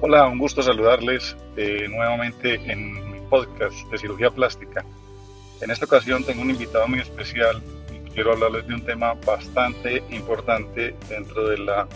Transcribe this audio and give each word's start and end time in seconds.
Hola, 0.00 0.28
un 0.28 0.38
gusto 0.38 0.62
saludarles 0.62 1.36
eh, 1.56 1.88
nuevamente 1.88 2.54
en 2.70 3.10
mi 3.10 3.18
podcast 3.28 3.74
de 3.90 3.98
cirugía 3.98 4.30
plástica. 4.30 4.84
En 5.60 5.72
esta 5.72 5.86
ocasión 5.86 6.22
tengo 6.22 6.42
un 6.42 6.50
invitado 6.50 6.86
muy 6.86 7.00
especial 7.00 7.60
y 7.92 8.08
quiero 8.10 8.30
hablarles 8.30 8.68
de 8.68 8.74
un 8.74 8.84
tema 8.84 9.14
bastante 9.26 10.04
importante 10.10 10.94
dentro 11.08 11.48
de 11.48 11.58
la 11.58 11.88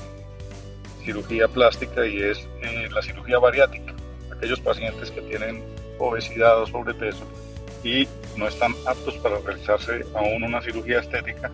cirugía 1.05 1.47
plástica 1.47 2.05
y 2.05 2.21
es 2.21 2.41
eh, 2.63 2.89
la 2.91 3.03
cirugía 3.03 3.39
bariátrica. 3.39 3.95
Aquellos 4.37 4.59
pacientes 4.59 5.13
que 5.13 5.21
tienen 5.21 5.63
obesidad 6.01 6.61
o 6.61 6.67
sobrepeso 6.67 7.25
y 7.85 8.09
no 8.37 8.49
están 8.49 8.75
aptos 8.85 9.15
para 9.19 9.39
realizarse 9.39 10.05
aún 10.17 10.43
una 10.43 10.61
cirugía 10.61 10.99
estética 10.99 11.53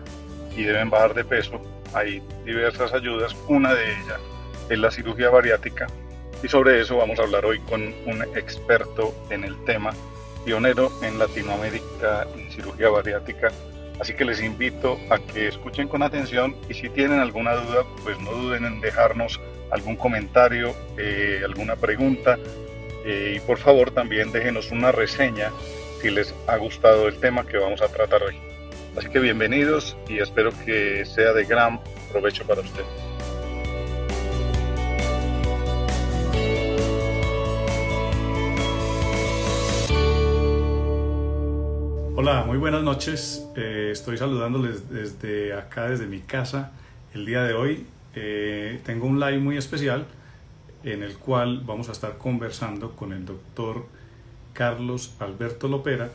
y 0.57 0.63
deben 0.63 0.89
bajar 0.89 1.13
de 1.13 1.25
peso. 1.25 1.61
Hay 1.93 2.23
diversas 2.43 2.91
ayudas, 2.91 3.35
una 3.47 3.75
de 3.75 3.91
ellas 3.91 4.19
es 4.67 4.79
la 4.79 4.89
cirugía 4.89 5.29
bariátrica 5.29 5.85
y 6.43 6.47
sobre 6.47 6.81
eso 6.81 6.97
vamos 6.97 7.19
a 7.19 7.23
hablar 7.23 7.45
hoy 7.45 7.59
con 7.59 7.93
un 8.05 8.21
experto 8.35 9.13
en 9.29 9.43
el 9.43 9.63
tema, 9.65 9.93
pionero 10.45 10.91
en 11.01 11.19
Latinoamérica 11.19 12.27
en 12.35 12.49
cirugía 12.51 12.89
bariátrica. 12.89 13.51
Así 13.99 14.13
que 14.13 14.23
les 14.23 14.41
invito 14.41 14.97
a 15.09 15.19
que 15.19 15.49
escuchen 15.49 15.89
con 15.89 16.01
atención 16.03 16.55
y 16.69 16.73
si 16.73 16.89
tienen 16.89 17.19
alguna 17.19 17.55
duda, 17.55 17.83
pues 18.03 18.17
no 18.21 18.31
duden 18.31 18.65
en 18.65 18.79
dejarnos 18.79 19.39
algún 19.71 19.97
comentario, 19.97 20.73
eh, 20.97 21.41
alguna 21.43 21.75
pregunta 21.75 22.39
eh, 23.05 23.33
y 23.35 23.39
por 23.41 23.57
favor 23.57 23.91
también 23.91 24.31
déjenos 24.31 24.71
una 24.71 24.91
reseña 24.91 25.51
si 26.01 26.09
les 26.09 26.33
ha 26.47 26.55
gustado 26.57 27.07
el 27.07 27.19
tema 27.19 27.45
que 27.45 27.57
vamos 27.57 27.81
a 27.81 27.89
tratar 27.89 28.23
hoy. 28.23 28.37
Así 28.97 29.09
que 29.09 29.19
bienvenidos 29.19 29.97
y 30.07 30.19
espero 30.19 30.51
que 30.65 31.05
sea 31.05 31.33
de 31.33 31.43
gran 31.43 31.81
provecho 32.11 32.45
para 32.45 32.61
ustedes. 32.61 33.08
Hola, 42.21 42.43
muy 42.45 42.57
buenas 42.57 42.83
noches. 42.83 43.47
Eh, 43.55 43.91
estoy 43.93 44.17
saludándoles 44.17 44.89
desde 44.89 45.53
acá, 45.53 45.87
desde 45.87 46.05
mi 46.05 46.19
casa. 46.19 46.73
El 47.13 47.25
día 47.25 47.43
de 47.43 47.53
hoy 47.53 47.85
eh, 48.13 48.81
tengo 48.83 49.07
un 49.07 49.21
live 49.21 49.39
muy 49.39 49.55
especial 49.55 50.05
en 50.83 51.01
el 51.01 51.17
cual 51.17 51.61
vamos 51.65 51.87
a 51.87 51.93
estar 51.93 52.17
conversando 52.17 52.93
con 52.97 53.13
el 53.13 53.25
doctor 53.25 53.85
Carlos 54.51 55.15
Alberto 55.19 55.69
Lopera, 55.69 56.09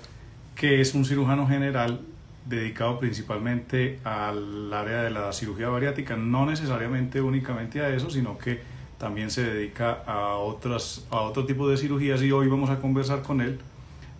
que 0.54 0.82
es 0.82 0.94
un 0.94 1.06
cirujano 1.06 1.48
general 1.48 2.00
dedicado 2.44 2.98
principalmente 2.98 3.98
al 4.04 4.70
área 4.74 5.04
de 5.04 5.10
la 5.10 5.32
cirugía 5.32 5.70
bariátrica, 5.70 6.16
no 6.16 6.44
necesariamente 6.44 7.22
únicamente 7.22 7.80
a 7.80 7.88
eso, 7.88 8.10
sino 8.10 8.36
que 8.36 8.60
también 8.98 9.30
se 9.30 9.42
dedica 9.42 10.02
a, 10.06 10.34
otras, 10.34 11.06
a 11.08 11.22
otro 11.22 11.46
tipo 11.46 11.66
de 11.66 11.78
cirugías 11.78 12.20
y 12.20 12.30
hoy 12.30 12.46
vamos 12.48 12.68
a 12.68 12.78
conversar 12.78 13.22
con 13.22 13.40
él 13.40 13.58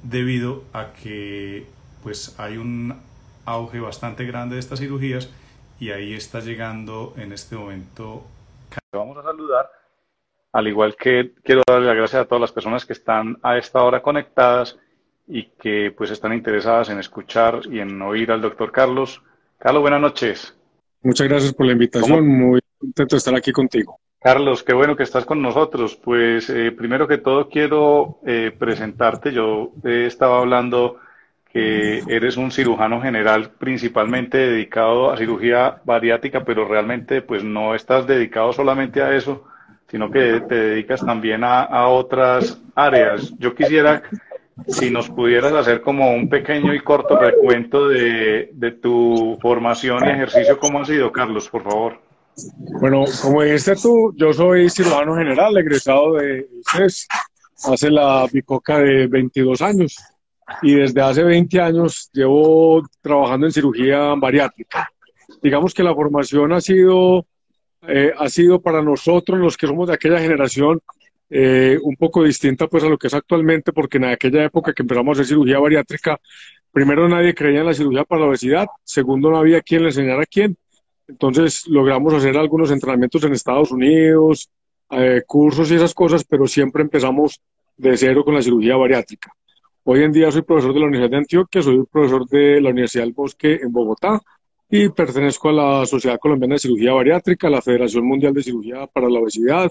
debido 0.04 0.62
a 0.72 0.92
que 0.92 1.66
pues 2.02 2.38
hay 2.38 2.56
un 2.56 2.94
auge 3.44 3.80
bastante 3.80 4.24
grande 4.24 4.54
de 4.54 4.60
estas 4.60 4.78
cirugías 4.78 5.28
y 5.80 5.90
ahí 5.90 6.14
está 6.14 6.40
llegando 6.40 7.14
en 7.16 7.32
este 7.32 7.56
momento. 7.56 8.24
Vamos 8.92 9.18
a 9.18 9.22
saludar 9.22 9.68
al 10.54 10.68
igual 10.68 10.94
que 10.94 11.32
quiero 11.42 11.62
darle 11.66 11.88
las 11.88 11.96
gracias 11.96 12.22
a 12.22 12.24
todas 12.26 12.40
las 12.40 12.52
personas 12.52 12.86
que 12.86 12.92
están 12.92 13.36
a 13.42 13.58
esta 13.58 13.82
hora 13.82 14.00
conectadas 14.00 14.78
y 15.26 15.46
que 15.60 15.92
pues 15.96 16.12
están 16.12 16.32
interesadas 16.32 16.90
en 16.90 17.00
escuchar 17.00 17.62
y 17.68 17.80
en 17.80 18.00
oír 18.00 18.30
al 18.30 18.40
doctor 18.40 18.70
Carlos. 18.70 19.20
Carlos, 19.58 19.82
buenas 19.82 20.00
noches. 20.00 20.56
Muchas 21.02 21.26
gracias 21.28 21.52
por 21.52 21.66
la 21.66 21.72
invitación, 21.72 22.28
muy 22.28 22.60
contento 22.84 23.16
de 23.16 23.18
estar 23.18 23.34
aquí 23.34 23.52
contigo. 23.52 23.98
Carlos, 24.20 24.62
qué 24.62 24.72
bueno 24.72 24.96
que 24.96 25.02
estás 25.02 25.26
con 25.26 25.42
nosotros. 25.42 25.96
Pues 25.96 26.48
eh, 26.48 26.72
primero 26.72 27.06
que 27.06 27.18
todo 27.18 27.48
quiero 27.48 28.20
eh, 28.26 28.52
presentarte. 28.58 29.32
Yo 29.32 29.72
eh, 29.84 30.06
estaba 30.06 30.38
hablando 30.38 30.98
que 31.52 32.02
eres 32.08 32.36
un 32.36 32.50
cirujano 32.50 33.00
general 33.00 33.50
principalmente 33.58 34.38
dedicado 34.38 35.12
a 35.12 35.16
cirugía 35.16 35.80
bariátrica, 35.84 36.44
pero 36.44 36.66
realmente 36.66 37.22
pues 37.22 37.44
no 37.44 37.74
estás 37.74 38.06
dedicado 38.06 38.52
solamente 38.52 39.02
a 39.02 39.14
eso, 39.14 39.44
sino 39.88 40.10
que 40.10 40.40
te 40.40 40.54
dedicas 40.54 41.06
también 41.06 41.44
a, 41.44 41.86
otras 41.86 42.60
áreas. 42.74 43.32
Yo 43.38 43.54
quisiera, 43.54 44.02
si 44.66 44.90
nos 44.90 45.08
pudieras 45.10 45.52
hacer 45.52 45.82
como 45.82 46.12
un 46.12 46.28
pequeño 46.28 46.74
y 46.74 46.80
corto 46.80 47.16
recuento 47.16 47.88
de, 47.88 48.78
tu 48.82 49.38
formación 49.40 50.04
y 50.06 50.10
ejercicio, 50.10 50.58
¿cómo 50.58 50.80
ha 50.80 50.84
sido, 50.84 51.12
Carlos, 51.12 51.48
por 51.48 51.62
favor? 51.62 52.03
Bueno, 52.80 53.04
como 53.22 53.42
dijiste 53.42 53.76
tú, 53.76 54.14
yo 54.16 54.32
soy 54.32 54.68
cirujano 54.70 55.16
general, 55.16 55.56
egresado 55.56 56.14
de 56.14 56.48
CES, 56.72 57.06
hace 57.64 57.90
la 57.90 58.26
bicoca 58.32 58.78
de 58.78 59.06
22 59.06 59.62
años 59.62 59.96
y 60.62 60.74
desde 60.74 61.00
hace 61.00 61.22
20 61.22 61.60
años 61.60 62.10
llevo 62.12 62.82
trabajando 63.00 63.46
en 63.46 63.52
cirugía 63.52 64.14
bariátrica. 64.14 64.90
Digamos 65.42 65.72
que 65.72 65.82
la 65.82 65.94
formación 65.94 66.52
ha 66.52 66.60
sido 66.60 67.26
eh, 67.86 68.12
ha 68.16 68.28
sido 68.28 68.60
para 68.62 68.82
nosotros, 68.82 69.38
los 69.38 69.56
que 69.56 69.66
somos 69.66 69.88
de 69.88 69.94
aquella 69.94 70.18
generación, 70.18 70.80
eh, 71.28 71.78
un 71.82 71.96
poco 71.96 72.22
distinta 72.22 72.66
pues 72.66 72.84
a 72.84 72.88
lo 72.88 72.96
que 72.96 73.08
es 73.08 73.14
actualmente, 73.14 73.72
porque 73.72 73.98
en 73.98 74.04
aquella 74.04 74.44
época 74.44 74.72
que 74.72 74.82
empezamos 74.82 75.18
a 75.18 75.20
hacer 75.20 75.26
cirugía 75.26 75.58
bariátrica, 75.58 76.18
primero 76.72 77.08
nadie 77.08 77.34
creía 77.34 77.60
en 77.60 77.66
la 77.66 77.74
cirugía 77.74 78.04
para 78.04 78.22
la 78.22 78.28
obesidad, 78.28 78.66
segundo 78.84 79.30
no 79.30 79.38
había 79.38 79.60
quien 79.60 79.82
le 79.82 79.88
enseñara 79.88 80.22
a 80.22 80.26
quién. 80.26 80.56
Entonces 81.06 81.66
logramos 81.66 82.14
hacer 82.14 82.36
algunos 82.36 82.70
entrenamientos 82.70 83.22
en 83.24 83.32
Estados 83.32 83.70
Unidos, 83.70 84.50
eh, 84.90 85.22
cursos 85.26 85.70
y 85.70 85.74
esas 85.74 85.94
cosas, 85.94 86.24
pero 86.24 86.46
siempre 86.46 86.82
empezamos 86.82 87.40
de 87.76 87.96
cero 87.96 88.24
con 88.24 88.34
la 88.34 88.42
cirugía 88.42 88.76
bariátrica. 88.76 89.32
Hoy 89.84 90.02
en 90.02 90.12
día 90.12 90.30
soy 90.30 90.42
profesor 90.42 90.72
de 90.72 90.80
la 90.80 90.86
Universidad 90.86 91.10
de 91.10 91.16
Antioquia, 91.18 91.62
soy 91.62 91.84
profesor 91.90 92.26
de 92.26 92.60
la 92.60 92.70
Universidad 92.70 93.04
del 93.04 93.12
Bosque 93.12 93.60
en 93.62 93.70
Bogotá, 93.70 94.20
y 94.70 94.88
pertenezco 94.88 95.50
a 95.50 95.52
la 95.52 95.86
Sociedad 95.86 96.18
Colombiana 96.18 96.54
de 96.54 96.60
Cirugía 96.60 96.92
Bariátrica, 96.94 97.48
a 97.48 97.50
la 97.50 97.62
Federación 97.62 98.06
Mundial 98.06 98.32
de 98.32 98.42
Cirugía 98.42 98.86
para 98.86 99.08
la 99.10 99.20
Obesidad, 99.20 99.70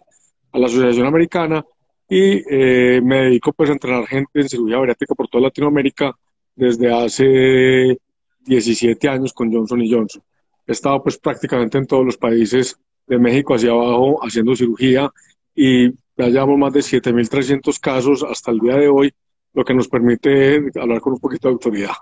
a 0.51 0.59
la 0.59 0.67
Asociación 0.67 1.07
Americana 1.07 1.65
y 2.07 2.43
eh, 2.47 3.01
me 3.01 3.23
dedico 3.23 3.53
pues 3.53 3.69
a 3.69 3.73
entrenar 3.73 4.05
gente 4.05 4.41
en 4.41 4.49
cirugía 4.49 4.77
bariátrica 4.77 5.15
por 5.15 5.27
toda 5.27 5.45
Latinoamérica 5.45 6.13
desde 6.55 6.93
hace 6.93 7.97
17 8.41 9.09
años 9.09 9.33
con 9.33 9.51
Johnson 9.51 9.81
Johnson. 9.89 10.21
He 10.65 10.71
estado 10.71 11.01
pues 11.03 11.17
prácticamente 11.17 11.77
en 11.77 11.87
todos 11.87 12.05
los 12.05 12.17
países 12.17 12.79
de 13.07 13.19
México 13.19 13.55
hacia 13.55 13.71
abajo 13.71 14.19
haciendo 14.23 14.55
cirugía 14.55 15.11
y 15.55 15.91
ya 16.17 16.27
llevamos 16.27 16.57
más 16.57 16.73
de 16.73 16.79
7.300 16.79 17.79
casos 17.79 18.23
hasta 18.23 18.51
el 18.51 18.59
día 18.59 18.75
de 18.75 18.87
hoy, 18.87 19.13
lo 19.53 19.63
que 19.63 19.73
nos 19.73 19.87
permite 19.87 20.61
hablar 20.79 21.01
con 21.01 21.13
un 21.13 21.19
poquito 21.19 21.47
de 21.47 21.53
autoridad. 21.53 21.93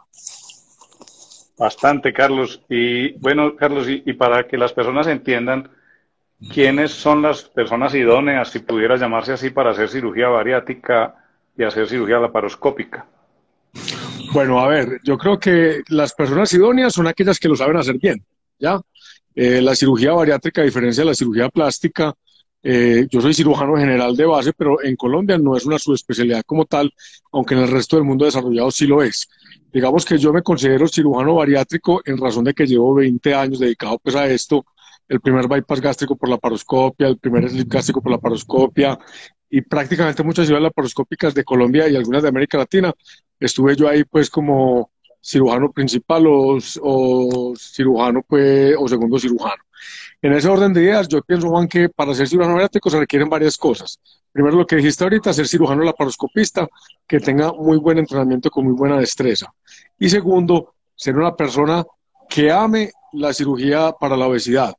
Bastante, 1.57 2.11
Carlos. 2.11 2.61
Y 2.69 3.13
bueno, 3.19 3.55
Carlos, 3.55 3.87
y, 3.87 4.13
para 4.13 4.47
que 4.47 4.57
las 4.57 4.73
personas 4.73 5.07
entiendan 5.07 5.69
quiénes 6.51 6.91
son 6.91 7.21
las 7.21 7.43
personas 7.43 7.93
idóneas, 7.93 8.49
si 8.49 8.59
pudiera 8.59 8.95
llamarse 8.95 9.33
así, 9.33 9.51
para 9.51 9.71
hacer 9.71 9.87
cirugía 9.87 10.27
bariátrica 10.27 11.15
y 11.55 11.63
hacer 11.63 11.87
cirugía 11.87 12.19
laparoscópica. 12.19 13.05
Bueno, 14.33 14.59
a 14.59 14.67
ver, 14.67 14.99
yo 15.03 15.17
creo 15.17 15.37
que 15.37 15.81
las 15.89 16.13
personas 16.13 16.51
idóneas 16.53 16.93
son 16.93 17.07
aquellas 17.07 17.37
que 17.37 17.49
lo 17.49 17.55
saben 17.55 17.77
hacer 17.77 17.97
bien, 17.99 18.25
¿ya? 18.61 18.79
Eh, 19.35 19.61
la 19.61 19.75
cirugía 19.75 20.13
bariátrica, 20.13 20.61
a 20.61 20.65
diferencia 20.65 21.03
de 21.03 21.09
la 21.09 21.15
cirugía 21.15 21.49
plástica, 21.49 22.13
eh, 22.63 23.07
yo 23.09 23.21
soy 23.21 23.33
cirujano 23.33 23.75
general 23.75 24.15
de 24.15 24.25
base, 24.25 24.53
pero 24.53 24.83
en 24.83 24.95
Colombia 24.95 25.37
no 25.37 25.57
es 25.57 25.65
una 25.65 25.79
subespecialidad 25.79 26.43
como 26.45 26.65
tal, 26.65 26.93
aunque 27.31 27.55
en 27.55 27.61
el 27.61 27.67
resto 27.69 27.95
del 27.95 28.05
mundo 28.05 28.25
desarrollado 28.25 28.69
sí 28.71 28.85
lo 28.85 29.01
es. 29.01 29.27
Digamos 29.73 30.05
que 30.05 30.17
yo 30.17 30.31
me 30.31 30.43
considero 30.43 30.87
cirujano 30.87 31.35
bariátrico 31.35 32.01
en 32.05 32.17
razón 32.17 32.43
de 32.43 32.53
que 32.53 32.67
llevo 32.67 32.93
20 32.93 33.33
años 33.33 33.59
dedicado 33.59 33.97
pues 33.99 34.15
a 34.15 34.27
esto, 34.27 34.65
el 35.07 35.19
primer 35.21 35.47
bypass 35.47 35.81
gástrico 35.81 36.15
por 36.15 36.29
la 36.29 36.37
paroscopia, 36.37 37.07
el 37.07 37.17
primer 37.17 37.49
slip 37.49 37.67
gástrico 37.67 38.01
por 38.01 38.11
la 38.11 38.17
paroscopia 38.17 38.97
y 39.49 39.61
prácticamente 39.61 40.23
muchas 40.23 40.45
ciudades 40.45 40.63
laparoscópicas 40.63 41.33
de 41.33 41.43
Colombia 41.43 41.89
y 41.89 41.95
algunas 41.95 42.23
de 42.23 42.29
América 42.29 42.57
Latina. 42.57 42.93
Estuve 43.39 43.75
yo 43.75 43.89
ahí 43.89 44.03
pues 44.05 44.29
como 44.29 44.91
cirujano 45.21 45.71
principal 45.71 46.25
o, 46.27 46.59
cirujano 47.55 48.23
pues 48.27 48.75
o 48.77 48.87
segundo 48.87 49.19
cirujano. 49.19 49.63
En 50.21 50.33
ese 50.33 50.47
orden 50.47 50.73
de 50.73 50.83
ideas, 50.83 51.07
yo 51.07 51.21
pienso, 51.21 51.49
Juan, 51.49 51.67
que 51.67 51.89
para 51.89 52.13
ser 52.13 52.27
cirujano 52.27 52.53
bariátrico 52.53 52.89
se 52.89 52.99
requieren 52.99 53.29
varias 53.29 53.57
cosas. 53.57 53.99
Primero, 54.31 54.57
lo 54.57 54.67
que 54.67 54.75
dijiste 54.75 55.03
ahorita, 55.03 55.33
ser 55.33 55.47
cirujano 55.47 55.83
laparoscopista, 55.83 56.67
que 57.07 57.19
tenga 57.19 57.51
muy 57.51 57.77
buen 57.77 57.97
entrenamiento 57.97 58.49
con 58.49 58.65
muy 58.65 58.73
buena 58.73 58.97
destreza. 58.97 59.51
Y 59.97 60.09
segundo, 60.09 60.75
ser 60.95 61.15
una 61.17 61.35
persona 61.35 61.83
que 62.29 62.51
ame 62.51 62.91
la 63.13 63.33
cirugía 63.33 63.91
para 63.99 64.15
la 64.15 64.27
obesidad. 64.27 64.75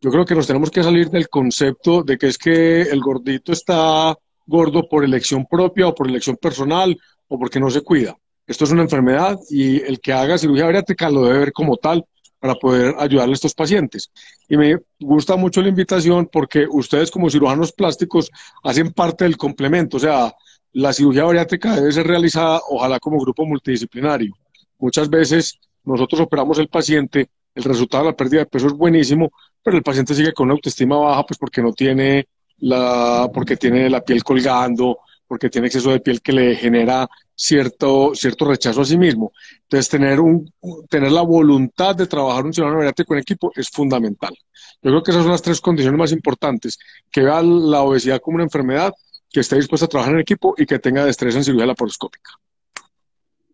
Yo 0.00 0.10
creo 0.10 0.24
que 0.24 0.34
nos 0.34 0.46
tenemos 0.46 0.70
que 0.70 0.82
salir 0.82 1.10
del 1.10 1.28
concepto 1.28 2.02
de 2.02 2.18
que 2.18 2.26
es 2.26 2.36
que 2.36 2.82
el 2.82 3.00
gordito 3.00 3.52
está 3.52 4.16
gordo 4.46 4.88
por 4.88 5.04
elección 5.04 5.46
propia 5.46 5.88
o 5.88 5.94
por 5.94 6.08
elección 6.08 6.36
personal 6.36 6.96
o 7.28 7.38
porque 7.38 7.60
no 7.60 7.70
se 7.70 7.82
cuida. 7.82 8.16
Esto 8.46 8.64
es 8.64 8.70
una 8.70 8.82
enfermedad 8.82 9.38
y 9.50 9.80
el 9.82 10.00
que 10.00 10.12
haga 10.12 10.38
cirugía 10.38 10.64
bariátrica 10.64 11.10
lo 11.10 11.24
debe 11.24 11.38
ver 11.38 11.52
como 11.52 11.76
tal 11.76 12.04
para 12.38 12.54
poder 12.56 12.96
ayudarle 12.98 13.32
a 13.32 13.34
estos 13.34 13.54
pacientes. 13.54 14.10
Y 14.48 14.56
me 14.56 14.76
gusta 14.98 15.36
mucho 15.36 15.62
la 15.62 15.68
invitación 15.68 16.28
porque 16.30 16.66
ustedes 16.68 17.10
como 17.10 17.30
cirujanos 17.30 17.72
plásticos 17.72 18.30
hacen 18.64 18.92
parte 18.92 19.24
del 19.24 19.36
complemento, 19.36 19.96
o 19.96 20.00
sea, 20.00 20.34
la 20.72 20.92
cirugía 20.92 21.24
bariátrica 21.24 21.76
debe 21.76 21.92
ser 21.92 22.06
realizada 22.06 22.60
ojalá 22.68 22.98
como 22.98 23.20
grupo 23.20 23.46
multidisciplinario. 23.46 24.34
Muchas 24.78 25.08
veces 25.08 25.58
nosotros 25.84 26.22
operamos 26.22 26.58
el 26.58 26.68
paciente, 26.68 27.28
el 27.54 27.62
resultado 27.62 28.04
de 28.04 28.10
la 28.10 28.16
pérdida 28.16 28.40
de 28.40 28.46
peso 28.46 28.66
es 28.66 28.72
buenísimo, 28.72 29.30
pero 29.62 29.76
el 29.76 29.82
paciente 29.82 30.14
sigue 30.14 30.32
con 30.32 30.46
una 30.46 30.54
autoestima 30.54 30.96
baja 30.96 31.24
pues 31.24 31.38
porque 31.38 31.62
no 31.62 31.72
tiene 31.72 32.26
la, 32.58 33.30
porque 33.32 33.56
tiene 33.56 33.88
la 33.88 34.00
piel 34.00 34.24
colgando, 34.24 34.98
porque 35.26 35.48
tiene 35.48 35.68
exceso 35.68 35.90
de 35.90 36.00
piel 36.00 36.20
que 36.20 36.32
le 36.32 36.56
genera 36.56 37.08
cierto, 37.42 38.14
cierto 38.14 38.44
rechazo 38.44 38.82
a 38.82 38.84
sí 38.84 38.96
mismo. 38.96 39.32
Entonces, 39.62 39.88
tener, 39.88 40.20
un, 40.20 40.52
tener 40.88 41.10
la 41.10 41.22
voluntad 41.22 41.96
de 41.96 42.06
trabajar 42.06 42.44
un 42.44 42.52
ciudadano 42.52 42.78
bariátrico 42.78 43.14
en 43.14 43.20
equipo 43.20 43.50
es 43.56 43.68
fundamental. 43.68 44.32
Yo 44.80 44.90
creo 44.90 45.02
que 45.02 45.10
esas 45.10 45.24
son 45.24 45.32
las 45.32 45.42
tres 45.42 45.60
condiciones 45.60 45.98
más 45.98 46.12
importantes, 46.12 46.78
que 47.10 47.22
vea 47.22 47.42
la 47.42 47.80
obesidad 47.82 48.20
como 48.20 48.36
una 48.36 48.44
enfermedad, 48.44 48.92
que 49.28 49.40
esté 49.40 49.56
dispuesto 49.56 49.86
a 49.86 49.88
trabajar 49.88 50.14
en 50.14 50.20
equipo 50.20 50.54
y 50.56 50.66
que 50.66 50.78
tenga 50.78 51.04
destreza 51.04 51.38
en 51.38 51.44
cirugía 51.44 51.66
laparoscópica. 51.66 52.30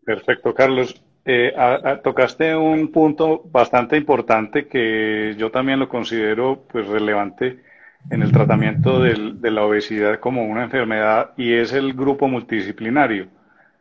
Perfecto, 0.04 0.52
Carlos. 0.52 1.02
Eh, 1.24 1.52
tocaste 2.04 2.54
un 2.56 2.90
punto 2.90 3.42
bastante 3.50 3.96
importante 3.96 4.66
que 4.66 5.34
yo 5.38 5.50
también 5.50 5.78
lo 5.78 5.88
considero 5.88 6.64
pues 6.70 6.86
relevante 6.86 7.62
en 8.10 8.22
el 8.22 8.32
tratamiento 8.32 9.00
de 9.00 9.50
la 9.50 9.64
obesidad 9.64 10.20
como 10.20 10.44
una 10.44 10.64
enfermedad 10.64 11.32
y 11.36 11.52
es 11.52 11.72
el 11.72 11.94
grupo 11.94 12.28
multidisciplinario. 12.28 13.28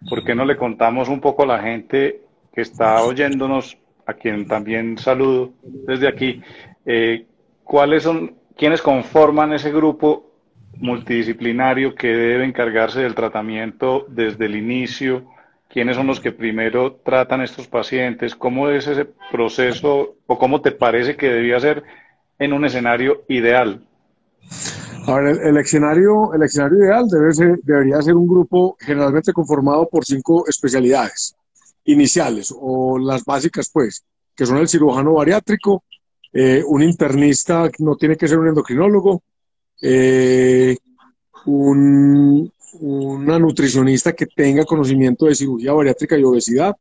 ¿Por 0.09 0.23
qué 0.23 0.35
no 0.35 0.45
le 0.45 0.57
contamos 0.57 1.09
un 1.09 1.19
poco 1.19 1.43
a 1.43 1.47
la 1.47 1.59
gente 1.59 2.21
que 2.53 2.61
está 2.61 3.01
oyéndonos, 3.03 3.77
a 4.05 4.13
quien 4.13 4.47
también 4.47 4.97
saludo 4.97 5.51
desde 5.63 6.07
aquí, 6.07 6.41
eh, 6.85 7.25
cuáles 7.63 8.03
son, 8.03 8.35
quiénes 8.55 8.81
conforman 8.81 9.53
ese 9.53 9.71
grupo 9.71 10.31
multidisciplinario 10.75 11.95
que 11.95 12.07
debe 12.07 12.45
encargarse 12.45 13.01
del 13.01 13.15
tratamiento 13.15 14.05
desde 14.09 14.45
el 14.45 14.55
inicio? 14.55 15.25
¿Quiénes 15.67 15.97
son 15.97 16.07
los 16.07 16.19
que 16.19 16.31
primero 16.31 16.93
tratan 17.03 17.41
estos 17.41 17.67
pacientes? 17.67 18.35
¿Cómo 18.35 18.69
es 18.69 18.87
ese 18.87 19.05
proceso 19.31 20.15
o 20.25 20.37
cómo 20.37 20.61
te 20.61 20.71
parece 20.71 21.17
que 21.17 21.27
debía 21.27 21.59
ser 21.59 21.83
en 22.39 22.53
un 22.53 22.63
escenario 22.65 23.23
ideal? 23.27 23.86
A 25.05 25.15
ver, 25.15 25.41
el, 25.41 25.57
escenario, 25.57 26.33
el 26.33 26.43
escenario 26.43 26.79
ideal 26.79 27.07
debe 27.07 27.33
ser, 27.33 27.59
debería 27.63 28.01
ser 28.01 28.15
un 28.15 28.27
grupo 28.27 28.75
generalmente 28.79 29.31
conformado 29.31 29.87
por 29.87 30.03
cinco 30.03 30.45
especialidades 30.47 31.35
iniciales 31.85 32.53
o 32.53 32.99
las 32.99 33.23
básicas, 33.23 33.69
pues, 33.71 34.03
que 34.35 34.45
son 34.45 34.57
el 34.57 34.67
cirujano 34.67 35.13
bariátrico, 35.13 35.83
eh, 36.33 36.61
un 36.65 36.83
internista, 36.83 37.69
no 37.79 37.95
tiene 37.95 38.17
que 38.17 38.27
ser 38.27 38.37
un 38.37 38.49
endocrinólogo, 38.49 39.23
eh, 39.81 40.77
una 41.45 43.39
nutricionista 43.39 44.11
que 44.13 44.25
tenga 44.25 44.65
conocimiento 44.65 45.25
de 45.25 45.35
cirugía 45.35 45.71
bariátrica 45.71 46.17
y 46.17 46.23
obesidad, 46.23 46.75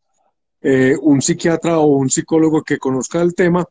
eh, 0.61 0.97
un 1.01 1.23
psiquiatra 1.23 1.79
o 1.79 1.87
un 1.87 2.11
psicólogo 2.11 2.63
que 2.63 2.79
conozca 2.79 3.23
el 3.23 3.35
tema 3.35 3.65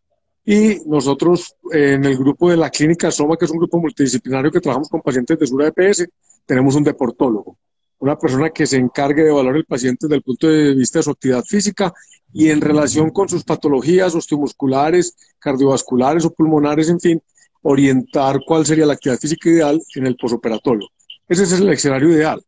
y 0.45 0.79
nosotros 0.85 1.55
en 1.71 2.05
el 2.05 2.17
grupo 2.17 2.51
de 2.51 2.57
la 2.57 2.69
clínica 2.69 3.09
Soma, 3.09 3.35
que 3.35 3.45
es 3.45 3.51
un 3.51 3.57
grupo 3.57 3.79
multidisciplinario 3.79 4.51
que 4.51 4.61
trabajamos 4.61 4.89
con 4.89 5.01
pacientes 5.01 5.39
de 5.39 5.47
Sura 5.47 5.67
EPS, 5.67 6.07
tenemos 6.45 6.75
un 6.75 6.83
deportólogo, 6.83 7.57
una 7.97 8.15
persona 8.15 8.51
que 8.51 8.67
se 8.67 8.77
encargue 8.77 9.23
de 9.23 9.29
evaluar 9.29 9.55
el 9.55 9.65
paciente 9.65 10.05
desde 10.05 10.17
el 10.17 10.21
punto 10.21 10.47
de 10.47 10.75
vista 10.75 10.99
de 10.99 11.03
su 11.03 11.09
actividad 11.09 11.43
física 11.43 11.91
y 12.31 12.49
en 12.51 12.61
relación 12.61 13.09
con 13.09 13.27
sus 13.27 13.43
patologías 13.43 14.13
osteomusculares, 14.13 15.15
cardiovasculares 15.39 16.25
o 16.25 16.29
pulmonares, 16.31 16.89
en 16.89 16.99
fin, 16.99 17.21
orientar 17.63 18.39
cuál 18.45 18.67
sería 18.67 18.85
la 18.85 18.93
actividad 18.93 19.19
física 19.19 19.49
ideal 19.49 19.81
en 19.95 20.05
el 20.05 20.15
posoperatorio. 20.15 20.87
Ese 21.27 21.43
es 21.43 21.53
el 21.53 21.67
escenario 21.69 22.11
ideal. 22.11 22.39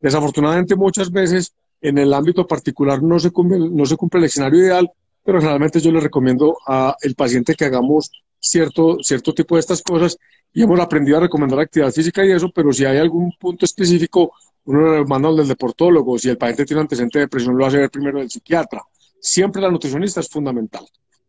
Desafortunadamente 0.00 0.74
muchas 0.74 1.08
veces 1.12 1.52
en 1.80 1.98
el 1.98 2.12
ámbito 2.12 2.46
particular 2.48 3.00
no 3.00 3.20
se 3.20 3.30
no 3.36 3.86
se 3.86 3.96
cumple 3.96 4.18
el 4.18 4.26
escenario 4.26 4.58
ideal 4.58 4.90
pero 5.24 5.40
generalmente 5.40 5.80
yo 5.80 5.90
le 5.90 6.00
recomiendo 6.00 6.56
al 6.66 7.14
paciente 7.16 7.54
que 7.54 7.64
hagamos 7.64 8.10
cierto, 8.38 8.98
cierto 9.02 9.32
tipo 9.32 9.56
de 9.56 9.60
estas 9.60 9.82
cosas 9.82 10.18
y 10.52 10.62
hemos 10.62 10.78
aprendido 10.78 11.16
a 11.16 11.20
recomendar 11.20 11.58
actividad 11.58 11.90
física 11.90 12.24
y 12.24 12.30
eso, 12.30 12.50
pero 12.54 12.72
si 12.72 12.84
hay 12.84 12.98
algún 12.98 13.32
punto 13.40 13.64
específico, 13.64 14.32
uno 14.66 14.98
le 14.98 15.04
manda 15.04 15.28
al 15.28 15.36
del 15.36 15.48
deportólogo, 15.48 16.18
si 16.18 16.28
el 16.28 16.38
paciente 16.38 16.64
tiene 16.64 16.82
antecedente 16.82 17.18
de 17.18 17.24
depresión, 17.24 17.56
lo 17.56 17.66
hace 17.66 17.78
ver 17.78 17.90
primero 17.90 18.20
el 18.20 18.30
psiquiatra. 18.30 18.82
Siempre 19.18 19.60
la 19.60 19.70
nutricionista 19.70 20.20
es 20.20 20.28
fundamental. 20.28 20.84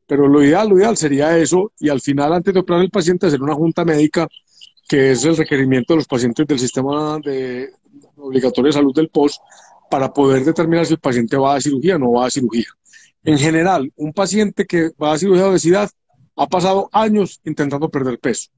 Pero 0.08 0.28
lo 0.28 0.44
ideal, 0.44 0.70
lo 0.70 0.78
ideal 0.78 0.96
sería 0.96 1.38
eso 1.38 1.72
y 1.80 1.90
al 1.90 2.02
final, 2.02 2.34
antes 2.34 2.54
de 2.54 2.60
operar 2.60 2.82
el 2.82 2.92
paciente, 2.92 3.26
hacer 3.26 3.42
una 3.42 3.56
junta 3.56 3.84
médica, 3.84 4.28
que 4.88 5.12
es 5.12 5.26
el 5.26 5.36
requerimiento 5.36 5.94
de 5.94 5.98
los 5.98 6.08
pacientes 6.08 6.46
del 6.46 6.60
sistema 6.60 7.18
de 7.24 7.72
obligatorio 8.18 8.68
de 8.68 8.74
salud 8.74 8.94
del 8.94 9.10
POS, 9.10 9.40
para 9.90 10.14
poder 10.14 10.44
determinar 10.44 10.86
si 10.86 10.94
el 10.94 11.00
paciente 11.00 11.38
va 11.38 11.56
a 11.56 11.62
cirugía 11.62 11.96
o 11.96 12.00
no 12.00 12.12
va 12.12 12.28
a 12.28 12.30
cirugía. 12.30 12.68
En 13.26 13.40
general, 13.40 13.92
un 13.96 14.14
paciente 14.14 14.66
que 14.66 14.92
va 15.02 15.14
a 15.14 15.18
cirugía 15.18 15.44
de 15.44 15.50
obesidad 15.50 15.90
ha 16.36 16.48
pasado 16.48 16.90
años 16.92 17.42
intentando 17.44 17.90
perder 17.90 18.20
peso. 18.20 18.52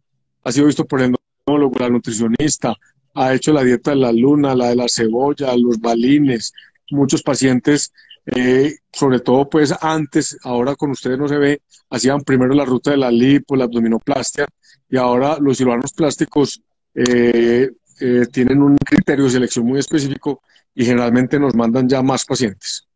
Ha 0.43 0.51
sido 0.51 0.65
visto 0.65 0.85
por 0.85 0.99
el 0.99 1.05
endocrinólogo, 1.05 1.79
la 1.79 1.89
nutricionista, 1.89 2.75
ha 3.13 3.33
hecho 3.33 3.53
la 3.53 3.63
dieta 3.63 3.91
de 3.91 3.97
la 3.97 4.11
luna, 4.11 4.55
la 4.55 4.67
de 4.69 4.75
la 4.75 4.89
cebolla, 4.89 5.55
los 5.55 5.79
balines. 5.79 6.53
Muchos 6.91 7.23
pacientes, 7.23 7.93
eh, 8.25 8.75
sobre 8.91 9.21
todo 9.21 9.49
pues 9.49 9.73
antes, 9.81 10.37
ahora 10.43 10.75
con 10.75 10.91
ustedes 10.91 11.17
no 11.17 11.29
se 11.29 11.37
ve, 11.37 11.61
hacían 11.89 12.21
primero 12.21 12.53
la 12.53 12.65
ruta 12.65 12.91
de 12.91 12.97
la 12.97 13.09
lipo, 13.09 13.55
la 13.55 13.63
abdominoplastia, 13.63 14.47
y 14.89 14.97
ahora 14.97 15.37
los 15.39 15.57
cirujanos 15.57 15.93
plásticos 15.93 16.61
eh, 16.93 17.69
eh, 18.01 18.25
tienen 18.31 18.61
un 18.61 18.75
criterio 18.77 19.25
de 19.25 19.31
selección 19.31 19.65
muy 19.65 19.79
específico 19.79 20.41
y 20.75 20.83
generalmente 20.83 21.39
nos 21.39 21.55
mandan 21.55 21.87
ya 21.87 22.01
más 22.01 22.25
pacientes. 22.25 22.87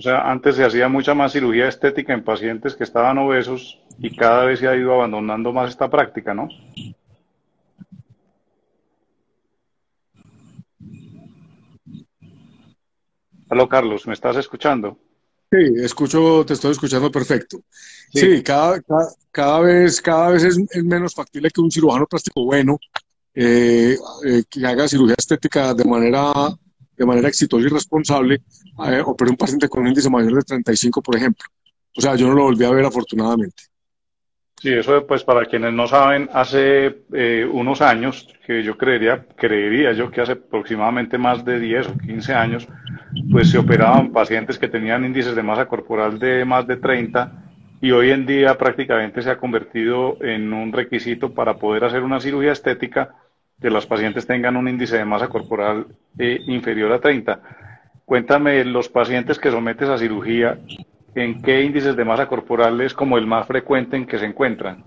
O 0.00 0.02
sea, 0.02 0.30
antes 0.30 0.56
se 0.56 0.64
hacía 0.64 0.88
mucha 0.88 1.12
más 1.12 1.30
cirugía 1.30 1.68
estética 1.68 2.14
en 2.14 2.24
pacientes 2.24 2.74
que 2.74 2.84
estaban 2.84 3.18
obesos 3.18 3.78
y 3.98 4.16
cada 4.16 4.46
vez 4.46 4.58
se 4.58 4.66
ha 4.66 4.74
ido 4.74 4.94
abandonando 4.94 5.52
más 5.52 5.68
esta 5.68 5.90
práctica, 5.90 6.32
¿no? 6.32 6.48
Hola 13.50 13.68
Carlos, 13.68 14.06
¿me 14.06 14.14
estás 14.14 14.36
escuchando? 14.36 14.96
Sí, 15.50 15.70
escucho, 15.84 16.46
te 16.46 16.54
estoy 16.54 16.70
escuchando 16.70 17.10
perfecto. 17.10 17.60
Sí, 18.10 18.42
cada, 18.42 18.80
cada, 19.30 19.60
vez, 19.60 20.00
cada 20.00 20.30
vez 20.30 20.44
es, 20.44 20.82
menos 20.82 21.14
factible 21.14 21.50
que 21.50 21.60
un 21.60 21.70
cirujano 21.70 22.06
plástico 22.06 22.46
bueno 22.46 22.78
eh, 23.34 23.98
eh, 24.24 24.44
que 24.48 24.66
haga 24.66 24.88
cirugía 24.88 25.16
estética 25.18 25.74
de 25.74 25.84
manera 25.84 26.32
de 27.00 27.06
manera 27.06 27.28
exitosa 27.28 27.66
y 27.66 27.70
responsable, 27.70 28.42
eh, 28.86 29.02
operé 29.04 29.30
un 29.30 29.36
paciente 29.36 29.68
con 29.70 29.82
un 29.82 29.88
índice 29.88 30.10
mayor 30.10 30.34
de 30.34 30.42
35, 30.42 31.02
por 31.02 31.16
ejemplo. 31.16 31.46
O 31.96 32.00
sea, 32.00 32.14
yo 32.14 32.28
no 32.28 32.34
lo 32.34 32.42
volví 32.44 32.64
a 32.64 32.70
ver 32.70 32.84
afortunadamente. 32.84 33.62
Sí, 34.60 34.70
eso 34.70 35.06
pues 35.06 35.24
para 35.24 35.46
quienes 35.46 35.72
no 35.72 35.86
saben, 35.86 36.28
hace 36.34 37.04
eh, 37.14 37.48
unos 37.50 37.80
años, 37.80 38.28
que 38.44 38.62
yo 38.62 38.76
creería, 38.76 39.24
creería 39.34 39.92
yo 39.92 40.10
que 40.10 40.20
hace 40.20 40.32
aproximadamente 40.32 41.16
más 41.16 41.42
de 41.42 41.58
10 41.58 41.86
o 41.88 41.98
15 41.98 42.34
años, 42.34 42.68
pues 43.30 43.50
se 43.50 43.56
operaban 43.56 44.12
pacientes 44.12 44.58
que 44.58 44.68
tenían 44.68 45.06
índices 45.06 45.34
de 45.34 45.42
masa 45.42 45.64
corporal 45.64 46.18
de 46.18 46.44
más 46.44 46.66
de 46.66 46.76
30 46.76 47.44
y 47.80 47.92
hoy 47.92 48.10
en 48.10 48.26
día 48.26 48.58
prácticamente 48.58 49.22
se 49.22 49.30
ha 49.30 49.38
convertido 49.38 50.18
en 50.20 50.52
un 50.52 50.70
requisito 50.70 51.32
para 51.32 51.56
poder 51.56 51.84
hacer 51.84 52.02
una 52.02 52.20
cirugía 52.20 52.52
estética 52.52 53.14
que 53.60 53.70
los 53.70 53.86
pacientes 53.86 54.26
tengan 54.26 54.56
un 54.56 54.68
índice 54.68 54.96
de 54.96 55.04
masa 55.04 55.28
corporal 55.28 55.86
eh, 56.18 56.42
inferior 56.46 56.92
a 56.92 57.00
30. 57.00 57.40
Cuéntame, 58.04 58.64
los 58.64 58.88
pacientes 58.88 59.38
que 59.38 59.50
sometes 59.50 59.88
a 59.88 59.98
cirugía, 59.98 60.58
¿en 61.14 61.42
qué 61.42 61.62
índices 61.62 61.94
de 61.94 62.04
masa 62.04 62.26
corporal 62.26 62.80
es 62.80 62.94
como 62.94 63.18
el 63.18 63.26
más 63.26 63.46
frecuente 63.46 63.96
en 63.96 64.06
que 64.06 64.18
se 64.18 64.24
encuentran? 64.24 64.82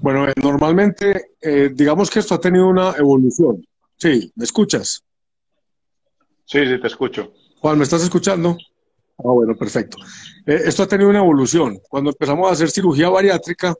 Bueno, 0.00 0.28
eh, 0.28 0.34
normalmente, 0.42 1.32
eh, 1.40 1.70
digamos 1.72 2.10
que 2.10 2.20
esto 2.20 2.34
ha 2.34 2.40
tenido 2.40 2.68
una 2.68 2.92
evolución. 2.92 3.64
Sí, 3.96 4.30
¿me 4.36 4.44
escuchas? 4.44 5.02
Sí, 6.44 6.66
sí, 6.66 6.80
te 6.80 6.86
escucho. 6.86 7.32
Juan, 7.60 7.78
¿me 7.78 7.84
estás 7.84 8.02
escuchando? 8.02 8.56
Ah, 9.18 9.32
bueno, 9.32 9.54
perfecto. 9.54 9.98
esto 10.46 10.82
ha 10.82 10.88
tenido 10.88 11.10
una 11.10 11.18
evolución. 11.18 11.78
Cuando 11.88 12.10
empezamos 12.10 12.48
a 12.48 12.52
hacer 12.52 12.70
cirugía 12.70 13.10
bariátrica, 13.10 13.74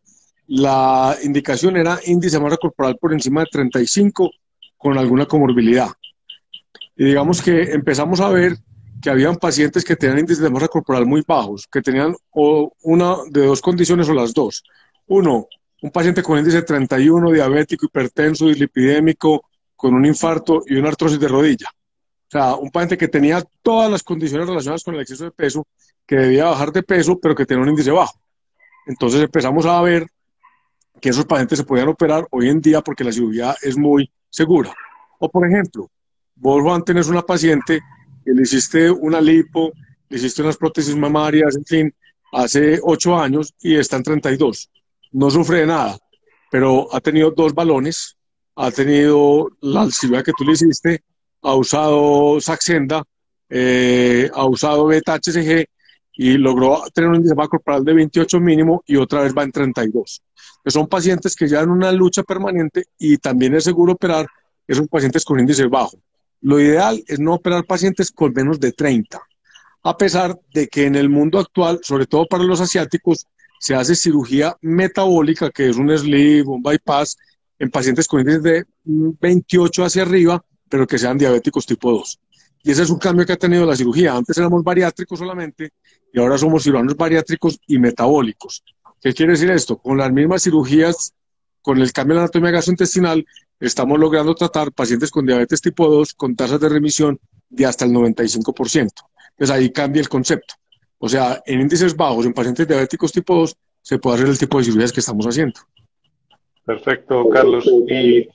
la 0.53 1.17
indicación 1.23 1.77
era 1.77 2.01
índice 2.07 2.37
de 2.37 2.43
masa 2.43 2.57
corporal 2.57 2.97
por 3.01 3.13
encima 3.13 3.43
de 3.43 3.47
35 3.53 4.33
con 4.77 4.99
alguna 4.99 5.27
comorbilidad. 5.27 5.91
Y 6.97 7.05
digamos 7.05 7.41
que 7.41 7.71
empezamos 7.73 8.19
a 8.21 8.31
ver 8.31 8.57
que 9.01 9.11
habían 9.11 9.37
pacientes 9.37 9.85
que 9.85 9.95
tenían 9.95 10.19
índices 10.19 10.43
de 10.43 10.51
masa 10.51 10.67
corporal 10.67 11.07
muy 11.07 11.23
bajos, 11.25 11.69
que 11.71 11.81
tenían 11.81 12.17
o 12.33 12.73
una 12.83 13.19
de 13.31 13.47
dos 13.47 13.63
condiciones 13.63 14.09
o 14.09 14.13
las 14.13 14.35
dos. 14.35 14.65
Uno, 15.07 15.47
un 15.83 15.91
paciente 15.93 16.21
con 16.21 16.37
índice 16.37 16.63
31, 16.63 17.31
diabético, 17.31 17.87
hipertenso, 17.87 18.49
dislipidémico, 18.49 19.45
con 19.77 19.95
un 19.95 20.05
infarto 20.05 20.65
y 20.67 20.75
una 20.75 20.89
artrosis 20.89 21.21
de 21.21 21.29
rodilla. 21.29 21.69
O 21.71 22.31
sea, 22.31 22.57
un 22.57 22.73
paciente 22.73 22.99
que 22.99 23.07
tenía 23.07 23.41
todas 23.63 23.89
las 23.89 24.03
condiciones 24.03 24.49
relacionadas 24.49 24.83
con 24.83 24.97
el 24.97 25.03
exceso 25.03 25.27
de 25.27 25.31
peso, 25.31 25.65
que 26.05 26.17
debía 26.17 26.47
bajar 26.47 26.73
de 26.73 26.83
peso, 26.83 27.21
pero 27.21 27.37
que 27.37 27.47
tenía 27.47 27.63
un 27.63 27.69
índice 27.69 27.93
bajo. 27.93 28.21
Entonces 28.87 29.23
empezamos 29.23 29.65
a 29.65 29.81
ver 29.83 30.09
que 31.01 31.09
esos 31.09 31.25
pacientes 31.25 31.59
se 31.59 31.65
podían 31.65 31.89
operar 31.89 32.27
hoy 32.31 32.49
en 32.49 32.61
día 32.61 32.81
porque 32.81 33.05
la 33.05 33.13
cirugía 33.13 33.57
es 33.63 33.77
muy 33.77 34.11
segura. 34.29 34.73
O 35.19 35.29
por 35.29 35.47
ejemplo, 35.47 35.91
vos 36.35 36.63
Juan 36.63 36.85
tenés 36.85 37.09
una 37.09 37.23
paciente 37.23 37.81
que 38.25 38.33
le 38.33 38.43
hiciste 38.43 38.91
una 38.91 39.21
lipo, 39.21 39.73
le 40.09 40.17
hiciste 40.17 40.43
unas 40.43 40.57
prótesis 40.57 40.97
mamarias, 40.97 41.57
en 41.57 41.65
fin, 41.65 41.95
hace 42.33 42.79
8 42.83 43.17
años 43.17 43.55
y 43.61 43.77
está 43.77 43.97
en 43.97 44.03
32. 44.03 44.71
No 45.13 45.31
sufre 45.31 45.61
de 45.61 45.67
nada, 45.67 45.99
pero 46.51 46.89
ha 46.95 47.01
tenido 47.01 47.31
dos 47.31 47.55
balones, 47.55 48.17
ha 48.57 48.71
tenido 48.71 49.49
la 49.61 49.91
cirugía 49.91 50.23
que 50.23 50.33
tú 50.37 50.45
le 50.45 50.53
hiciste, 50.53 51.03
ha 51.43 51.55
usado 51.55 52.41
Saxenda, 52.41 53.05
eh, 53.49 54.31
ha 54.33 54.45
usado 54.47 54.87
beta-HCG 54.87 55.67
y 56.23 56.37
logró 56.37 56.83
tener 56.93 57.09
un 57.09 57.17
índice 57.17 57.35
corporal 57.35 57.83
de 57.83 57.95
28 57.95 58.41
mínimo 58.41 58.85
y 58.87 58.97
otra 58.97 59.23
vez 59.23 59.35
va 59.35 59.43
en 59.43 59.53
32. 59.53 60.21
Que 60.63 60.71
son 60.71 60.87
pacientes 60.87 61.35
que 61.35 61.49
ya 61.49 61.63
en 61.63 61.71
una 61.71 61.91
lucha 61.93 62.23
permanente 62.23 62.85
y 62.99 63.17
también 63.17 63.55
es 63.55 63.65
seguro 63.65 63.95
operar 63.95 64.27
esos 64.69 64.87
pacientes 64.87 65.25
con 65.25 65.41
índice 65.41 65.67
bajo. 65.67 65.99
Lo 66.43 66.61
ideal 66.61 67.03
es 67.07 67.19
no 67.19 67.33
operar 67.33 67.65
pacientes 67.65 68.11
con 68.11 68.35
menos 68.35 68.61
de 68.61 68.73
30, 68.73 69.19
a 69.83 69.97
pesar 69.97 70.39
de 70.53 70.69
que 70.69 70.85
en 70.85 70.97
el 70.97 71.09
mundo 71.09 71.39
actual, 71.39 71.81
sobre 71.83 72.05
todo 72.05 72.27
para 72.27 72.45
los 72.45 72.61
asiáticos, 72.61 73.27
se 73.59 73.75
hace 73.75 73.97
cirugía 73.97 74.59
metabólica, 74.61 75.49
que 75.49 75.71
es 75.71 75.79
un 75.79 75.89
sleeve, 75.89 76.47
un 76.47 76.63
bypass, 76.63 77.17
en 77.59 77.71
pacientes 77.71 78.07
con 78.07 78.21
índice 78.21 78.41
de 78.41 78.65
28 78.85 79.85
hacia 79.87 80.03
arriba, 80.03 80.45
pero 80.69 80.87
que 80.87 80.99
sean 80.99 81.17
diabéticos 81.17 81.65
tipo 81.65 81.91
2. 81.93 82.21
Y 82.63 82.71
ese 82.73 82.83
es 82.83 82.91
un 82.91 82.99
cambio 82.99 83.25
que 83.25 83.33
ha 83.33 83.37
tenido 83.37 83.65
la 83.65 83.77
cirugía. 83.77 84.15
Antes 84.15 84.37
éramos 84.37 84.63
bariátricos 84.63 85.19
solamente 85.19 85.71
y 86.13 86.21
ahora 86.21 86.37
somos 86.37 86.63
cirujanos 86.63 86.97
bariátricos 86.97 87.59
y 87.67 87.79
metabólicos. 87.79 88.63
¿Qué 89.01 89.15
quiere 89.15 89.33
decir 89.33 89.51
esto? 89.51 89.79
Con 89.79 89.97
las 89.97 90.13
mismas 90.13 90.43
cirugías, 90.43 91.15
con 91.63 91.79
el 91.79 91.93
cambio 91.93 92.15
de 92.15 92.19
la 92.19 92.25
anatomía 92.25 92.51
gastrointestinal, 92.51 93.25
estamos 93.59 93.99
logrando 93.99 94.35
tratar 94.35 94.73
pacientes 94.73 95.11
con 95.11 95.27
diabetes 95.27 95.61
tipo 95.61 95.89
2 95.89 96.15
con 96.15 96.37
tasas 96.37 96.61
de 96.61 96.69
remisión 96.69 97.19
de 97.49 97.67
hasta 97.67 97.85
el 97.85 97.93
95%. 97.93 98.89
Entonces 99.31 99.51
ahí 99.51 99.71
cambia 99.71 100.01
el 100.01 100.09
concepto. 100.09 100.55
O 100.99 101.09
sea, 101.09 101.43
en 101.47 101.61
índices 101.61 101.97
bajos, 101.97 102.27
en 102.27 102.35
pacientes 102.35 102.69
diabéticos 102.69 103.11
tipo 103.11 103.35
2, 103.35 103.57
se 103.81 103.99
puede 103.99 104.17
hacer 104.17 104.29
el 104.29 104.39
tipo 104.39 104.59
de 104.59 104.65
cirugías 104.65 104.93
que 104.93 105.01
estamos 105.01 105.27
haciendo. 105.27 105.59
Perfecto, 106.65 107.29
Carlos. 107.31 107.65
Y, 107.89 108.29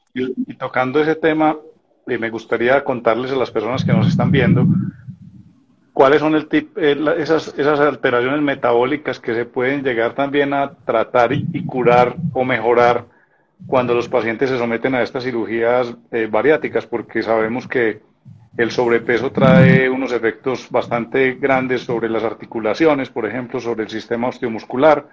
tocando 0.58 1.00
ese 1.00 1.15
tema, 1.15 1.58
eh, 2.07 2.17
me 2.17 2.29
gustaría 2.29 2.83
contarles 2.83 3.31
a 3.31 3.35
las 3.35 3.51
personas 3.51 3.83
que 3.83 3.93
nos 3.93 4.07
están 4.07 4.31
viendo 4.31 4.65
cuáles 5.95 6.19
son 6.19 6.35
eh, 6.35 7.15
esas, 7.17 7.57
esas 7.57 7.79
alteraciones 7.79 8.41
metabólicas 8.41 9.17
que 9.17 9.33
se 9.33 9.45
pueden 9.45 9.81
llegar 9.81 10.13
también 10.13 10.53
a 10.53 10.74
tratar 10.85 11.31
y, 11.31 11.65
curar 11.65 12.17
o 12.33 12.43
mejorar 12.43 13.05
cuando 13.65 13.93
los 13.93 14.09
pacientes 14.09 14.50
se 14.50 14.57
someten 14.57 14.93
a 14.93 15.01
estas 15.01 15.24
cirugías 15.24 15.95
eh, 16.12 16.27
bariátricas, 16.29 16.85
porque 16.85 17.24
sabemos 17.24 17.65
que 17.65 18.01
el 18.57 18.71
sobrepeso 18.71 19.31
trae 19.31 19.89
unos 19.89 20.12
efectos 20.12 20.69
bastante 20.69 21.35
grandes 21.35 21.83
sobre 21.83 22.09
las 22.09 22.25
articulaciones, 22.25 23.09
por 23.09 23.25
ejemplo, 23.25 23.62
sobre 23.62 23.83
el 23.83 23.89
sistema 23.89 24.27
osteomuscular, 24.27 25.07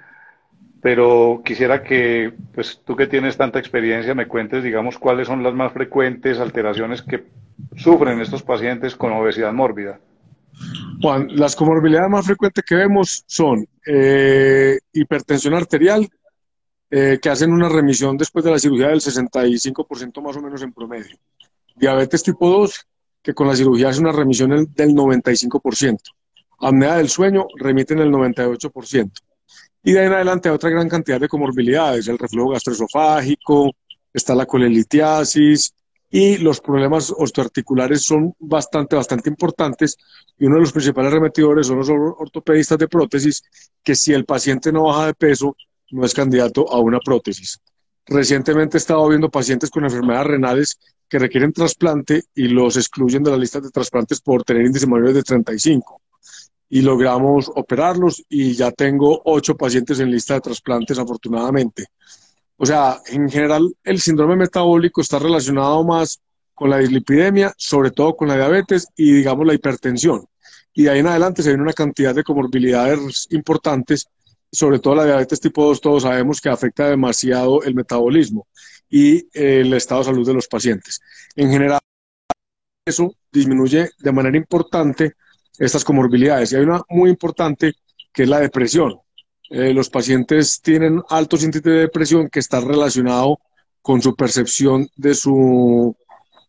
pero 0.82 1.42
quisiera 1.44 1.84
que, 1.84 2.34
pues 2.52 2.80
tú 2.84 2.96
que 2.96 3.06
tienes 3.06 3.36
tanta 3.36 3.60
experiencia, 3.60 4.16
me 4.16 4.26
cuentes, 4.26 4.64
digamos, 4.64 4.98
cuáles 4.98 5.28
son 5.28 5.40
las 5.44 5.54
más 5.54 5.72
frecuentes 5.72 6.40
alteraciones 6.40 7.02
que 7.02 7.22
sufren 7.76 8.20
estos 8.20 8.42
pacientes 8.42 8.96
con 8.96 9.12
obesidad 9.12 9.52
mórbida. 9.52 10.00
Juan, 11.00 11.28
las 11.36 11.54
comorbilidades 11.54 12.10
más 12.10 12.26
frecuentes 12.26 12.64
que 12.64 12.74
vemos 12.74 13.22
son 13.26 13.64
eh, 13.86 14.76
hipertensión 14.92 15.54
arterial, 15.54 16.08
eh, 16.90 17.20
que 17.22 17.30
hacen 17.30 17.52
una 17.52 17.68
remisión 17.68 18.16
después 18.16 18.44
de 18.44 18.50
la 18.50 18.58
cirugía 18.58 18.88
del 18.88 19.00
65% 19.00 20.20
más 20.20 20.36
o 20.36 20.42
menos 20.42 20.62
en 20.62 20.72
promedio. 20.72 21.16
Diabetes 21.76 22.24
tipo 22.24 22.50
2, 22.50 22.86
que 23.22 23.34
con 23.34 23.46
la 23.46 23.54
cirugía 23.54 23.90
es 23.90 24.00
una 24.00 24.10
remisión 24.10 24.50
del 24.74 24.90
95%. 24.90 26.00
Apnea 26.58 26.96
del 26.96 27.08
sueño 27.08 27.46
remiten 27.56 28.00
el 28.00 28.10
98%. 28.10 29.12
Y 29.82 29.92
de 29.92 30.00
ahí 30.00 30.06
en 30.06 30.12
adelante 30.12 30.48
hay 30.48 30.54
otra 30.54 30.70
gran 30.70 30.88
cantidad 30.88 31.20
de 31.20 31.28
comorbilidades, 31.28 32.06
el 32.06 32.18
reflujo 32.18 32.50
gastroesofágico, 32.50 33.72
está 34.12 34.34
la 34.34 34.46
colelitiasis 34.46 35.74
y 36.10 36.36
los 36.38 36.60
problemas 36.60 37.12
osteoarticulares 37.16 38.02
son 38.02 38.34
bastante, 38.38 38.94
bastante 38.94 39.30
importantes 39.30 39.96
y 40.38 40.44
uno 40.46 40.56
de 40.56 40.60
los 40.60 40.72
principales 40.72 41.12
remetidores 41.12 41.66
son 41.66 41.78
los 41.78 41.88
ortopedistas 41.88 42.78
de 42.78 42.86
prótesis, 42.86 43.42
que 43.82 43.94
si 43.94 44.12
el 44.12 44.24
paciente 44.24 44.70
no 44.70 44.84
baja 44.84 45.06
de 45.06 45.14
peso, 45.14 45.56
no 45.90 46.04
es 46.04 46.14
candidato 46.14 46.70
a 46.70 46.78
una 46.78 47.00
prótesis. 47.00 47.58
Recientemente 48.06 48.76
he 48.76 48.78
estado 48.78 49.08
viendo 49.08 49.30
pacientes 49.30 49.70
con 49.70 49.84
enfermedades 49.84 50.26
renales 50.26 50.78
que 51.08 51.18
requieren 51.18 51.52
trasplante 51.52 52.24
y 52.34 52.48
los 52.48 52.76
excluyen 52.76 53.22
de 53.22 53.30
la 53.30 53.36
lista 53.36 53.60
de 53.60 53.70
trasplantes 53.70 54.20
por 54.20 54.44
tener 54.44 54.66
índice 54.66 54.86
mayores 54.86 55.14
de 55.14 55.22
35. 55.22 56.00
Y 56.74 56.80
logramos 56.80 57.50
operarlos 57.54 58.24
y 58.30 58.54
ya 58.54 58.70
tengo 58.70 59.20
ocho 59.26 59.54
pacientes 59.58 60.00
en 60.00 60.10
lista 60.10 60.34
de 60.34 60.40
trasplantes 60.40 60.98
afortunadamente. 60.98 61.84
O 62.56 62.64
sea, 62.64 62.98
en 63.08 63.28
general 63.28 63.74
el 63.84 64.00
síndrome 64.00 64.36
metabólico 64.36 65.02
está 65.02 65.18
relacionado 65.18 65.84
más 65.84 66.22
con 66.54 66.70
la 66.70 66.78
dislipidemia, 66.78 67.52
sobre 67.58 67.90
todo 67.90 68.16
con 68.16 68.28
la 68.28 68.36
diabetes 68.36 68.88
y 68.96 69.12
digamos 69.12 69.46
la 69.46 69.52
hipertensión. 69.52 70.24
Y 70.72 70.84
de 70.84 70.90
ahí 70.90 71.00
en 71.00 71.08
adelante 71.08 71.42
se 71.42 71.50
viene 71.50 71.62
una 71.62 71.74
cantidad 71.74 72.14
de 72.14 72.24
comorbilidades 72.24 73.26
importantes, 73.32 74.06
sobre 74.50 74.78
todo 74.78 74.94
la 74.94 75.04
diabetes 75.04 75.40
tipo 75.40 75.66
2, 75.66 75.80
todos 75.80 76.04
sabemos 76.04 76.40
que 76.40 76.48
afecta 76.48 76.88
demasiado 76.88 77.62
el 77.64 77.74
metabolismo 77.74 78.46
y 78.88 79.26
el 79.34 79.74
estado 79.74 80.00
de 80.00 80.06
salud 80.06 80.26
de 80.26 80.34
los 80.34 80.48
pacientes. 80.48 81.00
En 81.36 81.50
general, 81.50 81.80
eso 82.86 83.14
disminuye 83.30 83.90
de 83.98 84.12
manera 84.12 84.38
importante 84.38 85.16
estas 85.59 85.85
comorbilidades. 85.85 86.52
Y 86.52 86.56
hay 86.56 86.62
una 86.62 86.82
muy 86.88 87.11
importante 87.11 87.75
que 88.12 88.25
es 88.25 88.28
la 88.28 88.40
depresión. 88.40 88.99
Eh, 89.50 89.75
los 89.75 89.90
pacientes 89.90 90.61
tienen 90.62 91.02
altos 91.09 91.42
índices 91.42 91.62
de 91.64 91.80
depresión 91.80 92.28
que 92.28 92.40
está 92.40 92.61
relacionado 92.61 93.38
con 93.82 94.00
su 94.00 94.14
percepción 94.14 94.88
de 94.97 95.14
su, 95.14 95.97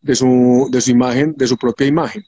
de 0.00 0.14
su, 0.14 0.68
de 0.70 0.80
su 0.80 0.90
imagen, 0.90 1.34
de 1.36 1.46
su 1.46 1.56
propia 1.56 1.86
imagen. 1.86 2.24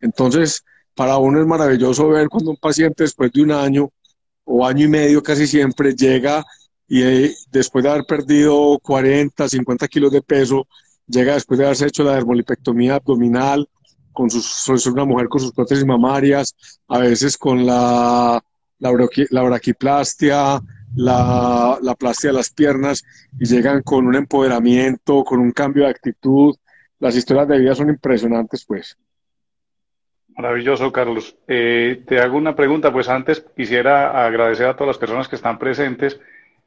Entonces, 0.00 0.64
para 0.94 1.16
uno 1.18 1.40
es 1.40 1.46
maravilloso 1.46 2.08
ver 2.08 2.28
cuando 2.28 2.50
un 2.50 2.56
paciente 2.56 3.04
después 3.04 3.32
de 3.32 3.42
un 3.42 3.52
año 3.52 3.90
o 4.44 4.66
año 4.66 4.86
y 4.86 4.88
medio 4.88 5.22
casi 5.22 5.46
siempre 5.46 5.94
llega 5.94 6.44
y 6.88 7.02
eh, 7.02 7.34
después 7.50 7.84
de 7.84 7.90
haber 7.90 8.04
perdido 8.04 8.78
40, 8.82 9.48
50 9.48 9.88
kilos 9.88 10.10
de 10.10 10.22
peso, 10.22 10.66
llega 11.06 11.34
después 11.34 11.58
de 11.58 11.66
haberse 11.66 11.86
hecho 11.86 12.02
la 12.02 12.14
dermolipectomía 12.14 12.96
abdominal, 12.96 13.68
con 14.18 14.28
sus, 14.30 14.86
una 14.88 15.04
mujer 15.04 15.28
con 15.28 15.40
sus 15.40 15.52
prótesis 15.52 15.86
mamarias, 15.86 16.52
a 16.88 16.98
veces 16.98 17.38
con 17.38 17.64
la, 17.64 18.42
la, 18.80 19.08
la 19.30 19.42
braquiplastia, 19.44 20.60
la, 20.96 21.78
la 21.80 21.94
plastia 21.94 22.30
de 22.30 22.36
las 22.36 22.50
piernas, 22.50 23.04
y 23.38 23.44
llegan 23.44 23.80
con 23.82 24.08
un 24.08 24.16
empoderamiento, 24.16 25.22
con 25.22 25.38
un 25.38 25.52
cambio 25.52 25.84
de 25.84 25.90
actitud. 25.90 26.56
Las 26.98 27.14
historias 27.14 27.46
de 27.46 27.60
vida 27.60 27.76
son 27.76 27.90
impresionantes, 27.90 28.64
pues. 28.66 28.98
Maravilloso, 30.36 30.90
Carlos. 30.90 31.36
Eh, 31.46 32.02
te 32.04 32.18
hago 32.18 32.38
una 32.38 32.56
pregunta, 32.56 32.92
pues 32.92 33.08
antes 33.08 33.46
quisiera 33.56 34.26
agradecer 34.26 34.66
a 34.66 34.74
todas 34.74 34.88
las 34.88 34.98
personas 34.98 35.28
que 35.28 35.36
están 35.36 35.60
presentes 35.60 36.18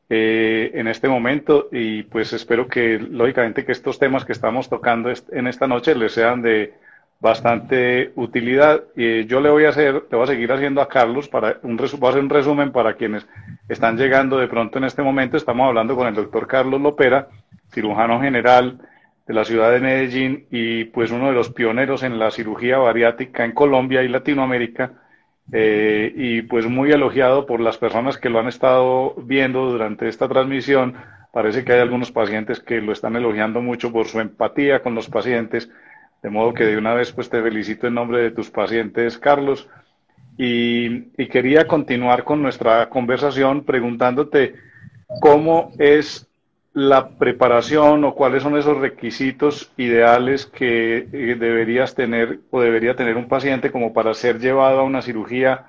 eh, 0.09 0.71
en 0.73 0.87
este 0.87 1.09
momento 1.09 1.67
y 1.69 2.03
pues 2.03 2.31
espero 2.31 2.69
que 2.69 2.97
lógicamente 2.97 3.65
que 3.65 3.73
estos 3.73 3.99
temas 3.99 4.23
que 4.23 4.31
estamos 4.31 4.69
tocando 4.69 5.11
en 5.31 5.47
esta 5.47 5.67
noche 5.67 5.95
les 5.95 6.13
sean 6.13 6.41
de 6.41 6.73
bastante 7.21 8.11
utilidad. 8.15 8.83
Y 8.95 9.25
yo 9.25 9.39
le 9.39 9.49
voy 9.49 9.65
a 9.65 9.69
hacer, 9.69 9.93
le 10.09 10.17
voy 10.17 10.23
a 10.23 10.27
seguir 10.27 10.51
haciendo 10.51 10.81
a 10.81 10.89
Carlos 10.89 11.29
para 11.29 11.57
un 11.61 11.77
voy 11.77 11.87
a 11.87 12.09
hacer 12.09 12.23
un 12.23 12.29
resumen 12.29 12.71
para 12.71 12.95
quienes 12.95 13.25
están 13.69 13.95
llegando 13.95 14.37
de 14.37 14.47
pronto 14.47 14.79
en 14.79 14.85
este 14.85 15.03
momento. 15.03 15.37
Estamos 15.37 15.67
hablando 15.67 15.95
con 15.95 16.07
el 16.07 16.15
doctor 16.15 16.47
Carlos 16.47 16.81
Lopera, 16.81 17.27
cirujano 17.71 18.19
general 18.19 18.79
de 19.27 19.33
la 19.33 19.45
ciudad 19.45 19.71
de 19.71 19.79
Medellín 19.79 20.47
y 20.49 20.85
pues 20.85 21.11
uno 21.11 21.27
de 21.27 21.33
los 21.33 21.51
pioneros 21.51 22.03
en 22.03 22.17
la 22.17 22.31
cirugía 22.31 22.79
bariátrica 22.79 23.45
en 23.45 23.53
Colombia 23.53 24.01
y 24.03 24.07
Latinoamérica 24.07 24.93
eh, 25.53 26.11
y 26.15 26.41
pues 26.41 26.65
muy 26.65 26.91
elogiado 26.91 27.45
por 27.45 27.59
las 27.59 27.77
personas 27.77 28.17
que 28.17 28.29
lo 28.29 28.39
han 28.39 28.47
estado 28.47 29.13
viendo 29.17 29.69
durante 29.69 30.07
esta 30.07 30.27
transmisión. 30.27 30.95
Parece 31.31 31.63
que 31.63 31.73
hay 31.73 31.79
algunos 31.79 32.11
pacientes 32.11 32.59
que 32.59 32.81
lo 32.81 32.91
están 32.91 33.15
elogiando 33.15 33.61
mucho 33.61 33.91
por 33.91 34.07
su 34.07 34.19
empatía 34.19 34.81
con 34.81 34.95
los 34.95 35.07
pacientes, 35.07 35.69
de 36.21 36.29
modo 36.29 36.53
que 36.53 36.65
de 36.65 36.77
una 36.77 36.93
vez 36.93 37.11
pues 37.11 37.29
te 37.29 37.41
felicito 37.41 37.87
en 37.87 37.95
nombre 37.95 38.21
de 38.21 38.31
tus 38.31 38.49
pacientes, 38.49 39.17
Carlos. 39.17 39.67
Y, 40.37 41.01
quería 41.27 41.67
continuar 41.67 42.23
con 42.23 42.41
nuestra 42.41 42.89
conversación 42.89 43.63
preguntándote 43.63 44.55
cómo 45.19 45.71
es 45.77 46.27
la 46.73 47.09
preparación 47.17 48.03
o 48.05 48.15
cuáles 48.15 48.43
son 48.43 48.57
esos 48.57 48.77
requisitos 48.77 49.71
ideales 49.77 50.45
que 50.45 50.97
eh, 51.11 51.35
deberías 51.37 51.93
tener 51.95 52.39
o 52.49 52.61
debería 52.61 52.95
tener 52.95 53.17
un 53.17 53.27
paciente 53.27 53.71
como 53.71 53.93
para 53.93 54.13
ser 54.13 54.39
llevado 54.39 54.79
a 54.79 54.83
una 54.83 55.01
cirugía 55.01 55.65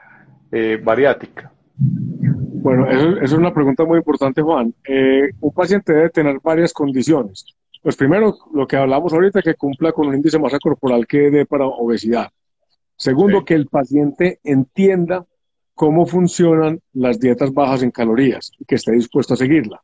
eh, 0.53 0.81
bariátrica? 0.83 1.51
Bueno, 1.77 2.89
eso, 2.89 3.21
es 3.21 3.33
una 3.33 3.53
pregunta 3.53 3.85
muy 3.85 3.99
importante, 3.99 4.41
Juan. 4.41 4.73
Eh, 4.85 5.31
un 5.41 5.53
paciente 5.53 5.93
debe 5.93 6.11
tener 6.11 6.39
varias 6.41 6.73
condiciones. 6.73 7.45
Pues 7.83 7.97
primero, 7.97 8.39
lo 8.55 8.67
que 8.67 8.77
hablamos 8.77 9.13
ahorita, 9.13 9.43
que 9.43 9.55
cumpla 9.55 9.93
con 9.93 10.07
un 10.07 10.15
índice 10.15 10.39
de 10.39 10.43
masa 10.43 10.59
corporal 10.59 11.07
que 11.07 11.31
dé 11.31 11.45
para 11.47 11.67
obesidad. 11.67 12.31
Segundo, 12.97 13.45
que 13.45 13.55
el 13.55 13.67
paciente 13.67 14.39
entienda 14.45 15.27
cómo 15.75 16.07
funcionan 16.07 16.81
las 16.93 17.19
dietas 17.19 17.53
bajas 17.53 17.83
en 17.83 17.91
calorías 17.91 18.53
y 18.59 18.65
que 18.65 18.77
esté 18.77 18.93
dispuesto 18.93 19.35
a 19.35 19.37
seguirla 19.37 19.83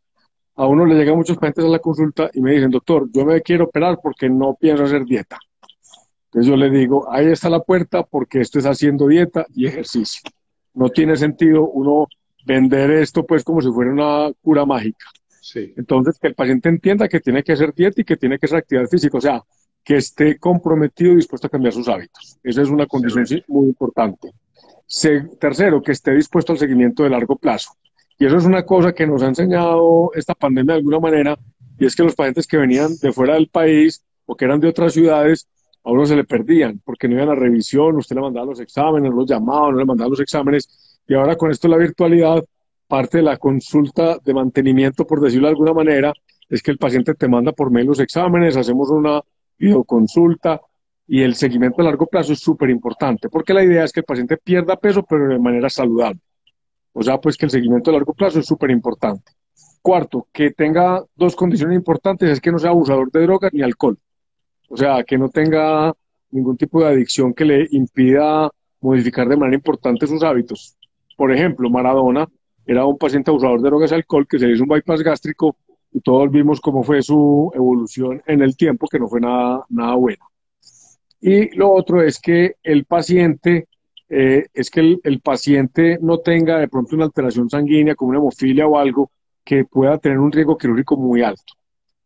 a 0.58 0.66
uno 0.66 0.84
le 0.84 0.96
llegan 0.96 1.16
muchos 1.16 1.36
pacientes 1.36 1.64
a 1.64 1.68
la 1.68 1.78
consulta 1.78 2.30
y 2.34 2.40
me 2.40 2.50
dicen, 2.50 2.72
doctor, 2.72 3.08
yo 3.12 3.24
me 3.24 3.40
quiero 3.42 3.66
operar 3.66 4.00
porque 4.02 4.28
no 4.28 4.56
pienso 4.60 4.82
hacer 4.82 5.04
dieta. 5.04 5.38
Entonces 6.24 6.50
yo 6.50 6.56
le 6.56 6.68
digo, 6.68 7.06
ahí 7.12 7.26
está 7.26 7.48
la 7.48 7.60
puerta 7.60 8.02
porque 8.02 8.40
esto 8.40 8.58
es 8.58 8.66
haciendo 8.66 9.06
dieta 9.06 9.46
y 9.54 9.68
ejercicio. 9.68 10.20
No 10.74 10.88
tiene 10.88 11.14
sentido 11.14 11.68
uno 11.68 12.08
vender 12.44 12.90
esto 12.90 13.24
pues 13.24 13.44
como 13.44 13.60
si 13.60 13.70
fuera 13.70 13.92
una 13.92 14.32
cura 14.42 14.66
mágica. 14.66 15.06
Sí. 15.50 15.72
Entonces 15.76 16.18
que 16.18 16.28
el 16.28 16.34
paciente 16.34 16.68
entienda 16.68 17.08
que 17.08 17.20
tiene 17.20 17.42
que 17.42 17.52
hacer 17.52 17.72
dieta 17.74 18.00
y 18.00 18.04
que 18.04 18.16
tiene 18.16 18.38
que 18.38 18.46
hacer 18.46 18.58
actividad 18.58 18.86
física, 18.86 19.16
o 19.16 19.20
sea, 19.20 19.42
que 19.82 19.96
esté 19.96 20.38
comprometido 20.38 21.12
y 21.12 21.16
dispuesto 21.16 21.46
a 21.46 21.50
cambiar 21.50 21.72
sus 21.72 21.88
hábitos. 21.88 22.38
Esa 22.42 22.60
es 22.60 22.68
una 22.68 22.86
condición 22.86 23.24
muy 23.48 23.68
importante. 23.68 24.30
tercero, 25.40 25.80
que 25.80 25.92
esté 25.92 26.12
dispuesto 26.12 26.52
al 26.52 26.58
seguimiento 26.58 27.02
de 27.02 27.10
largo 27.10 27.36
plazo. 27.36 27.72
Y 28.18 28.26
eso 28.26 28.36
es 28.36 28.44
una 28.44 28.64
cosa 28.66 28.92
que 28.92 29.06
nos 29.06 29.22
ha 29.22 29.28
enseñado 29.28 30.10
esta 30.14 30.34
pandemia 30.34 30.74
de 30.74 30.80
alguna 30.80 30.98
manera, 30.98 31.38
y 31.78 31.86
es 31.86 31.96
que 31.96 32.02
los 32.02 32.14
pacientes 32.14 32.46
que 32.46 32.58
venían 32.58 32.90
de 33.00 33.12
fuera 33.12 33.34
del 33.34 33.48
país 33.48 34.04
o 34.26 34.36
que 34.36 34.44
eran 34.44 34.60
de 34.60 34.68
otras 34.68 34.92
ciudades, 34.92 35.48
a 35.84 35.90
uno 35.90 36.04
se 36.04 36.16
le 36.16 36.24
perdían 36.24 36.82
porque 36.84 37.08
no 37.08 37.14
iban 37.14 37.30
a 37.30 37.34
revisión, 37.34 37.96
usted 37.96 38.16
le 38.16 38.22
mandaba 38.22 38.44
los 38.44 38.60
exámenes, 38.60 39.10
no 39.10 39.16
los 39.16 39.30
llamaba, 39.30 39.70
no 39.70 39.78
le 39.78 39.86
mandaba 39.86 40.10
los 40.10 40.20
exámenes, 40.20 41.00
y 41.06 41.14
ahora 41.14 41.36
con 41.36 41.50
esto 41.50 41.66
la 41.68 41.78
virtualidad, 41.78 42.44
parte 42.88 43.18
de 43.18 43.24
la 43.24 43.36
consulta 43.36 44.18
de 44.24 44.34
mantenimiento, 44.34 45.06
por 45.06 45.20
decirlo 45.20 45.46
de 45.46 45.52
alguna 45.52 45.74
manera, 45.74 46.12
es 46.48 46.62
que 46.62 46.70
el 46.70 46.78
paciente 46.78 47.14
te 47.14 47.28
manda 47.28 47.52
por 47.52 47.70
mail 47.70 47.86
los 47.86 48.00
exámenes, 48.00 48.56
hacemos 48.56 48.90
una 48.90 49.20
videoconsulta 49.58 50.60
y 51.06 51.22
el 51.22 51.34
seguimiento 51.34 51.82
a 51.82 51.84
largo 51.84 52.06
plazo 52.06 52.32
es 52.32 52.40
súper 52.40 52.70
importante, 52.70 53.28
porque 53.28 53.54
la 53.54 53.62
idea 53.62 53.84
es 53.84 53.92
que 53.92 54.00
el 54.00 54.06
paciente 54.06 54.36
pierda 54.38 54.76
peso, 54.76 55.04
pero 55.08 55.28
de 55.28 55.38
manera 55.38 55.68
saludable. 55.68 56.20
O 56.92 57.02
sea, 57.02 57.18
pues 57.18 57.36
que 57.36 57.46
el 57.46 57.50
seguimiento 57.50 57.90
a 57.90 57.94
largo 57.94 58.14
plazo 58.14 58.40
es 58.40 58.46
súper 58.46 58.70
importante. 58.70 59.32
Cuarto, 59.82 60.26
que 60.32 60.50
tenga 60.50 61.04
dos 61.14 61.36
condiciones 61.36 61.76
importantes, 61.76 62.28
es 62.30 62.40
que 62.40 62.50
no 62.50 62.58
sea 62.58 62.70
abusador 62.70 63.10
de 63.12 63.22
drogas 63.22 63.52
ni 63.52 63.62
alcohol. 63.62 63.98
O 64.68 64.76
sea, 64.76 65.04
que 65.04 65.16
no 65.16 65.28
tenga 65.28 65.94
ningún 66.30 66.56
tipo 66.56 66.80
de 66.80 66.88
adicción 66.88 67.32
que 67.32 67.44
le 67.44 67.68
impida 67.70 68.50
modificar 68.80 69.28
de 69.28 69.36
manera 69.36 69.56
importante 69.56 70.06
sus 70.06 70.22
hábitos. 70.22 70.76
Por 71.16 71.32
ejemplo, 71.32 71.70
Maradona 71.70 72.28
era 72.68 72.84
un 72.84 72.98
paciente 72.98 73.30
abusador 73.30 73.62
de 73.62 73.68
drogas 73.70 73.90
y 73.90 73.94
alcohol 73.94 74.28
que 74.28 74.38
se 74.38 74.50
hizo 74.50 74.62
un 74.62 74.68
bypass 74.68 75.02
gástrico 75.02 75.56
y 75.90 76.00
todos 76.00 76.30
vimos 76.30 76.60
cómo 76.60 76.82
fue 76.82 77.02
su 77.02 77.50
evolución 77.54 78.22
en 78.26 78.42
el 78.42 78.56
tiempo, 78.58 78.86
que 78.86 78.98
no 78.98 79.08
fue 79.08 79.20
nada, 79.22 79.64
nada 79.70 79.94
bueno. 79.94 80.22
Y 81.18 81.56
lo 81.56 81.72
otro 81.72 82.02
es 82.02 82.20
que 82.20 82.56
el 82.62 82.84
paciente 82.84 83.68
eh, 84.10 84.46
es 84.52 84.70
que 84.70 84.98
el, 85.02 85.20
paciente 85.20 85.98
no 86.02 86.18
tenga 86.18 86.58
de 86.58 86.68
pronto 86.68 86.94
una 86.94 87.06
alteración 87.06 87.48
sanguínea 87.48 87.94
como 87.94 88.10
una 88.10 88.18
hemofilia 88.18 88.66
o 88.66 88.78
algo 88.78 89.10
que 89.42 89.64
pueda 89.64 89.96
tener 89.96 90.18
un 90.18 90.30
riesgo 90.30 90.58
quirúrgico 90.58 90.98
muy 90.98 91.22
alto. 91.22 91.54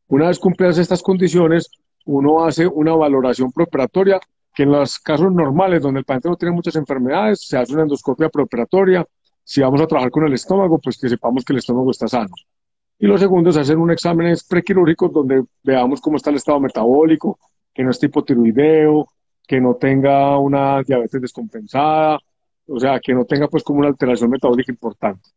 Una 0.06 0.28
vez 0.28 0.38
cumplidas 0.38 0.78
estas 0.78 1.02
condiciones, 1.02 1.70
uno 2.04 2.44
hace 2.44 2.68
una 2.68 2.94
valoración 2.94 3.50
preoperatoria 3.50 4.20
que 4.54 4.62
en 4.62 4.70
los 4.70 5.00
casos 5.00 5.32
normales, 5.32 5.82
donde 5.82 6.00
el 6.00 6.04
paciente 6.04 6.28
no 6.28 6.36
tiene 6.36 6.54
muchas 6.54 6.76
enfermedades, 6.76 7.46
se 7.48 7.58
hace 7.58 7.72
una 7.72 7.82
endoscopia 7.82 8.28
preoperatoria. 8.28 9.04
Si 9.44 9.60
vamos 9.60 9.80
a 9.80 9.86
trabajar 9.86 10.10
con 10.10 10.26
el 10.26 10.32
estómago, 10.34 10.78
pues 10.78 10.98
que 10.98 11.08
sepamos 11.08 11.44
que 11.44 11.52
el 11.52 11.58
estómago 11.58 11.90
está 11.90 12.08
sano. 12.08 12.34
Y 12.98 13.06
lo 13.06 13.18
segundo 13.18 13.50
es 13.50 13.56
hacer 13.56 13.76
un 13.78 13.90
examen 13.90 14.34
prequirúrgico 14.48 15.08
donde 15.08 15.42
veamos 15.62 16.00
cómo 16.00 16.16
está 16.16 16.30
el 16.30 16.36
estado 16.36 16.60
metabólico, 16.60 17.38
que 17.74 17.82
no 17.82 17.90
esté 17.90 18.06
hipotiroideo, 18.06 19.08
que 19.46 19.60
no 19.60 19.74
tenga 19.74 20.38
una 20.38 20.82
diabetes 20.82 21.20
descompensada, 21.20 22.18
o 22.66 22.78
sea, 22.78 23.00
que 23.00 23.12
no 23.12 23.24
tenga 23.24 23.48
pues 23.48 23.64
como 23.64 23.80
una 23.80 23.88
alteración 23.88 24.30
metabólica 24.30 24.70
importante. 24.70 25.30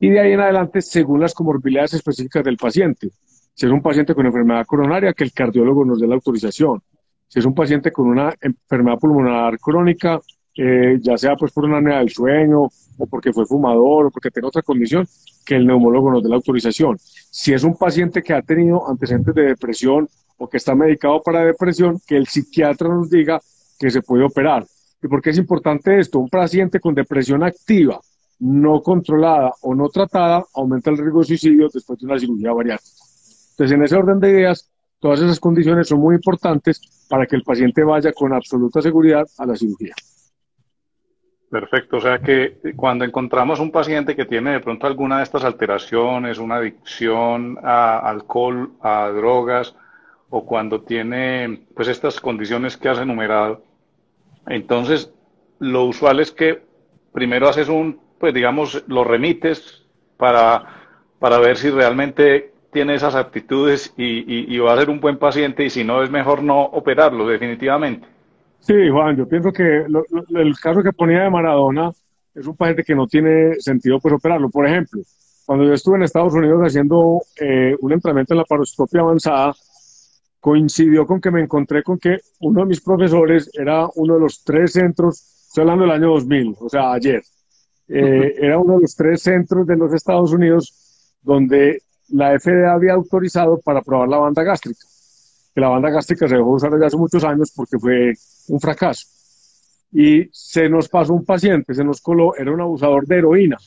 Y 0.00 0.10
de 0.10 0.18
ahí 0.18 0.32
en 0.32 0.40
adelante, 0.40 0.82
según 0.82 1.20
las 1.20 1.32
comorbilidades 1.32 1.94
específicas 1.94 2.42
del 2.42 2.56
paciente. 2.56 3.10
Si 3.54 3.66
es 3.66 3.72
un 3.72 3.82
paciente 3.82 4.14
con 4.14 4.26
enfermedad 4.26 4.66
coronaria, 4.66 5.12
que 5.12 5.22
el 5.24 5.32
cardiólogo 5.32 5.84
nos 5.84 6.00
dé 6.00 6.08
la 6.08 6.14
autorización. 6.16 6.82
Si 7.28 7.38
es 7.38 7.44
un 7.44 7.54
paciente 7.54 7.92
con 7.92 8.08
una 8.08 8.34
enfermedad 8.40 8.98
pulmonar 8.98 9.58
crónica, 9.60 10.20
eh, 10.56 10.98
ya 11.00 11.16
sea 11.16 11.36
pues 11.36 11.52
por 11.52 11.64
una 11.64 11.78
apnea 11.78 11.98
del 12.00 12.10
sueño 12.10 12.68
o 12.98 13.06
porque 13.06 13.32
fue 13.32 13.46
fumador 13.46 14.06
o 14.06 14.10
porque 14.10 14.30
tiene 14.30 14.48
otra 14.48 14.62
condición, 14.62 15.06
que 15.44 15.56
el 15.56 15.66
neumólogo 15.66 16.10
nos 16.10 16.22
dé 16.22 16.28
la 16.28 16.36
autorización. 16.36 16.98
Si 16.98 17.52
es 17.52 17.64
un 17.64 17.76
paciente 17.76 18.22
que 18.22 18.34
ha 18.34 18.42
tenido 18.42 18.88
antecedentes 18.88 19.34
de 19.34 19.42
depresión 19.42 20.08
o 20.36 20.48
que 20.48 20.56
está 20.56 20.74
medicado 20.74 21.22
para 21.22 21.44
depresión, 21.44 22.00
que 22.06 22.16
el 22.16 22.26
psiquiatra 22.26 22.88
nos 22.88 23.10
diga 23.10 23.40
que 23.78 23.90
se 23.90 24.02
puede 24.02 24.24
operar. 24.24 24.64
¿Y 25.02 25.08
por 25.08 25.20
qué 25.20 25.30
es 25.30 25.38
importante 25.38 25.98
esto? 25.98 26.20
Un 26.20 26.28
paciente 26.28 26.78
con 26.78 26.94
depresión 26.94 27.42
activa, 27.42 28.00
no 28.38 28.82
controlada 28.82 29.52
o 29.62 29.74
no 29.74 29.88
tratada, 29.88 30.44
aumenta 30.54 30.90
el 30.90 30.98
riesgo 30.98 31.20
de 31.20 31.26
suicidio 31.26 31.68
después 31.72 31.98
de 31.98 32.06
una 32.06 32.18
cirugía 32.18 32.52
bariátrica. 32.52 32.96
Entonces, 33.50 33.76
en 33.76 33.82
ese 33.84 33.96
orden 33.96 34.20
de 34.20 34.30
ideas, 34.30 34.70
todas 35.00 35.20
esas 35.20 35.40
condiciones 35.40 35.88
son 35.88 36.00
muy 36.00 36.14
importantes 36.14 36.80
para 37.08 37.26
que 37.26 37.36
el 37.36 37.42
paciente 37.42 37.82
vaya 37.82 38.12
con 38.12 38.32
absoluta 38.32 38.80
seguridad 38.80 39.26
a 39.38 39.46
la 39.46 39.56
cirugía. 39.56 39.94
Perfecto, 41.52 41.98
o 41.98 42.00
sea 42.00 42.18
que 42.18 42.56
cuando 42.74 43.04
encontramos 43.04 43.60
un 43.60 43.70
paciente 43.70 44.16
que 44.16 44.24
tiene 44.24 44.52
de 44.52 44.60
pronto 44.60 44.86
alguna 44.86 45.18
de 45.18 45.24
estas 45.24 45.44
alteraciones, 45.44 46.38
una 46.38 46.56
adicción 46.56 47.58
a 47.62 47.98
alcohol, 48.08 48.72
a 48.80 49.10
drogas, 49.10 49.76
o 50.30 50.46
cuando 50.46 50.80
tiene 50.80 51.66
pues 51.74 51.88
estas 51.88 52.18
condiciones 52.20 52.78
que 52.78 52.88
has 52.88 53.00
enumerado, 53.00 53.62
entonces, 54.46 55.12
lo 55.58 55.84
usual 55.84 56.20
es 56.20 56.32
que 56.32 56.62
primero 57.12 57.50
haces 57.50 57.68
un, 57.68 58.00
pues 58.18 58.32
digamos, 58.32 58.82
lo 58.88 59.04
remites 59.04 59.84
para, 60.16 60.64
para 61.18 61.36
ver 61.36 61.58
si 61.58 61.68
realmente 61.68 62.54
tiene 62.72 62.94
esas 62.94 63.14
aptitudes 63.14 63.92
y, 63.98 64.58
va 64.58 64.72
a 64.72 64.78
ser 64.78 64.88
un 64.88 65.00
buen 65.00 65.18
paciente 65.18 65.66
y 65.66 65.68
si 65.68 65.84
no 65.84 66.02
es 66.02 66.10
mejor 66.10 66.42
no 66.42 66.62
operarlo 66.62 67.26
definitivamente. 67.26 68.08
Sí, 68.62 68.74
Juan, 68.90 69.16
yo 69.16 69.26
pienso 69.26 69.52
que 69.52 69.84
el 69.84 70.54
caso 70.60 70.82
que 70.82 70.92
ponía 70.92 71.24
de 71.24 71.30
Maradona 71.30 71.90
es 72.32 72.46
un 72.46 72.56
paciente 72.56 72.84
que 72.84 72.94
no 72.94 73.08
tiene 73.08 73.56
sentido 73.58 73.98
pues 73.98 74.14
operarlo. 74.14 74.50
Por 74.50 74.66
ejemplo, 74.66 75.02
cuando 75.44 75.64
yo 75.64 75.72
estuve 75.72 75.96
en 75.96 76.04
Estados 76.04 76.32
Unidos 76.32 76.60
haciendo 76.64 77.20
eh, 77.40 77.74
un 77.80 77.92
entrenamiento 77.92 78.34
en 78.34 78.38
la 78.38 78.44
paroscopia 78.44 79.00
avanzada, 79.00 79.52
coincidió 80.38 81.06
con 81.06 81.20
que 81.20 81.32
me 81.32 81.42
encontré 81.42 81.82
con 81.82 81.98
que 81.98 82.18
uno 82.40 82.60
de 82.60 82.66
mis 82.66 82.80
profesores 82.80 83.50
era 83.52 83.88
uno 83.96 84.14
de 84.14 84.20
los 84.20 84.44
tres 84.44 84.72
centros, 84.72 85.20
estoy 85.48 85.62
hablando 85.62 85.82
del 85.84 85.92
año 85.92 86.10
2000, 86.10 86.56
o 86.60 86.68
sea, 86.68 86.92
ayer, 86.92 87.22
eh, 87.88 88.34
era 88.38 88.58
uno 88.58 88.74
de 88.74 88.82
los 88.82 88.94
tres 88.94 89.22
centros 89.22 89.66
de 89.66 89.76
los 89.76 89.92
Estados 89.92 90.32
Unidos 90.32 91.18
donde 91.20 91.82
la 92.10 92.38
FDA 92.38 92.72
había 92.72 92.94
autorizado 92.94 93.60
para 93.60 93.82
probar 93.82 94.08
la 94.08 94.18
banda 94.18 94.44
gástrica. 94.44 94.80
Que 95.54 95.60
la 95.60 95.68
banda 95.68 95.90
gástrica 95.90 96.26
se 96.28 96.36
dejó 96.36 96.50
usar 96.50 96.70
desde 96.70 96.86
hace 96.86 96.96
muchos 96.96 97.24
años 97.24 97.52
porque 97.54 97.78
fue 97.78 98.12
un 98.48 98.60
fracaso. 98.60 99.06
Y 99.92 100.28
se 100.32 100.68
nos 100.68 100.88
pasó 100.88 101.12
un 101.12 101.24
paciente, 101.24 101.74
se 101.74 101.84
nos 101.84 102.00
coló, 102.00 102.34
era 102.36 102.50
un 102.50 102.60
abusador 102.60 103.06
de 103.06 103.18
heroína. 103.18 103.58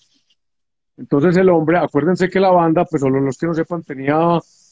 Entonces 0.98 1.36
el 1.38 1.50
hombre, 1.50 1.78
acuérdense 1.78 2.30
que 2.30 2.40
la 2.40 2.52
banda, 2.52 2.86
pues 2.86 3.02
solo 3.02 3.20
los 3.20 3.38
que 3.38 3.48
no 3.48 3.54
sepan, 3.54 3.84
tenía 3.84 4.18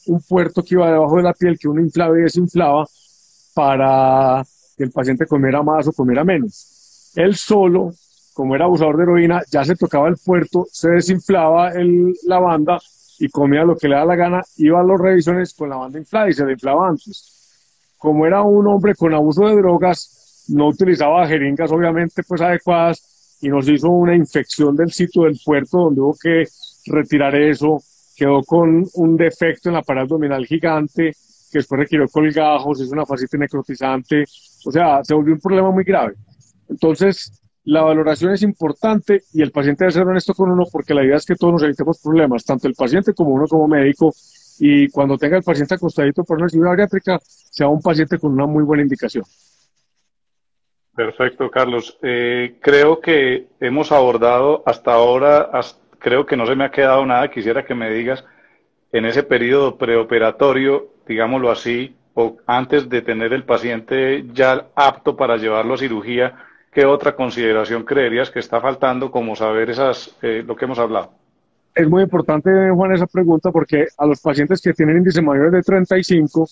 un 0.06 0.22
puerto 0.28 0.62
que 0.62 0.74
iba 0.74 0.90
debajo 0.90 1.16
de 1.16 1.22
la 1.22 1.32
piel 1.32 1.58
que 1.58 1.68
uno 1.68 1.80
inflaba 1.80 2.18
y 2.18 2.22
desinflaba 2.22 2.86
para 3.54 4.42
que 4.76 4.84
el 4.84 4.90
paciente 4.90 5.26
comiera 5.26 5.62
más 5.62 5.86
o 5.86 5.92
comiera 5.92 6.24
menos. 6.24 7.12
Él 7.14 7.36
solo, 7.36 7.92
como 8.32 8.54
era 8.54 8.64
abusador 8.64 8.96
de 8.96 9.02
heroína, 9.04 9.42
ya 9.50 9.64
se 9.64 9.76
tocaba 9.76 10.08
el 10.08 10.16
puerto, 10.16 10.66
se 10.70 10.90
desinflaba 10.90 11.70
el, 11.70 12.14
la 12.24 12.40
banda 12.40 12.80
y 13.18 13.28
comía 13.28 13.64
lo 13.64 13.76
que 13.76 13.88
le 13.88 13.96
da 13.96 14.04
la 14.04 14.16
gana, 14.16 14.42
iba 14.56 14.80
a 14.80 14.84
los 14.84 15.00
revisiones 15.00 15.54
con 15.54 15.70
la 15.70 15.76
banda 15.76 15.98
inflada 15.98 16.28
y 16.28 16.32
se 16.32 16.44
le 16.44 16.52
inflaba 16.52 16.88
antes. 16.88 17.94
Como 17.98 18.26
era 18.26 18.42
un 18.42 18.66
hombre 18.66 18.94
con 18.94 19.14
abuso 19.14 19.46
de 19.46 19.56
drogas, 19.56 20.44
no 20.48 20.68
utilizaba 20.68 21.26
jeringas 21.26 21.72
obviamente 21.72 22.22
pues 22.26 22.40
adecuadas 22.40 23.38
y 23.40 23.48
nos 23.48 23.68
hizo 23.68 23.88
una 23.88 24.14
infección 24.14 24.76
del 24.76 24.92
sitio 24.92 25.22
del 25.22 25.38
puerto 25.44 25.78
donde 25.78 26.00
hubo 26.00 26.16
que 26.20 26.44
retirar 26.86 27.34
eso 27.34 27.80
quedó 28.16 28.42
con 28.42 28.86
un 28.94 29.16
defecto 29.16 29.68
en 29.68 29.74
la 29.74 29.82
pared 29.82 30.02
abdominal 30.02 30.46
gigante, 30.46 31.12
que 31.50 31.58
después 31.58 31.80
requirió 31.80 32.06
colgajos, 32.08 32.80
es 32.80 32.90
una 32.90 33.04
fascitis 33.04 33.40
necrotizante, 33.40 34.24
o 34.64 34.70
sea, 34.70 35.02
se 35.02 35.14
volvió 35.14 35.34
un 35.34 35.40
problema 35.40 35.70
muy 35.70 35.84
grave. 35.84 36.14
Entonces, 36.68 37.32
la 37.64 37.82
valoración 37.82 38.32
es 38.32 38.42
importante 38.42 39.22
y 39.32 39.42
el 39.42 39.50
paciente 39.50 39.84
debe 39.84 39.92
ser 39.92 40.06
honesto 40.06 40.34
con 40.34 40.50
uno 40.50 40.64
porque 40.70 40.94
la 40.94 41.04
idea 41.04 41.16
es 41.16 41.24
que 41.24 41.34
todos 41.34 41.54
nos 41.54 41.62
evitemos 41.62 42.00
problemas, 42.02 42.44
tanto 42.44 42.68
el 42.68 42.74
paciente 42.74 43.14
como 43.14 43.30
uno 43.30 43.46
como 43.46 43.66
médico, 43.66 44.12
y 44.58 44.88
cuando 44.88 45.18
tenga 45.18 45.36
el 45.36 45.42
paciente 45.42 45.74
acostadito 45.74 46.24
por 46.24 46.38
una 46.38 46.48
cirugía 46.48 46.70
bariátrica, 46.70 47.18
sea 47.24 47.68
un 47.68 47.80
paciente 47.80 48.18
con 48.18 48.32
una 48.32 48.46
muy 48.46 48.62
buena 48.62 48.82
indicación. 48.82 49.24
Perfecto, 50.94 51.50
Carlos. 51.50 51.98
Eh, 52.02 52.58
creo 52.60 53.00
que 53.00 53.48
hemos 53.58 53.90
abordado 53.90 54.62
hasta 54.64 54.92
ahora, 54.92 55.50
creo 55.98 56.24
que 56.24 56.36
no 56.36 56.46
se 56.46 56.54
me 56.54 56.64
ha 56.64 56.70
quedado 56.70 57.04
nada. 57.04 57.30
Quisiera 57.30 57.64
que 57.64 57.74
me 57.74 57.90
digas, 57.90 58.24
en 58.92 59.04
ese 59.06 59.24
periodo 59.24 59.76
preoperatorio, 59.76 60.92
digámoslo 61.08 61.50
así, 61.50 61.96
o 62.14 62.36
antes 62.46 62.88
de 62.88 63.02
tener 63.02 63.32
el 63.32 63.42
paciente 63.42 64.24
ya 64.32 64.68
apto 64.76 65.16
para 65.16 65.36
llevarlo 65.36 65.74
a 65.74 65.78
cirugía, 65.78 66.36
¿qué 66.74 66.84
otra 66.84 67.14
consideración 67.14 67.84
creerías 67.84 68.30
que 68.30 68.40
está 68.40 68.60
faltando 68.60 69.10
como 69.10 69.36
saber 69.36 69.70
esas, 69.70 70.14
eh, 70.20 70.42
lo 70.44 70.56
que 70.56 70.64
hemos 70.64 70.78
hablado? 70.78 71.12
Es 71.74 71.88
muy 71.88 72.02
importante, 72.02 72.50
Juan, 72.70 72.92
esa 72.92 73.06
pregunta 73.06 73.50
porque 73.50 73.86
a 73.96 74.06
los 74.06 74.20
pacientes 74.20 74.60
que 74.60 74.72
tienen 74.72 74.98
índice 74.98 75.22
mayor 75.22 75.50
de 75.50 75.62
35 75.62 76.46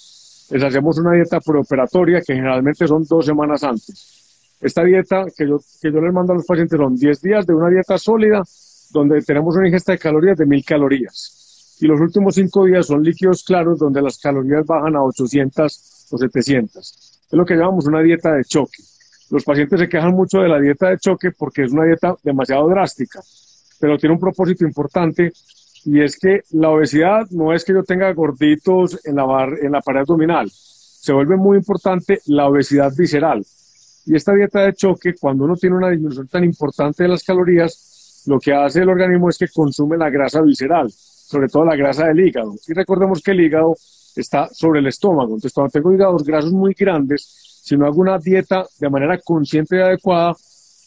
les 0.51 0.63
hacemos 0.63 0.99
una 0.99 1.13
dieta 1.13 1.41
preoperatoria 1.41 2.21
que 2.21 2.35
generalmente 2.35 2.87
son 2.87 3.05
dos 3.05 3.27
semanas 3.27 3.63
antes. 3.65 4.57
Esta 4.61 4.85
dieta 4.85 5.25
que 5.37 5.49
yo, 5.49 5.59
que 5.81 5.93
yo 5.93 6.01
les 6.01 6.13
mando 6.13 6.33
a 6.33 6.37
los 6.37 6.47
pacientes 6.47 6.79
son 6.79 6.95
10 6.95 7.21
días 7.21 7.47
de 7.47 7.55
una 7.55 7.69
dieta 7.69 7.99
sólida 7.99 8.43
donde 8.91 9.21
tenemos 9.23 9.57
una 9.57 9.67
ingesta 9.67 9.93
de 9.93 9.99
calorías 9.99 10.37
de 10.37 10.47
1000 10.47 10.65
calorías. 10.65 11.77
Y 11.81 11.87
los 11.87 12.01
últimos 12.01 12.35
5 12.37 12.67
días 12.67 12.87
son 12.87 13.03
líquidos 13.03 13.43
claros 13.43 13.79
donde 13.79 14.03
las 14.03 14.19
calorías 14.19 14.65
bajan 14.67 14.95
a 14.95 15.03
800 15.03 16.09
o 16.13 16.19
700. 16.19 16.79
Es 16.81 17.33
lo 17.33 17.45
que 17.45 17.55
llamamos 17.55 17.87
una 17.87 18.03
dieta 18.03 18.35
de 18.35 18.45
choque. 18.45 18.92
Los 19.33 19.45
pacientes 19.45 19.81
se 19.81 19.89
quejan 19.89 20.13
mucho 20.13 20.41
de 20.41 20.49
la 20.49 20.61
dieta 20.61 20.91
de 20.91 20.99
choque 20.99 21.31
porque 21.33 21.63
es 21.63 21.73
una 21.73 21.87
dieta 21.87 22.15
demasiado 22.23 22.69
drástica, 22.69 23.21
pero 23.81 23.97
tiene 23.97 24.13
un 24.13 24.21
propósito 24.21 24.67
importante 24.67 25.33
y 25.87 26.03
es 26.03 26.19
que 26.19 26.43
la 26.51 26.69
obesidad 26.69 27.27
no 27.31 27.55
es 27.55 27.65
que 27.65 27.73
yo 27.73 27.83
tenga 27.83 28.13
gorditos 28.13 29.01
en 29.07 29.17
la, 29.17 29.49
en 29.59 29.73
la 29.73 29.81
pared 29.81 30.01
abdominal, 30.01 30.51
se 30.51 31.15
vuelve 31.15 31.37
muy 31.37 31.57
importante 31.57 32.21
la 32.27 32.47
obesidad 32.47 32.93
visceral 32.95 33.43
y 34.05 34.17
esta 34.17 34.35
dieta 34.35 34.61
de 34.67 34.75
choque, 34.75 35.15
cuando 35.19 35.45
uno 35.45 35.57
tiene 35.57 35.77
una 35.77 35.89
disminución 35.89 36.29
tan 36.29 36.45
importante 36.45 37.05
de 37.05 37.09
las 37.09 37.23
calorías, 37.23 38.25
lo 38.27 38.39
que 38.39 38.53
hace 38.53 38.81
el 38.81 38.91
organismo 38.91 39.31
es 39.31 39.39
que 39.39 39.49
consume 39.49 39.97
la 39.97 40.11
grasa 40.11 40.43
visceral, 40.43 40.91
sobre 40.91 41.49
todo 41.49 41.65
la 41.65 41.75
grasa 41.75 42.09
del 42.09 42.21
hígado. 42.21 42.55
Y 42.69 42.75
recordemos 42.75 43.23
que 43.23 43.31
el 43.31 43.41
hígado 43.41 43.75
está 44.15 44.51
sobre 44.53 44.81
el 44.81 44.89
estómago. 44.89 45.31
Entonces, 45.31 45.55
cuando 45.55 45.71
tengo 45.71 45.91
hígados 45.91 46.23
grasos 46.23 46.53
muy 46.53 46.75
grandes, 46.75 47.52
si 47.63 47.77
no 47.77 47.87
hago 47.87 48.01
una 48.01 48.19
dieta 48.19 48.65
de 48.81 48.91
manera 48.91 49.17
consciente 49.25 49.77
y 49.77 49.81
adecuada, 49.81 50.35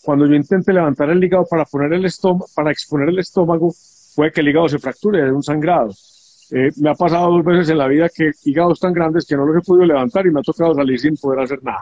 cuando 0.04 0.28
yo 0.28 0.36
intente 0.36 0.74
levantar 0.74 1.10
el 1.10 1.24
hígado 1.24 1.46
para, 1.50 1.64
poner 1.64 1.94
el 1.94 2.06
para 2.54 2.70
exponer 2.70 3.08
el 3.08 3.20
estómago, 3.20 3.74
puede 4.14 4.32
que 4.34 4.42
el 4.42 4.50
hígado 4.50 4.68
se 4.68 4.78
fracture 4.78 5.24
de 5.24 5.32
un 5.32 5.42
sangrado. 5.42 5.90
Eh, 6.52 6.70
me 6.76 6.90
ha 6.90 6.94
pasado 6.94 7.32
dos 7.32 7.46
veces 7.46 7.70
en 7.70 7.78
la 7.78 7.88
vida 7.88 8.10
que 8.14 8.32
hígados 8.44 8.78
tan 8.78 8.92
grandes 8.92 9.26
que 9.26 9.38
no 9.38 9.46
los 9.46 9.56
he 9.56 9.66
podido 9.66 9.86
levantar 9.86 10.28
y 10.28 10.32
me 10.32 10.42
ha 10.42 10.44
tocado 10.44 10.76
salir 10.76 11.00
sin 11.00 11.16
poder 11.16 11.40
hacer 11.40 11.64
nada. 11.64 11.80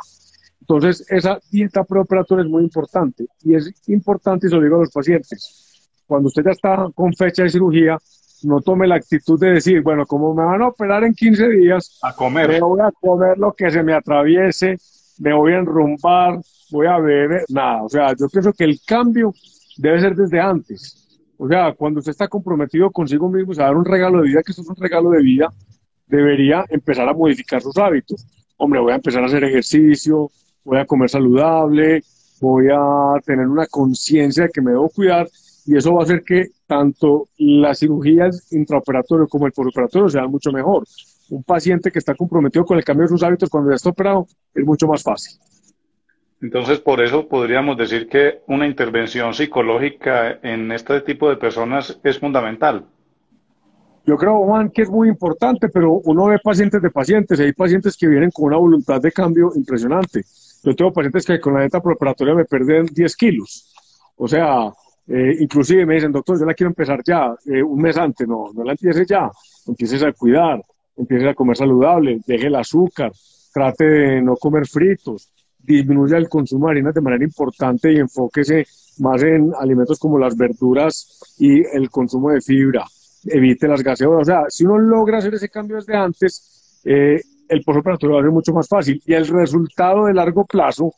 Entonces, 0.61 1.03
esa 1.09 1.39
dieta 1.51 1.83
preoperatoria 1.83 2.43
es 2.43 2.49
muy 2.49 2.61
importante 2.61 3.25
y 3.43 3.55
es 3.55 3.73
importante, 3.87 4.45
y 4.45 4.49
se 4.51 4.55
lo 4.55 4.61
digo 4.61 4.75
a 4.75 4.79
los 4.81 4.91
pacientes, 4.91 5.89
cuando 6.05 6.27
usted 6.27 6.43
ya 6.45 6.51
está 6.51 6.87
con 6.93 7.11
fecha 7.13 7.43
de 7.43 7.49
cirugía, 7.49 7.97
no 8.43 8.61
tome 8.61 8.87
la 8.87 8.95
actitud 8.95 9.39
de 9.39 9.53
decir, 9.53 9.81
bueno, 9.81 10.05
como 10.05 10.33
me 10.33 10.43
van 10.43 10.61
a 10.61 10.67
operar 10.67 11.03
en 11.03 11.13
15 11.13 11.49
días, 11.49 11.99
a 12.01 12.13
comer. 12.13 12.49
me 12.49 12.61
voy 12.61 12.81
a 12.81 12.91
comer 12.91 13.37
lo 13.37 13.53
que 13.53 13.71
se 13.71 13.83
me 13.83 13.93
atraviese, 13.93 14.77
me 15.19 15.33
voy 15.33 15.53
a 15.53 15.59
enrumbar, 15.59 16.39
voy 16.71 16.87
a 16.87 16.97
beber, 16.97 17.45
nada. 17.49 17.83
O 17.83 17.89
sea, 17.89 18.13
yo 18.19 18.27
pienso 18.29 18.53
que 18.53 18.63
el 18.63 18.79
cambio 18.85 19.33
debe 19.77 19.99
ser 19.99 20.15
desde 20.15 20.39
antes. 20.39 21.19
O 21.37 21.47
sea, 21.47 21.73
cuando 21.73 21.99
usted 21.99 22.11
está 22.11 22.27
comprometido 22.27 22.91
consigo 22.91 23.29
mismo, 23.29 23.51
o 23.51 23.55
sea, 23.55 23.65
dar 23.65 23.75
un 23.75 23.85
regalo 23.85 24.21
de 24.21 24.29
vida, 24.29 24.41
que 24.43 24.51
esto 24.51 24.61
es 24.61 24.69
un 24.69 24.75
regalo 24.75 25.09
de 25.11 25.21
vida, 25.21 25.51
debería 26.07 26.65
empezar 26.69 27.07
a 27.07 27.13
modificar 27.13 27.61
sus 27.61 27.77
hábitos. 27.77 28.25
Hombre, 28.57 28.79
voy 28.79 28.91
a 28.91 28.95
empezar 28.95 29.23
a 29.23 29.25
hacer 29.25 29.43
ejercicio, 29.43 30.29
voy 30.63 30.79
a 30.79 30.85
comer 30.85 31.09
saludable, 31.09 32.03
voy 32.39 32.67
a 32.71 33.19
tener 33.25 33.47
una 33.47 33.65
conciencia 33.67 34.43
de 34.43 34.49
que 34.49 34.61
me 34.61 34.71
debo 34.71 34.89
cuidar 34.89 35.27
y 35.65 35.77
eso 35.77 35.93
va 35.93 36.01
a 36.01 36.03
hacer 36.03 36.23
que 36.23 36.47
tanto 36.67 37.29
las 37.37 37.79
cirugías 37.79 38.51
intraoperatorias 38.51 39.29
como 39.29 39.45
el 39.45 39.53
postoperatorio 39.53 40.09
sean 40.09 40.29
mucho 40.29 40.51
mejor. 40.51 40.83
Un 41.29 41.43
paciente 41.43 41.91
que 41.91 41.99
está 41.99 42.15
comprometido 42.15 42.65
con 42.65 42.77
el 42.77 42.83
cambio 42.83 43.03
de 43.03 43.09
sus 43.09 43.23
hábitos 43.23 43.49
cuando 43.49 43.71
ya 43.71 43.75
está 43.75 43.89
operado 43.89 44.27
es 44.53 44.65
mucho 44.65 44.87
más 44.87 45.01
fácil. 45.01 45.39
Entonces, 46.41 46.79
por 46.79 47.01
eso 47.01 47.27
podríamos 47.29 47.77
decir 47.77 48.09
que 48.09 48.41
una 48.47 48.67
intervención 48.67 49.33
psicológica 49.33 50.39
en 50.43 50.71
este 50.73 50.99
tipo 51.01 51.29
de 51.29 51.37
personas 51.37 51.97
es 52.03 52.19
fundamental. 52.19 52.85
Yo 54.05 54.17
creo, 54.17 54.43
Juan, 54.43 54.69
que 54.69 54.81
es 54.81 54.89
muy 54.89 55.07
importante, 55.07 55.69
pero 55.69 56.01
uno 56.03 56.25
ve 56.25 56.37
pacientes 56.43 56.81
de 56.81 56.91
pacientes, 56.91 57.39
hay 57.39 57.53
pacientes 57.53 57.95
que 57.95 58.09
vienen 58.09 58.31
con 58.31 58.47
una 58.47 58.57
voluntad 58.57 58.99
de 58.99 59.13
cambio 59.13 59.53
impresionante. 59.55 60.23
Yo 60.63 60.75
tengo 60.75 60.91
pacientes 60.91 61.25
que 61.25 61.39
con 61.39 61.53
la 61.53 61.61
dieta 61.61 61.81
preparatoria 61.81 62.35
me 62.35 62.43
pierden 62.43 62.87
10 62.87 63.15
kilos. 63.15 63.73
O 64.17 64.27
sea, 64.27 64.69
eh, 65.07 65.35
inclusive 65.39 65.85
me 65.85 65.95
dicen, 65.95 66.11
doctor, 66.11 66.39
yo 66.39 66.45
la 66.45 66.53
quiero 66.53 66.69
empezar 66.69 67.01
ya, 67.05 67.35
eh, 67.45 67.61
un 67.61 67.81
mes 67.81 67.97
antes. 67.97 68.27
No, 68.27 68.51
no 68.53 68.63
la 68.63 68.71
empieces 68.71 69.07
ya. 69.07 69.29
Empieces 69.67 70.03
a 70.03 70.11
cuidar, 70.13 70.61
empieces 70.95 71.27
a 71.27 71.33
comer 71.33 71.57
saludable, 71.57 72.19
deje 72.25 72.47
el 72.47 72.55
azúcar, 72.55 73.11
trate 73.53 73.85
de 73.85 74.21
no 74.21 74.35
comer 74.35 74.67
fritos, 74.67 75.29
disminuya 75.59 76.17
el 76.17 76.29
consumo 76.29 76.67
de 76.67 76.71
harinas 76.71 76.93
de 76.93 77.01
manera 77.01 77.23
importante 77.23 77.91
y 77.93 77.97
enfóquese 77.97 78.65
más 78.99 79.23
en 79.23 79.51
alimentos 79.59 79.97
como 79.99 80.19
las 80.19 80.35
verduras 80.35 81.35
y 81.39 81.61
el 81.75 81.89
consumo 81.89 82.29
de 82.31 82.41
fibra. 82.41 82.85
Evite 83.25 83.67
las 83.67 83.81
gaseosas. 83.81 84.21
O 84.21 84.25
sea, 84.25 84.43
si 84.49 84.65
uno 84.65 84.77
logra 84.77 85.19
hacer 85.19 85.33
ese 85.33 85.49
cambio 85.49 85.77
desde 85.77 85.95
antes, 85.95 86.81
eh, 86.83 87.21
el 87.47 87.63
postoperatorio 87.63 88.15
va 88.15 88.21
a 88.21 88.23
ser 88.23 88.31
mucho 88.31 88.53
más 88.53 88.67
fácil 88.67 89.01
y 89.05 89.13
el 89.13 89.27
resultado 89.27 90.05
de 90.05 90.13
largo 90.13 90.45
plazo 90.45 90.93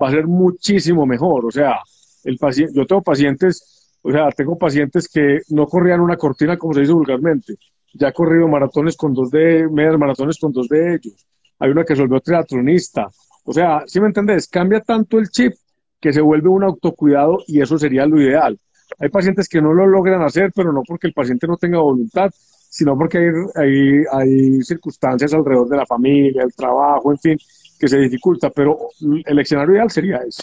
va 0.00 0.08
a 0.08 0.10
ser 0.10 0.26
muchísimo 0.26 1.06
mejor. 1.06 1.46
O 1.46 1.50
sea, 1.50 1.76
el 2.24 2.36
paciente, 2.38 2.72
yo 2.74 2.86
tengo 2.86 3.02
pacientes, 3.02 3.90
o 4.02 4.10
sea, 4.10 4.30
tengo 4.30 4.58
pacientes 4.58 5.08
que 5.08 5.40
no 5.48 5.66
corrían 5.66 6.00
una 6.00 6.16
cortina 6.16 6.56
como 6.56 6.74
se 6.74 6.80
dice 6.80 6.92
vulgarmente. 6.92 7.54
Ya 7.94 8.08
he 8.08 8.12
corrido 8.12 8.46
maratones 8.48 8.96
con 8.96 9.12
dos 9.12 9.30
de, 9.30 9.68
medias 9.68 9.98
maratones 9.98 10.38
con 10.38 10.52
dos 10.52 10.68
de 10.68 10.94
ellos. 10.94 11.26
Hay 11.58 11.70
una 11.70 11.84
que 11.84 11.96
se 11.96 12.02
volvió 12.02 12.20
triatlonista. 12.20 13.08
O 13.44 13.52
sea, 13.52 13.82
si 13.86 14.00
me 14.00 14.06
entendés, 14.06 14.48
cambia 14.48 14.80
tanto 14.80 15.18
el 15.18 15.28
chip 15.28 15.54
que 16.00 16.12
se 16.12 16.20
vuelve 16.20 16.48
un 16.48 16.64
autocuidado 16.64 17.38
y 17.46 17.60
eso 17.60 17.78
sería 17.78 18.06
lo 18.06 18.20
ideal. 18.20 18.58
Hay 18.98 19.08
pacientes 19.08 19.48
que 19.48 19.60
no 19.60 19.72
lo 19.72 19.86
logran 19.86 20.22
hacer, 20.22 20.52
pero 20.54 20.72
no 20.72 20.82
porque 20.86 21.06
el 21.06 21.12
paciente 21.12 21.46
no 21.46 21.56
tenga 21.56 21.78
voluntad, 21.78 22.30
sino 22.70 22.96
porque 22.96 23.18
hay, 23.56 24.04
hay, 24.12 24.62
circunstancias 24.62 25.34
alrededor 25.34 25.68
de 25.68 25.76
la 25.76 25.86
familia, 25.86 26.42
el 26.42 26.54
trabajo, 26.54 27.10
en 27.10 27.18
fin, 27.18 27.38
que 27.78 27.88
se 27.88 27.98
dificulta, 27.98 28.50
pero 28.50 28.78
el 29.24 29.38
escenario 29.38 29.74
ideal 29.74 29.90
sería 29.90 30.18
ese. 30.18 30.42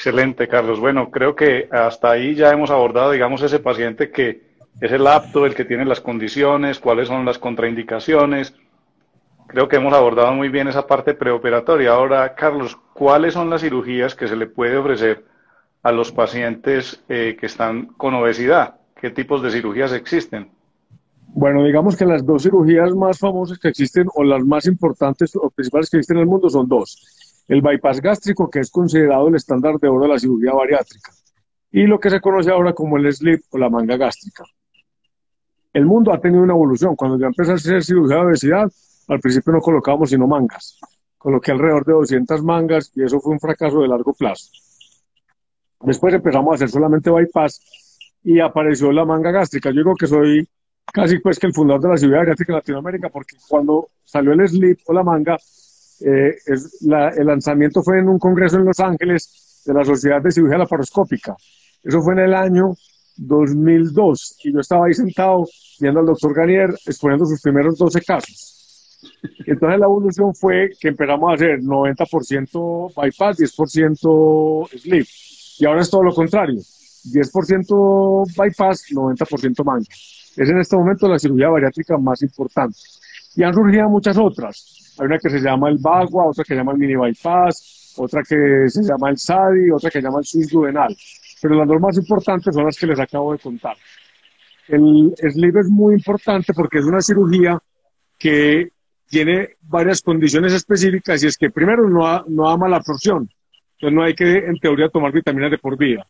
Excelente, 0.00 0.48
Carlos. 0.48 0.80
Bueno, 0.80 1.10
creo 1.10 1.36
que 1.36 1.68
hasta 1.70 2.12
ahí 2.12 2.34
ya 2.34 2.50
hemos 2.50 2.70
abordado, 2.70 3.10
digamos, 3.10 3.42
ese 3.42 3.58
paciente 3.58 4.10
que 4.10 4.40
es 4.80 4.90
el 4.92 5.06
apto, 5.06 5.44
el 5.44 5.54
que 5.54 5.66
tiene 5.66 5.84
las 5.84 6.00
condiciones, 6.00 6.78
cuáles 6.78 7.08
son 7.08 7.26
las 7.26 7.38
contraindicaciones. 7.38 8.54
Creo 9.46 9.68
que 9.68 9.76
hemos 9.76 9.92
abordado 9.92 10.32
muy 10.32 10.48
bien 10.48 10.68
esa 10.68 10.86
parte 10.86 11.12
preoperatoria. 11.12 11.90
Ahora, 11.92 12.34
Carlos, 12.34 12.78
¿cuáles 12.94 13.34
son 13.34 13.50
las 13.50 13.60
cirugías 13.60 14.14
que 14.14 14.26
se 14.26 14.36
le 14.36 14.46
puede 14.46 14.78
ofrecer 14.78 15.22
a 15.82 15.92
los 15.92 16.12
pacientes 16.12 17.04
eh, 17.10 17.36
que 17.38 17.44
están 17.44 17.88
con 17.98 18.14
obesidad? 18.14 18.76
¿Qué 18.98 19.10
tipos 19.10 19.42
de 19.42 19.50
cirugías 19.50 19.92
existen? 19.92 20.48
Bueno, 21.26 21.62
digamos 21.62 21.94
que 21.94 22.06
las 22.06 22.24
dos 22.24 22.44
cirugías 22.44 22.94
más 22.94 23.18
famosas 23.18 23.58
que 23.58 23.68
existen 23.68 24.06
o 24.14 24.24
las 24.24 24.42
más 24.46 24.64
importantes 24.64 25.36
o 25.36 25.50
principales 25.50 25.90
que 25.90 25.98
existen 25.98 26.16
en 26.16 26.22
el 26.22 26.26
mundo 26.26 26.48
son 26.48 26.66
dos. 26.66 27.29
El 27.50 27.62
bypass 27.62 28.00
gástrico, 28.00 28.48
que 28.48 28.60
es 28.60 28.70
considerado 28.70 29.26
el 29.26 29.34
estándar 29.34 29.74
de 29.80 29.88
oro 29.88 30.04
de 30.04 30.10
la 30.10 30.20
cirugía 30.20 30.52
bariátrica, 30.52 31.10
y 31.72 31.82
lo 31.82 31.98
que 31.98 32.08
se 32.08 32.20
conoce 32.20 32.48
ahora 32.48 32.72
como 32.72 32.96
el 32.96 33.12
slip 33.12 33.42
o 33.50 33.58
la 33.58 33.68
manga 33.68 33.96
gástrica. 33.96 34.44
El 35.72 35.84
mundo 35.84 36.12
ha 36.12 36.20
tenido 36.20 36.44
una 36.44 36.52
evolución. 36.52 36.94
Cuando 36.94 37.18
yo 37.18 37.26
empecé 37.26 37.50
a 37.50 37.54
hacer 37.56 37.82
cirugía 37.82 38.18
de 38.18 38.22
obesidad, 38.22 38.70
al 39.08 39.18
principio 39.18 39.52
no 39.52 39.60
colocábamos 39.60 40.10
sino 40.10 40.28
mangas. 40.28 40.78
Coloqué 41.18 41.50
alrededor 41.50 41.84
de 41.84 41.92
200 41.94 42.40
mangas 42.44 42.92
y 42.94 43.02
eso 43.02 43.18
fue 43.18 43.32
un 43.32 43.40
fracaso 43.40 43.80
de 43.80 43.88
largo 43.88 44.14
plazo. 44.14 44.48
Después 45.80 46.14
empezamos 46.14 46.52
a 46.52 46.54
hacer 46.54 46.68
solamente 46.68 47.10
bypass 47.10 47.60
y 48.22 48.38
apareció 48.38 48.92
la 48.92 49.04
manga 49.04 49.32
gástrica. 49.32 49.70
Yo 49.70 49.78
digo 49.78 49.96
que 49.96 50.06
soy 50.06 50.48
casi 50.92 51.18
pues 51.18 51.40
que 51.40 51.48
el 51.48 51.52
fundador 51.52 51.82
de 51.82 51.88
la 51.88 51.96
cirugía 51.96 52.24
gástrica 52.26 52.52
en 52.52 52.58
Latinoamérica, 52.58 53.08
porque 53.08 53.36
cuando 53.48 53.88
salió 54.04 54.34
el 54.34 54.48
slip 54.48 54.78
o 54.86 54.92
la 54.92 55.02
manga, 55.02 55.36
eh, 56.00 56.34
es 56.46 56.78
el 56.82 57.26
lanzamiento 57.26 57.82
fue 57.82 57.98
en 57.98 58.08
un 58.08 58.18
congreso 58.18 58.56
en 58.56 58.64
Los 58.64 58.80
Ángeles 58.80 59.62
de 59.66 59.74
la 59.74 59.84
Sociedad 59.84 60.22
de 60.22 60.30
Cirugía 60.30 60.58
Laparoscópica. 60.58 61.36
Eso 61.82 62.00
fue 62.02 62.14
en 62.14 62.20
el 62.20 62.34
año 62.34 62.74
2002 63.16 64.36
y 64.44 64.52
yo 64.52 64.60
estaba 64.60 64.86
ahí 64.86 64.94
sentado 64.94 65.44
viendo 65.78 66.00
al 66.00 66.06
doctor 66.06 66.34
Garnier 66.34 66.70
exponiendo 66.86 67.26
sus 67.26 67.40
primeros 67.40 67.76
12 67.76 68.00
casos. 68.02 68.56
Entonces 69.46 69.78
la 69.78 69.86
evolución 69.86 70.34
fue 70.34 70.70
que 70.80 70.88
empezamos 70.88 71.30
a 71.30 71.34
hacer 71.34 71.60
90% 71.60 72.94
bypass, 72.94 73.38
10% 73.38 74.68
slip. 74.78 75.06
Y 75.58 75.66
ahora 75.66 75.82
es 75.82 75.90
todo 75.90 76.02
lo 76.02 76.14
contrario. 76.14 76.60
10% 76.60 78.36
bypass, 78.36 78.84
90% 78.90 79.64
manga. 79.64 79.86
es 79.88 80.48
en 80.48 80.58
este 80.58 80.76
momento 80.76 81.08
la 81.08 81.18
cirugía 81.18 81.48
bariátrica 81.48 81.96
más 81.98 82.22
importante. 82.22 82.78
Y 83.36 83.42
han 83.42 83.54
surgido 83.54 83.88
muchas 83.88 84.18
otras. 84.18 84.79
Hay 85.00 85.06
una 85.06 85.18
que 85.18 85.30
se 85.30 85.40
llama 85.40 85.70
el 85.70 85.78
Bagua, 85.78 86.26
otra 86.26 86.44
que 86.44 86.48
se 86.48 86.56
llama 86.56 86.72
el 86.72 86.78
mini 86.78 86.94
bypass, 86.94 87.94
otra 87.96 88.22
que 88.22 88.68
se 88.68 88.82
llama 88.82 89.08
el 89.08 89.16
SADI, 89.16 89.70
otra 89.70 89.88
que 89.88 89.98
se 89.98 90.02
llama 90.02 90.18
el 90.18 90.26
susduodenal. 90.26 90.94
Pero 91.40 91.54
las 91.54 91.66
dos 91.66 91.80
más 91.80 91.96
importantes 91.96 92.54
son 92.54 92.66
las 92.66 92.76
que 92.76 92.86
les 92.86 93.00
acabo 93.00 93.32
de 93.32 93.38
contar. 93.38 93.78
El 94.68 95.14
sleeve 95.16 95.60
es 95.60 95.70
muy 95.70 95.94
importante 95.94 96.52
porque 96.52 96.80
es 96.80 96.84
una 96.84 97.00
cirugía 97.00 97.58
que 98.18 98.72
tiene 99.08 99.56
varias 99.62 100.02
condiciones 100.02 100.52
específicas 100.52 101.22
y 101.22 101.28
es 101.28 101.38
que 101.38 101.48
primero 101.48 101.88
no 101.88 102.04
da, 102.04 102.22
no 102.28 102.46
da 102.46 102.58
mala 102.58 102.76
absorción, 102.76 103.26
entonces 103.76 103.96
no 103.96 104.02
hay 104.02 104.14
que 104.14 104.36
en 104.36 104.58
teoría 104.58 104.90
tomar 104.90 105.12
vitaminas 105.12 105.50
de 105.50 105.56
por 105.56 105.78
vida. 105.78 106.06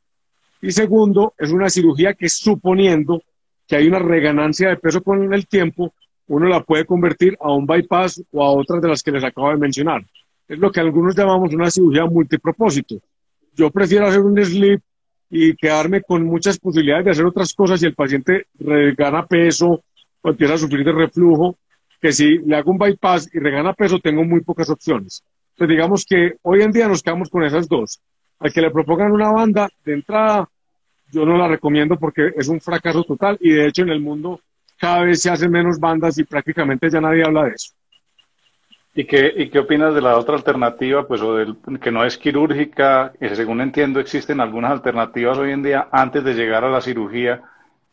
Y 0.60 0.72
segundo, 0.72 1.32
es 1.38 1.52
una 1.52 1.70
cirugía 1.70 2.14
que 2.14 2.28
suponiendo 2.28 3.22
que 3.68 3.76
hay 3.76 3.86
una 3.86 4.00
reganancia 4.00 4.68
de 4.68 4.76
peso 4.78 5.00
con 5.00 5.32
el 5.32 5.46
tiempo, 5.46 5.94
uno 6.30 6.46
la 6.46 6.62
puede 6.62 6.84
convertir 6.84 7.36
a 7.40 7.52
un 7.52 7.66
bypass 7.66 8.22
o 8.30 8.44
a 8.44 8.52
otras 8.52 8.80
de 8.80 8.88
las 8.88 9.02
que 9.02 9.10
les 9.10 9.24
acabo 9.24 9.50
de 9.50 9.56
mencionar. 9.56 10.04
Es 10.46 10.58
lo 10.58 10.70
que 10.70 10.78
algunos 10.78 11.16
llamamos 11.16 11.52
una 11.52 11.68
cirugía 11.70 12.04
multipropósito. 12.06 12.96
Yo 13.52 13.70
prefiero 13.70 14.06
hacer 14.06 14.20
un 14.20 14.40
sleep 14.40 14.80
y 15.28 15.56
quedarme 15.56 16.02
con 16.02 16.24
muchas 16.24 16.56
posibilidades 16.60 17.04
de 17.04 17.10
hacer 17.10 17.26
otras 17.26 17.52
cosas 17.52 17.82
y 17.82 17.86
el 17.86 17.96
paciente 17.96 18.46
regana 18.60 19.26
peso 19.26 19.82
o 20.22 20.30
empieza 20.30 20.54
a 20.54 20.58
sufrir 20.58 20.84
de 20.84 20.92
reflujo, 20.92 21.56
que 22.00 22.12
si 22.12 22.38
le 22.38 22.56
hago 22.56 22.70
un 22.70 22.78
bypass 22.78 23.28
y 23.34 23.40
regana 23.40 23.72
peso 23.72 23.98
tengo 23.98 24.22
muy 24.22 24.40
pocas 24.42 24.70
opciones. 24.70 25.24
Entonces 25.54 25.74
digamos 25.74 26.04
que 26.08 26.34
hoy 26.42 26.62
en 26.62 26.70
día 26.70 26.86
nos 26.86 27.02
quedamos 27.02 27.28
con 27.28 27.42
esas 27.42 27.66
dos. 27.68 28.00
Al 28.38 28.52
que 28.52 28.60
le 28.60 28.70
propongan 28.70 29.10
una 29.10 29.32
banda 29.32 29.68
de 29.84 29.94
entrada, 29.94 30.48
yo 31.10 31.26
no 31.26 31.36
la 31.36 31.48
recomiendo 31.48 31.96
porque 31.96 32.30
es 32.36 32.46
un 32.46 32.60
fracaso 32.60 33.02
total 33.02 33.36
y 33.40 33.50
de 33.50 33.66
hecho 33.66 33.82
en 33.82 33.88
el 33.88 34.00
mundo 34.00 34.40
cada 34.80 35.02
vez 35.02 35.20
se 35.20 35.30
hacen 35.30 35.50
menos 35.50 35.78
bandas 35.78 36.16
y 36.16 36.24
prácticamente 36.24 36.88
ya 36.88 37.02
nadie 37.02 37.22
habla 37.22 37.44
de 37.44 37.50
eso. 37.50 37.72
¿Y 38.94 39.04
qué, 39.04 39.32
¿Y 39.36 39.50
qué 39.50 39.58
opinas 39.58 39.94
de 39.94 40.00
la 40.00 40.16
otra 40.16 40.34
alternativa, 40.34 41.06
pues, 41.06 41.20
o 41.20 41.36
del, 41.36 41.56
que 41.80 41.92
no 41.92 42.04
es 42.04 42.16
quirúrgica? 42.16 43.12
Que 43.20 43.36
según 43.36 43.60
entiendo 43.60 44.00
existen 44.00 44.40
algunas 44.40 44.72
alternativas 44.72 45.36
hoy 45.36 45.52
en 45.52 45.62
día 45.62 45.88
antes 45.92 46.24
de 46.24 46.34
llegar 46.34 46.64
a 46.64 46.70
la 46.70 46.80
cirugía. 46.80 47.42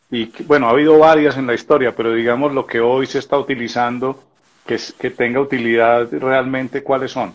Y 0.10 0.32
bueno, 0.46 0.68
ha 0.68 0.72
habido 0.72 0.98
varias 0.98 1.38
en 1.38 1.46
la 1.46 1.54
historia, 1.54 1.94
pero 1.94 2.14
digamos 2.14 2.54
lo 2.54 2.66
que 2.66 2.80
hoy 2.80 3.06
se 3.06 3.20
está 3.20 3.38
utilizando, 3.38 4.24
que, 4.66 4.80
que 4.98 5.12
tenga 5.12 5.42
utilidad 5.42 6.08
realmente, 6.10 6.82
¿cuáles 6.82 7.12
son? 7.12 7.34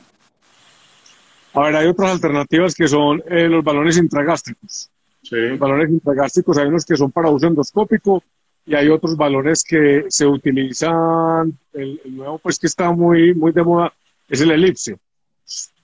A 1.52 1.60
ver, 1.60 1.76
hay 1.76 1.86
otras 1.86 2.12
alternativas 2.12 2.74
que 2.74 2.88
son 2.88 3.22
eh, 3.28 3.48
los 3.48 3.62
balones 3.62 3.98
intragástricos. 3.98 4.90
Sí. 5.22 5.36
Los 5.36 5.58
balones 5.58 5.90
intragástricos 5.90 6.56
hay 6.56 6.68
unos 6.68 6.86
que 6.86 6.96
son 6.96 7.12
para 7.12 7.28
uso 7.28 7.46
endoscópico 7.46 8.24
y 8.64 8.74
hay 8.74 8.88
otros 8.88 9.16
balones 9.16 9.64
que 9.64 10.04
se 10.08 10.26
utilizan, 10.26 11.58
el, 11.72 12.00
nuevo 12.04 12.38
pues 12.38 12.58
que 12.58 12.66
está 12.66 12.92
muy, 12.92 13.34
muy 13.34 13.52
de 13.52 13.62
moda 13.62 13.92
es 14.28 14.40
el 14.40 14.52
elipse. 14.52 14.96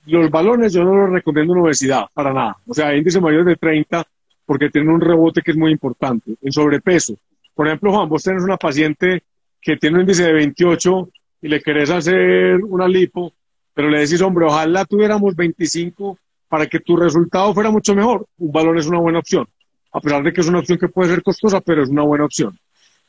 Los 0.07 0.31
balones 0.31 0.73
yo 0.73 0.85
no 0.85 0.95
los 0.95 1.11
recomiendo 1.11 1.55
en 1.55 1.61
obesidad, 1.61 2.07
para 2.15 2.33
nada. 2.33 2.57
O 2.67 2.73
sea, 2.73 2.97
índice 2.97 3.21
mayor 3.21 3.45
de 3.45 3.57
30 3.57 4.05
porque 4.47 4.71
tienen 4.71 4.91
un 4.91 5.01
rebote 5.01 5.43
que 5.43 5.51
es 5.51 5.57
muy 5.57 5.73
importante. 5.73 6.35
En 6.41 6.53
sobrepeso. 6.53 7.17
Por 7.55 7.67
ejemplo, 7.67 7.93
Juan, 7.93 8.09
vos 8.09 8.23
tenés 8.23 8.43
una 8.43 8.57
paciente 8.57 9.23
que 9.61 9.77
tiene 9.77 9.97
un 9.97 10.03
índice 10.03 10.25
de 10.25 10.33
28 10.33 11.11
y 11.43 11.49
le 11.49 11.61
querés 11.61 11.91
hacer 11.91 12.57
una 12.65 12.89
lipo, 12.89 13.33
pero 13.75 13.91
le 13.91 14.01
decís, 14.01 14.23
hombre, 14.23 14.47
ojalá 14.47 14.85
tuviéramos 14.85 15.37
25 15.37 16.17
para 16.49 16.67
que 16.67 16.81
tu 16.81 16.97
resultado 16.97 17.53
fuera 17.53 17.71
mucho 17.71 17.95
mejor. 17.95 18.27
Un 18.39 18.53
balón 18.53 18.79
es 18.79 18.87
una 18.87 19.01
buena 19.01 19.19
opción. 19.19 19.47
A 19.93 20.01
pesar 20.01 20.23
de 20.23 20.33
que 20.33 20.41
es 20.41 20.49
una 20.49 20.61
opción 20.61 20.79
que 20.79 20.89
puede 20.89 21.11
ser 21.11 21.23
costosa, 21.23 21.61
pero 21.61 21.83
es 21.83 21.89
una 21.91 22.03
buena 22.03 22.25
opción 22.25 22.59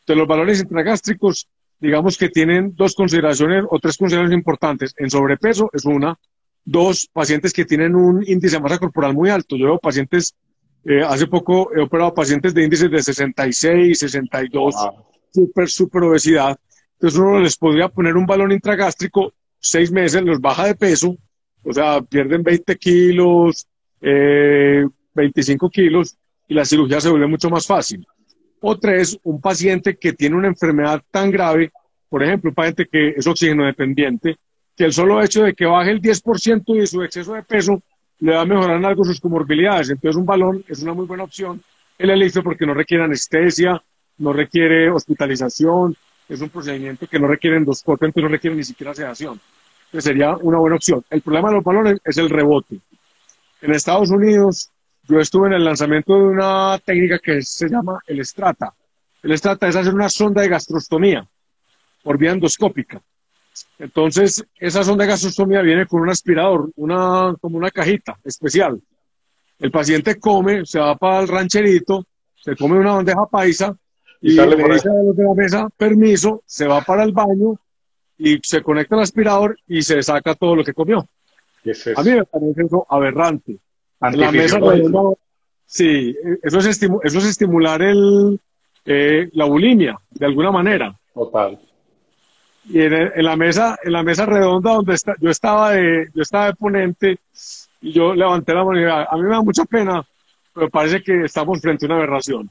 de 0.05 0.15
los 0.15 0.27
valores 0.27 0.59
intragástricos, 0.59 1.47
digamos 1.79 2.17
que 2.17 2.29
tienen 2.29 2.73
dos 2.75 2.95
consideraciones 2.95 3.65
o 3.69 3.79
tres 3.79 3.97
consideraciones 3.97 4.37
importantes. 4.37 4.93
En 4.97 5.09
sobrepeso 5.09 5.69
es 5.73 5.85
una. 5.85 6.17
Dos, 6.65 7.09
pacientes 7.11 7.53
que 7.53 7.65
tienen 7.65 7.95
un 7.95 8.23
índice 8.27 8.57
de 8.57 8.61
masa 8.61 8.77
corporal 8.77 9.13
muy 9.13 9.29
alto. 9.29 9.55
Yo 9.55 9.65
veo 9.65 9.79
pacientes, 9.79 10.35
eh, 10.83 11.01
hace 11.01 11.27
poco 11.27 11.71
he 11.75 11.81
operado 11.81 12.13
pacientes 12.13 12.53
de 12.53 12.63
índices 12.63 12.91
de 12.91 13.01
66, 13.01 13.97
62, 13.97 14.75
súper, 15.31 15.69
súper 15.69 16.03
obesidad. 16.03 16.59
Entonces 16.93 17.19
uno 17.19 17.39
les 17.39 17.55
podría 17.55 17.87
poner 17.87 18.17
un 18.17 18.25
balón 18.25 18.51
intragástrico, 18.51 19.33
seis 19.59 19.91
meses, 19.91 20.21
los 20.21 20.41
baja 20.41 20.65
de 20.65 20.75
peso, 20.75 21.17
o 21.63 21.73
sea, 21.73 22.01
pierden 22.01 22.43
20 22.43 22.75
kilos, 22.77 23.67
eh, 24.01 24.85
25 25.13 25.69
kilos, 25.69 26.17
y 26.47 26.53
la 26.53 26.65
cirugía 26.65 26.99
se 26.99 27.09
vuelve 27.09 27.27
mucho 27.27 27.49
más 27.49 27.65
fácil. 27.65 28.05
O 28.61 28.77
tres, 28.77 29.17
un 29.23 29.39
paciente 29.39 29.97
que 29.97 30.13
tiene 30.13 30.35
una 30.35 30.47
enfermedad 30.47 31.01
tan 31.11 31.31
grave, 31.31 31.71
por 32.09 32.23
ejemplo, 32.23 32.49
un 32.49 32.55
paciente 32.55 32.87
que 32.91 33.09
es 33.09 33.25
oxígeno 33.25 33.65
dependiente, 33.65 34.37
que 34.75 34.85
el 34.85 34.93
solo 34.93 35.21
hecho 35.21 35.43
de 35.43 35.53
que 35.53 35.65
baje 35.65 35.91
el 35.91 36.01
10% 36.01 36.73
de 36.73 36.87
su 36.87 37.03
exceso 37.03 37.33
de 37.33 37.43
peso 37.43 37.81
le 38.19 38.33
va 38.33 38.41
a 38.41 38.45
mejorar 38.45 38.77
en 38.77 38.85
algo 38.85 39.03
sus 39.03 39.19
comorbilidades. 39.19 39.89
Entonces, 39.89 40.17
un 40.17 40.25
balón 40.25 40.63
es 40.67 40.81
una 40.81 40.93
muy 40.93 41.05
buena 41.05 41.23
opción. 41.23 41.61
El 41.97 42.09
elixir 42.09 42.43
porque 42.43 42.65
no 42.65 42.73
requiere 42.73 43.03
anestesia, 43.03 43.81
no 44.17 44.33
requiere 44.33 44.89
hospitalización, 44.89 45.95
es 46.27 46.41
un 46.41 46.49
procedimiento 46.49 47.07
que 47.07 47.19
no 47.19 47.27
requiere 47.27 47.57
endoscopio, 47.57 48.07
entonces 48.07 48.23
no 48.23 48.29
requiere 48.29 48.55
ni 48.55 48.63
siquiera 48.63 48.93
sedación. 48.93 49.39
Entonces, 49.85 50.03
sería 50.03 50.35
una 50.37 50.59
buena 50.59 50.75
opción. 50.75 51.03
El 51.09 51.21
problema 51.21 51.49
de 51.49 51.55
los 51.55 51.63
balones 51.63 51.99
es 52.03 52.17
el 52.17 52.29
rebote. 52.29 52.79
En 53.61 53.71
Estados 53.71 54.11
Unidos, 54.11 54.69
yo 55.09 55.19
estuve 55.19 55.47
en 55.47 55.53
el 55.53 55.65
lanzamiento 55.65 56.15
de 56.15 56.27
una 56.27 56.79
técnica 56.85 57.17
que 57.17 57.41
se 57.41 57.67
llama 57.67 57.99
el 58.05 58.23
Strata. 58.23 58.73
El 59.23 59.35
Strata 59.37 59.67
es 59.67 59.75
hacer 59.75 59.93
una 59.93 60.07
sonda 60.07 60.43
de 60.43 60.49
gastrostomía 60.49 61.27
por 62.03 62.17
vía 62.17 62.31
endoscópica. 62.31 63.01
Entonces, 63.79 64.45
esa 64.57 64.83
sonda 64.83 65.03
de 65.03 65.09
gastrostomía 65.09 65.61
viene 65.61 65.87
con 65.87 66.01
un 66.01 66.09
aspirador, 66.09 66.69
una, 66.75 67.35
como 67.41 67.57
una 67.57 67.71
cajita 67.71 68.19
especial. 68.23 68.79
El 69.57 69.71
paciente 69.71 70.19
come, 70.19 70.65
se 70.65 70.79
va 70.79 70.95
para 70.95 71.21
el 71.21 71.27
rancherito, 71.27 72.05
se 72.35 72.55
come 72.55 72.77
una 72.77 72.93
bandeja 72.93 73.25
paisa 73.25 73.75
y, 74.21 74.33
le 74.33 74.55
dice 74.55 74.89
a 74.89 75.03
los 75.03 75.17
de 75.17 75.23
la 75.23 75.33
mesa, 75.33 75.69
permiso, 75.75 76.43
se 76.45 76.67
va 76.67 76.81
para 76.81 77.03
el 77.03 77.13
baño 77.13 77.59
y 78.17 78.39
se 78.43 78.61
conecta 78.61 78.95
al 78.95 79.01
aspirador 79.01 79.57
y 79.67 79.81
se 79.81 80.03
saca 80.03 80.35
todo 80.35 80.55
lo 80.55 80.63
que 80.63 80.73
comió. 80.73 80.99
A 81.95 82.03
mí 82.03 82.11
me 82.11 82.25
parece 82.25 82.61
eso 82.63 82.85
aberrante. 82.87 83.57
La 84.01 84.31
mesa 84.31 84.59
redonda, 84.59 85.17
sí, 85.65 86.15
eso 86.41 86.59
es, 86.59 86.67
eso 86.67 87.17
es 87.19 87.25
estimular 87.25 87.81
el, 87.81 88.39
eh, 88.85 89.29
la 89.33 89.45
bulimia, 89.45 89.97
de 90.11 90.25
alguna 90.25 90.51
manera. 90.51 90.97
Total. 91.13 91.59
Y 92.65 92.81
en, 92.81 93.23
la 93.23 93.35
mesa, 93.35 93.77
en 93.83 93.91
la 93.91 94.03
mesa 94.03 94.25
redonda 94.25 94.73
donde 94.73 94.93
está, 94.93 95.15
yo 95.19 95.29
estaba 95.29 95.71
de, 95.71 96.07
yo 96.13 96.21
estaba 96.21 96.47
de 96.47 96.53
ponente 96.53 97.19
y 97.81 97.91
yo 97.91 98.13
levanté 98.13 98.53
la 98.53 98.63
mano 98.63 98.79
y 98.79 98.85
a 98.85 99.15
mí 99.15 99.21
me 99.23 99.29
da 99.29 99.41
mucha 99.41 99.65
pena, 99.65 100.05
pero 100.53 100.69
parece 100.69 101.01
que 101.01 101.23
estamos 101.23 101.59
frente 101.61 101.85
a 101.85 101.87
una 101.87 101.97
aberración. 101.97 102.49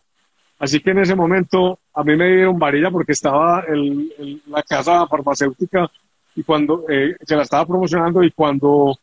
Así 0.59 0.81
que 0.81 0.91
en 0.91 0.99
ese 0.99 1.15
momento 1.15 1.79
a 1.95 2.03
mí 2.03 2.17
me 2.17 2.29
dieron 2.29 2.59
varilla 2.59 2.91
porque 2.91 3.13
estaba 3.13 3.65
en 3.69 4.11
la 4.47 4.63
casa 4.63 5.07
farmacéutica 5.07 5.89
y 6.35 6.43
cuando 6.43 6.85
eh, 6.89 7.17
se 7.25 7.37
la 7.37 7.43
estaba 7.43 7.67
promocionando 7.67 8.23
y 8.23 8.33
cuando 8.33 8.99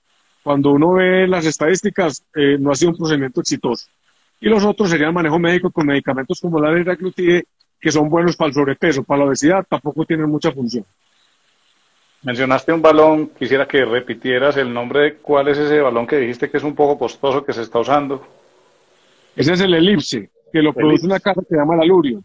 cuando 0.45 0.73
uno 0.73 0.93
ve 0.93 1.27
las 1.27 1.43
estadísticas, 1.47 2.23
eh, 2.35 2.55
no 2.59 2.69
ha 2.69 2.75
sido 2.75 2.91
un 2.91 2.97
procedimiento 2.97 3.41
exitoso. 3.41 3.87
Y 4.39 4.47
los 4.47 4.63
otros 4.63 4.91
serían 4.91 5.11
manejo 5.11 5.39
médico 5.39 5.71
con 5.71 5.87
medicamentos 5.87 6.39
como 6.39 6.59
la 6.59 6.71
liraglutide, 6.71 7.45
que 7.81 7.91
son 7.91 8.07
buenos 8.09 8.35
para 8.35 8.49
el 8.49 8.53
sobrepeso, 8.53 9.03
para 9.03 9.21
la 9.21 9.25
obesidad, 9.25 9.65
tampoco 9.67 10.05
tienen 10.05 10.29
mucha 10.29 10.51
función. 10.51 10.85
Mencionaste 12.21 12.71
un 12.71 12.83
balón, 12.83 13.29
quisiera 13.29 13.67
que 13.67 13.83
repitieras 13.85 14.55
el 14.57 14.71
nombre 14.71 14.99
de 14.99 15.15
cuál 15.15 15.47
es 15.47 15.57
ese 15.57 15.81
balón 15.81 16.05
que 16.05 16.17
dijiste 16.17 16.51
que 16.51 16.57
es 16.57 16.63
un 16.63 16.75
poco 16.75 16.99
costoso 16.99 17.43
que 17.43 17.51
se 17.51 17.63
está 17.63 17.79
usando. 17.79 18.23
Ese 19.35 19.53
es 19.53 19.61
el 19.61 19.73
elipse, 19.73 20.29
que 20.53 20.61
lo 20.61 20.73
produce 20.73 21.07
una 21.07 21.19
casa 21.19 21.41
que 21.41 21.55
se 21.55 21.57
llama 21.57 21.75
la 21.75 21.85
Lurio. 21.85 22.23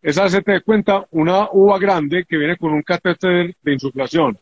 Esa 0.00 0.28
se 0.28 0.40
te 0.40 0.60
cuenta 0.60 1.04
una 1.10 1.48
uva 1.50 1.80
grande 1.80 2.24
que 2.28 2.36
viene 2.36 2.56
con 2.56 2.72
un 2.72 2.82
catéter 2.82 3.56
de 3.60 3.72
insuflación. 3.72 4.38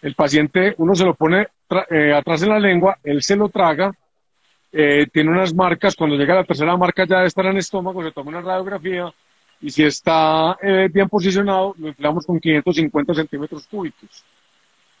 El 0.00 0.14
paciente, 0.14 0.74
uno 0.78 0.94
se 0.94 1.04
lo 1.04 1.14
pone 1.14 1.48
eh, 1.90 2.12
atrás 2.12 2.42
en 2.42 2.50
la 2.50 2.60
lengua, 2.60 2.98
él 3.02 3.22
se 3.22 3.36
lo 3.36 3.48
traga, 3.48 3.92
eh, 4.70 5.06
tiene 5.12 5.30
unas 5.30 5.54
marcas, 5.54 5.96
cuando 5.96 6.16
llega 6.16 6.34
la 6.34 6.44
tercera 6.44 6.76
marca 6.76 7.04
ya 7.04 7.16
debe 7.16 7.28
estar 7.28 7.46
en 7.46 7.52
el 7.52 7.58
estómago, 7.58 8.02
se 8.02 8.12
toma 8.12 8.30
una 8.30 8.42
radiografía 8.42 9.12
y 9.60 9.70
si 9.70 9.84
está 9.84 10.56
eh, 10.62 10.88
bien 10.92 11.08
posicionado, 11.08 11.74
lo 11.78 11.88
inflamos 11.88 12.26
con 12.26 12.38
550 12.38 13.14
centímetros 13.14 13.66
cúbicos. 13.66 14.24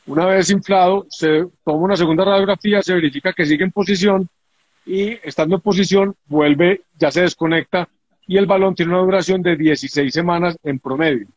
Una 0.06 0.24
vez 0.24 0.50
inflado, 0.50 1.06
se 1.10 1.46
toma 1.64 1.84
una 1.84 1.96
segunda 1.96 2.24
radiografía, 2.24 2.82
se 2.82 2.94
verifica 2.94 3.32
que 3.32 3.44
sigue 3.44 3.64
en 3.64 3.70
posición 3.70 4.28
y 4.86 5.10
estando 5.22 5.56
en 5.56 5.60
posición 5.60 6.16
vuelve, 6.26 6.82
ya 6.98 7.10
se 7.10 7.20
desconecta 7.20 7.88
y 8.26 8.36
el 8.36 8.46
balón 8.46 8.74
tiene 8.74 8.92
una 8.92 9.02
duración 9.02 9.42
de 9.42 9.54
16 9.54 10.12
semanas 10.12 10.56
en 10.64 10.78
promedio. 10.78 11.28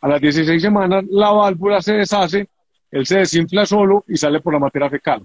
A 0.00 0.08
las 0.08 0.20
16 0.20 0.62
semanas 0.62 1.04
la 1.10 1.30
válvula 1.30 1.82
se 1.82 1.94
deshace 1.94 2.48
él 2.92 3.04
se 3.06 3.18
desinfla 3.18 3.66
solo 3.66 4.04
y 4.06 4.16
sale 4.16 4.40
por 4.40 4.52
la 4.52 4.60
materia 4.60 4.88
fecal. 4.88 5.22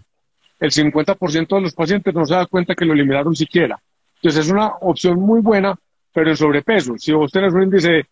El 0.59 0.71
50% 0.71 1.55
de 1.55 1.61
los 1.61 1.75
pacientes 1.75 2.13
no 2.15 2.25
se 2.25 2.33
da 2.33 2.47
cuenta 2.47 2.73
que 2.73 2.85
lo 2.85 2.93
eliminaron 2.93 3.35
siquiera. 3.35 3.79
Entonces 4.15 4.45
es 4.45 4.51
una 4.51 4.69
opción 4.81 5.19
muy 5.19 5.41
buena, 5.41 5.75
pero 6.11 6.31
en 6.31 6.37
sobrepeso. 6.37 6.97
Si 6.97 7.11
vos 7.11 7.31
tenés 7.31 7.53
un 7.53 7.63
índice 7.63 8.07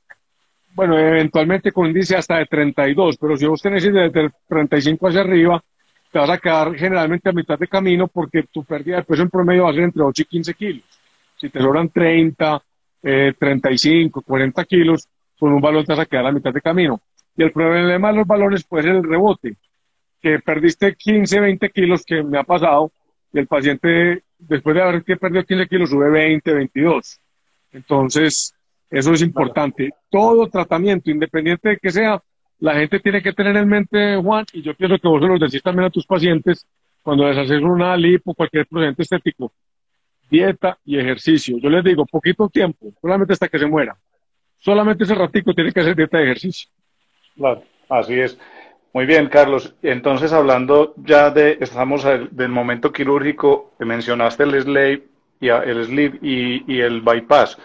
bueno, 0.76 1.00
eventualmente 1.00 1.72
con 1.72 1.88
índice 1.88 2.18
hasta 2.18 2.38
de 2.38 2.46
32, 2.48 3.18
pero 3.18 3.38
si 3.38 3.46
vos 3.46 3.62
tenés 3.62 3.82
desde 3.82 4.30
35 4.48 5.08
hacia 5.08 5.22
arriba, 5.22 5.64
te 6.12 6.20
vas 6.20 6.30
a 6.30 6.38
quedar 6.38 6.76
generalmente 6.76 7.30
a 7.30 7.32
mitad 7.32 7.58
de 7.58 7.68
camino 7.68 8.08
porque 8.10 8.44
tu 8.44 8.64
pérdida 8.66 8.98
de 8.98 9.04
peso 9.04 9.22
en 9.22 9.30
promedio 9.30 9.64
va 9.64 9.70
a 9.70 9.74
ser 9.74 9.84
entre 9.84 10.04
8 10.04 10.22
y 10.22 10.26
15 10.26 10.54
kilos. 10.54 10.84
Si 11.38 11.50
te 11.50 11.60
sobran 11.60 11.90
30, 11.90 12.62
35, 13.02 14.22
40 14.22 14.66
kilos, 14.66 15.08
con 15.40 15.54
un 15.54 15.62
valor 15.62 15.86
te 15.86 15.94
vas 15.94 16.00
a 16.00 16.06
quedar 16.06 16.26
a 16.26 16.32
mitad 16.32 16.54
de 16.54 16.62
camino. 16.62 17.00
Y 17.38 17.44
el 17.44 17.52
problema 17.52 18.12
de 18.12 18.18
los 18.18 18.28
valores 18.28 18.64
puede 18.64 18.84
ser 18.84 18.96
el 18.96 19.04
rebote, 19.04 19.56
que 20.22 20.40
perdiste 20.40 20.96
15, 20.96 21.40
20 21.40 21.70
kilos, 21.70 22.04
que 22.06 22.24
me 22.24 22.40
ha 22.40 22.44
pasado, 22.44 22.92
y 23.34 23.40
el 23.40 23.48
paciente, 23.48 24.24
después 24.40 24.76
de 24.76 24.82
haber 24.82 25.04
perdido 25.04 25.44
15 25.44 25.68
kilos, 25.68 25.90
sube 25.90 26.10
20, 26.10 26.54
22. 26.54 27.20
Entonces, 27.74 28.56
eso 28.90 29.14
es 29.14 29.22
importante. 29.22 29.92
Todo 30.10 30.48
tratamiento, 30.48 31.12
independiente 31.12 31.70
de 31.70 31.78
que 31.78 31.90
sea, 31.90 32.22
la 32.60 32.76
gente 32.76 33.00
tiene 33.00 33.22
que 33.22 33.34
tener 33.34 33.58
en 33.58 33.68
mente, 33.68 34.16
Juan, 34.16 34.46
y 34.54 34.62
yo 34.62 34.74
pienso 34.74 34.98
que 34.98 35.08
vos 35.08 35.22
se 35.22 35.28
lo 35.28 35.38
decís 35.38 35.62
también 35.62 35.88
a 35.88 35.90
tus 35.90 36.06
pacientes, 36.06 36.66
cuando 37.04 37.28
les 37.28 37.38
haces 37.38 37.62
una 37.62 37.96
lipo, 37.98 38.34
cualquier 38.34 38.66
procedimiento 38.66 39.02
estético, 39.02 39.52
dieta 40.30 40.78
y 40.86 40.98
ejercicio. 40.98 41.58
Yo 41.60 41.70
les 41.70 41.84
digo, 41.84 42.06
poquito 42.06 42.50
tiempo, 42.50 42.94
solamente 43.02 43.34
hasta 43.34 43.48
que 43.48 43.60
se 43.60 43.68
muera. 43.68 43.96
Solamente 44.58 45.04
ese 45.04 45.14
ratico 45.14 45.54
tiene 45.54 45.72
que 45.72 45.82
hacer 45.82 45.96
dieta 45.96 46.20
y 46.20 46.24
ejercicio. 46.24 46.70
Claro, 47.38 47.64
así 47.90 48.20
es. 48.20 48.38
Muy 48.94 49.06
bien, 49.06 49.28
Carlos. 49.28 49.76
Entonces, 49.82 50.32
hablando 50.32 50.94
ya 50.98 51.30
de, 51.30 51.58
estamos 51.60 52.04
del 52.04 52.50
momento 52.50 52.94
quirúrgico, 52.94 53.74
mencionaste 53.80 54.44
el 54.44 54.62
sleeve 54.62 55.04
y 55.42 55.50
el 55.50 55.86
sleeve 55.86 56.20
y, 56.22 56.80
el 56.80 57.02
bypass. 57.02 57.58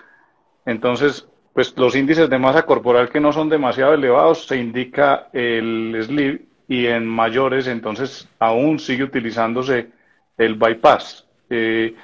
Entonces, 0.67 1.29
pues 1.55 1.77
los 1.79 1.95
índices 1.95 2.29
de 2.29 2.39
masa 2.39 2.63
corporal 2.65 3.11
que 3.11 3.21
no 3.21 3.33
son 3.33 3.49
demasiado 3.49 3.95
elevados, 3.95 4.47
se 4.47 4.57
indica 4.57 5.29
el 5.33 5.97
sleeve 6.03 6.43
y 6.69 6.87
en 6.87 7.07
mayores, 7.07 7.67
entonces 7.69 8.29
aún 8.39 8.79
sigue 8.79 9.05
utilizándose 9.05 9.91
el 10.37 10.55
bypass. 10.57 11.27
Eh, 11.49 11.95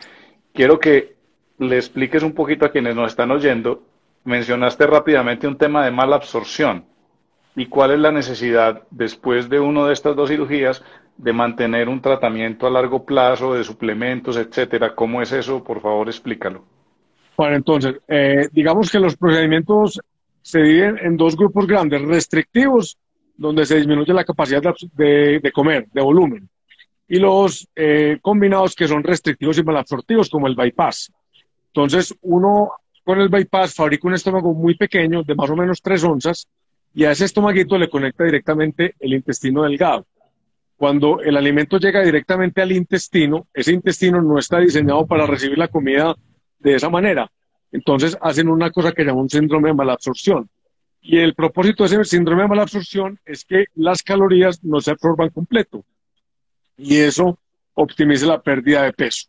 quiero 0.55 0.79
que 0.79 1.17
le 1.59 1.77
expliques 1.77 2.23
un 2.23 2.33
poquito 2.33 2.65
a 2.67 2.71
quienes 2.71 2.95
nos 2.95 3.11
están 3.11 3.31
oyendo. 3.33 3.83
Mencionaste 4.25 4.87
rápidamente 4.87 5.49
un 5.49 5.59
tema 5.59 5.85
de 5.85 5.91
mala 5.91 6.17
absorción 6.17 6.85
y 7.57 7.67
cuál 7.67 7.93
es 7.93 7.99
la 7.99 8.13
necesidad 8.13 8.83
después 8.91 9.49
de 9.49 9.59
una 9.59 9.87
de 9.87 9.95
estas 9.95 10.15
dos 10.15 10.29
cirugías 10.29 10.85
de 11.17 11.33
mantener 11.33 11.89
un 11.89 12.03
tratamiento 12.03 12.67
a 12.67 12.71
largo 12.71 13.05
plazo 13.05 13.55
de 13.55 13.65
suplementos, 13.65 14.37
etcétera. 14.37 14.95
¿Cómo 14.95 15.23
es 15.23 15.33
eso? 15.33 15.65
Por 15.65 15.81
favor, 15.81 16.09
explícalo. 16.09 16.65
Bueno, 17.37 17.57
entonces, 17.57 17.97
eh, 18.07 18.49
digamos 18.53 18.91
que 18.91 19.01
los 19.01 19.17
procedimientos 19.17 20.01
se 20.43 20.61
dividen 20.61 20.99
en 20.99 21.17
dos 21.17 21.37
grupos 21.37 21.67
grandes, 21.67 22.03
restrictivos, 22.03 22.99
donde 23.37 23.65
se 23.65 23.77
disminuye 23.77 24.13
la 24.13 24.25
capacidad 24.25 24.63
de 24.95 25.53
comer, 25.53 25.87
de 25.93 26.03
volumen, 26.03 26.49
y 27.09 27.19
los 27.19 27.69
eh, 27.75 28.19
combinados 28.21 28.75
que 28.75 28.89
son 28.89 29.03
restrictivos 29.03 29.59
y 29.59 29.63
malabsortivos, 29.63 30.29
como 30.29 30.47
el 30.47 30.57
bypass. 30.57 31.13
Entonces, 31.69 32.15
uno 32.23 32.71
con 33.05 33.21
el 33.21 33.29
bypass 33.29 33.75
fabrica 33.75 34.09
un 34.09 34.15
estómago 34.15 34.53
muy 34.53 34.75
pequeño, 34.75 35.23
de 35.23 35.35
más 35.35 35.49
o 35.51 35.57
menos 35.57 35.81
3 35.81 36.03
onzas, 36.05 36.49
y 36.97 37.05
a 37.05 37.11
ese 37.11 37.27
estomaguito 37.27 37.77
le 37.77 37.91
conecta 37.91 38.25
directamente 38.25 38.95
el 39.01 39.13
intestino 39.13 39.65
delgado. 39.65 40.07
Cuando 40.79 41.21
el 41.21 41.37
alimento 41.37 41.79
llega 41.79 42.03
directamente 42.03 42.63
al 42.63 42.73
intestino, 42.73 43.49
ese 43.53 43.75
intestino 43.75 44.23
no 44.23 44.39
está 44.39 44.61
diseñado 44.61 45.07
para 45.07 45.27
recibir 45.27 45.59
la 45.59 45.69
comida 45.69 46.17
de 46.59 46.75
esa 46.75 46.89
manera. 46.89 47.31
Entonces 47.71 48.17
hacen 48.23 48.49
una 48.49 48.71
cosa 48.71 48.93
que 48.93 49.05
llaman 49.05 49.25
un 49.25 49.29
síndrome 49.29 49.69
de 49.69 49.75
malabsorción. 49.75 50.49
Y 51.03 51.19
el 51.19 51.35
propósito 51.35 51.87
de 51.87 51.97
ese 51.97 52.05
síndrome 52.17 52.45
de 52.45 52.49
malabsorción 52.49 53.21
es 53.27 53.45
que 53.45 53.67
las 53.75 54.03
calorías 54.03 54.65
no 54.65 54.81
se 54.81 54.93
absorban 54.93 55.29
completo 55.29 55.85
y 56.79 56.97
eso 56.97 57.39
optimiza 57.75 58.25
la 58.25 58.41
pérdida 58.41 58.85
de 58.85 58.95
peso. 58.95 59.29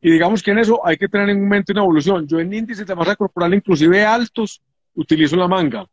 Y 0.00 0.10
digamos 0.10 0.42
que 0.42 0.50
en 0.50 0.58
eso 0.58 0.84
hay 0.84 0.96
que 0.96 1.06
tener 1.06 1.30
en 1.30 1.46
mente 1.48 1.70
una 1.70 1.82
evolución. 1.82 2.26
Yo 2.26 2.40
en 2.40 2.52
índices 2.52 2.84
de 2.84 2.96
masa 2.96 3.14
corporal, 3.14 3.54
inclusive 3.54 4.04
altos, 4.04 4.60
utilizo 4.96 5.36
la 5.36 5.46
manga. 5.46 5.86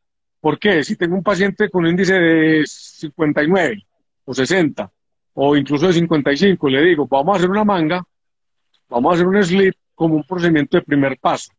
¿Por 0.44 0.60
qué? 0.60 0.84
Si 0.84 0.98
tengo 0.98 1.16
un 1.16 1.24
paciente 1.24 1.70
con 1.70 1.86
un 1.86 1.92
índice 1.92 2.16
de 2.16 2.64
59 2.66 3.82
o 4.26 4.34
60 4.34 4.92
o 5.36 5.56
incluso 5.56 5.88
de 5.88 5.94
55, 5.94 6.68
le 6.68 6.82
digo, 6.82 7.08
vamos 7.08 7.34
a 7.34 7.38
hacer 7.38 7.50
una 7.50 7.64
manga, 7.64 8.04
vamos 8.90 9.12
a 9.12 9.16
hacer 9.16 9.28
un 9.28 9.42
slip 9.42 9.74
como 9.96 10.16
un 10.16 10.24
procedimiento 10.26 10.76
de 10.76 10.84
primer 10.84 11.18
paso. 11.18 11.54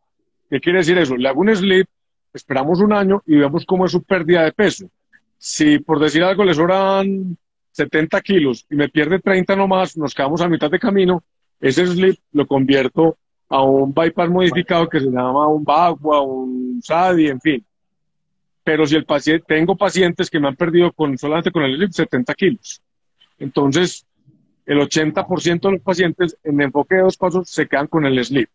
¿Qué 0.50 0.60
quiere 0.60 0.80
decir 0.80 0.98
eso? 0.98 1.16
Le 1.16 1.26
hago 1.26 1.40
un 1.40 1.56
slip, 1.56 1.88
esperamos 2.34 2.78
un 2.80 2.92
año 2.92 3.22
y 3.24 3.36
vemos 3.36 3.64
cómo 3.64 3.86
es 3.86 3.92
su 3.92 4.02
pérdida 4.02 4.42
de 4.42 4.52
peso. 4.52 4.90
Si 5.38 5.78
por 5.78 5.98
decir 5.98 6.22
algo 6.22 6.44
le 6.44 6.52
sobran 6.52 7.38
70 7.70 8.20
kilos 8.20 8.66
y 8.68 8.74
me 8.76 8.90
pierde 8.90 9.18
30 9.18 9.56
nomás, 9.56 9.96
nos 9.96 10.12
quedamos 10.12 10.42
a 10.42 10.48
mitad 10.50 10.70
de 10.70 10.78
camino, 10.78 11.24
ese 11.58 11.86
slip 11.86 12.18
lo 12.32 12.46
convierto 12.46 13.16
a 13.48 13.62
un 13.62 13.94
bypass 13.94 14.28
modificado 14.28 14.90
que 14.90 15.00
se 15.00 15.06
llama 15.06 15.48
un 15.48 15.64
Bagua, 15.64 16.20
un 16.20 16.82
SADI, 16.82 17.28
en 17.28 17.40
fin. 17.40 17.66
Pero 18.64 18.86
si 18.86 18.96
el 18.96 19.04
paciente, 19.04 19.44
tengo 19.46 19.76
pacientes 19.76 20.30
que 20.30 20.40
me 20.40 20.48
han 20.48 20.56
perdido 20.56 20.90
con, 20.92 21.16
solamente 21.18 21.52
con 21.52 21.62
el 21.62 21.76
slip 21.76 21.92
70 21.92 22.34
kilos. 22.34 22.82
Entonces, 23.38 24.06
el 24.66 24.78
80% 24.78 25.60
de 25.60 25.72
los 25.72 25.82
pacientes 25.82 26.36
en 26.42 26.60
enfoque 26.60 26.96
de 26.96 27.02
dos 27.02 27.16
pasos 27.16 27.48
se 27.48 27.68
quedan 27.68 27.86
con 27.86 28.06
el 28.06 28.24
slip. 28.24 28.48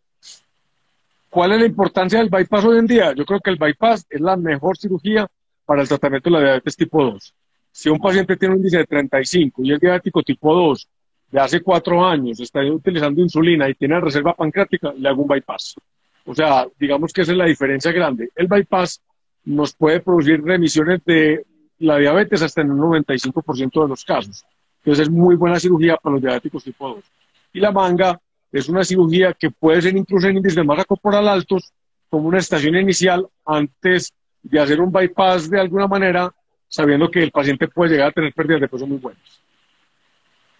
¿Cuál 1.30 1.52
es 1.52 1.60
la 1.60 1.66
importancia 1.66 2.18
del 2.18 2.28
bypass 2.28 2.64
hoy 2.64 2.78
en 2.78 2.86
día? 2.88 3.14
Yo 3.14 3.24
creo 3.24 3.38
que 3.38 3.50
el 3.50 3.56
bypass 3.56 4.04
es 4.10 4.20
la 4.20 4.36
mejor 4.36 4.76
cirugía 4.76 5.28
para 5.64 5.82
el 5.82 5.88
tratamiento 5.88 6.28
de 6.28 6.34
la 6.34 6.42
diabetes 6.42 6.76
tipo 6.76 7.04
2. 7.04 7.34
Si 7.70 7.88
un 7.88 8.00
paciente 8.00 8.36
tiene 8.36 8.54
un 8.54 8.60
índice 8.60 8.78
de 8.78 8.86
35 8.86 9.62
y 9.62 9.72
es 9.72 9.80
diabético 9.80 10.24
tipo 10.24 10.52
2 10.52 10.88
de 11.30 11.40
hace 11.40 11.60
cuatro 11.60 12.04
años, 12.04 12.40
está 12.40 12.60
utilizando 12.64 13.20
insulina 13.20 13.68
y 13.68 13.74
tiene 13.74 14.00
reserva 14.00 14.34
pancreática, 14.34 14.92
le 14.92 15.08
hago 15.08 15.22
un 15.22 15.28
bypass. 15.28 15.76
O 16.24 16.34
sea, 16.34 16.66
digamos 16.76 17.12
que 17.12 17.22
esa 17.22 17.30
es 17.30 17.38
la 17.38 17.44
diferencia 17.44 17.92
grande. 17.92 18.30
El 18.34 18.48
bypass 18.48 19.00
nos 19.44 19.74
puede 19.74 20.00
producir 20.00 20.42
remisiones 20.42 21.02
de 21.04 21.44
la 21.78 21.96
diabetes 21.96 22.42
hasta 22.42 22.60
en 22.60 22.72
un 22.72 22.80
95% 22.80 23.82
de 23.82 23.88
los 23.88 24.04
casos. 24.04 24.44
Entonces 24.78 25.08
es 25.08 25.10
muy 25.10 25.36
buena 25.36 25.58
cirugía 25.58 25.96
para 25.96 26.14
los 26.14 26.22
diabéticos 26.22 26.64
tipo 26.64 26.88
2. 26.88 27.04
Y 27.52 27.60
la 27.60 27.72
manga 27.72 28.20
es 28.52 28.68
una 28.68 28.84
cirugía 28.84 29.32
que 29.32 29.50
puede 29.50 29.82
ser 29.82 29.96
incluso 29.96 30.28
en 30.28 30.36
índices 30.36 30.56
de 30.56 30.64
masa 30.64 30.84
corporal 30.84 31.28
altos 31.28 31.72
como 32.08 32.28
una 32.28 32.38
estación 32.38 32.76
inicial 32.76 33.26
antes 33.44 34.12
de 34.42 34.60
hacer 34.60 34.80
un 34.80 34.90
bypass 34.90 35.48
de 35.48 35.60
alguna 35.60 35.86
manera 35.86 36.32
sabiendo 36.68 37.10
que 37.10 37.22
el 37.22 37.30
paciente 37.30 37.68
puede 37.68 37.92
llegar 37.92 38.08
a 38.08 38.12
tener 38.12 38.32
pérdidas 38.32 38.60
de 38.60 38.68
peso 38.68 38.86
muy 38.86 38.98
buenas. 38.98 39.40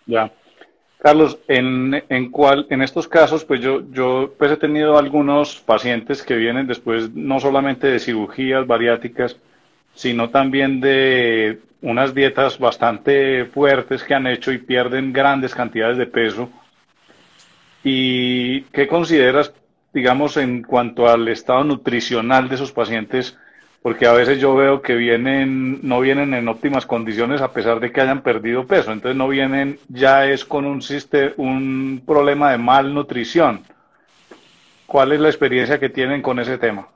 Ya. 0.07 0.33
Carlos, 1.01 1.39
en, 1.49 2.03
en, 2.11 2.31
cuál, 2.31 2.67
en 2.69 2.83
estos 2.83 3.09
casos, 3.09 3.47
pues 3.47 3.61
yo, 3.61 3.83
yo 3.91 4.35
pues 4.37 4.53
he 4.53 4.57
tenido 4.59 4.99
algunos 4.99 5.57
pacientes 5.61 6.23
que 6.23 6.37
vienen 6.37 6.67
después 6.67 7.11
no 7.15 7.41
solamente 7.41 7.87
de 7.87 7.99
cirugías 7.99 8.67
bariátricas, 8.67 9.39
sino 9.95 10.29
también 10.29 10.79
de 10.81 11.61
unas 11.81 12.15
dietas 12.15 12.59
bastante 12.59 13.47
fuertes 13.47 14.05
que 14.05 14.15
han 14.15 14.27
hecho 14.27 14.53
y 14.53 14.59
pierden 14.59 15.11
grandes 15.15 15.55
cantidades 15.55 15.97
de 15.97 16.07
peso. 16.07 16.51
¿Y 17.83 18.63
qué 18.65 18.87
consideras, 18.87 19.55
digamos, 19.95 20.37
en 20.37 20.63
cuanto 20.63 21.09
al 21.09 21.27
estado 21.29 21.65
nutricional 21.65 22.51
de 22.51 22.57
esos 22.57 22.73
pacientes? 22.73 23.39
Porque 23.83 24.07
a 24.07 24.12
veces 24.12 24.38
yo 24.38 24.55
veo 24.55 24.83
que 24.83 24.95
vienen, 24.95 25.81
no 25.83 26.01
vienen 26.01 26.35
en 26.35 26.49
óptimas 26.49 26.85
condiciones 26.85 27.40
a 27.40 27.53
pesar 27.53 27.81
de 27.81 27.90
que 27.90 28.01
hayan 28.01 28.23
perdido 28.23 28.66
peso, 28.66 28.93
entonces 28.93 29.16
no 29.16 29.29
vienen, 29.29 29.79
ya 29.88 30.27
es 30.27 30.45
con 30.45 30.66
un, 30.66 30.81
un 31.37 32.03
problema 32.07 32.53
de 32.53 32.59
malnutrición. 32.59 33.62
¿Cuál 34.87 35.12
es 35.12 35.21
la 35.21 35.29
experiencia 35.29 35.79
que 35.79 35.88
tienen 35.88 36.21
con 36.21 36.38
ese 36.40 36.59
tema? 36.59 36.88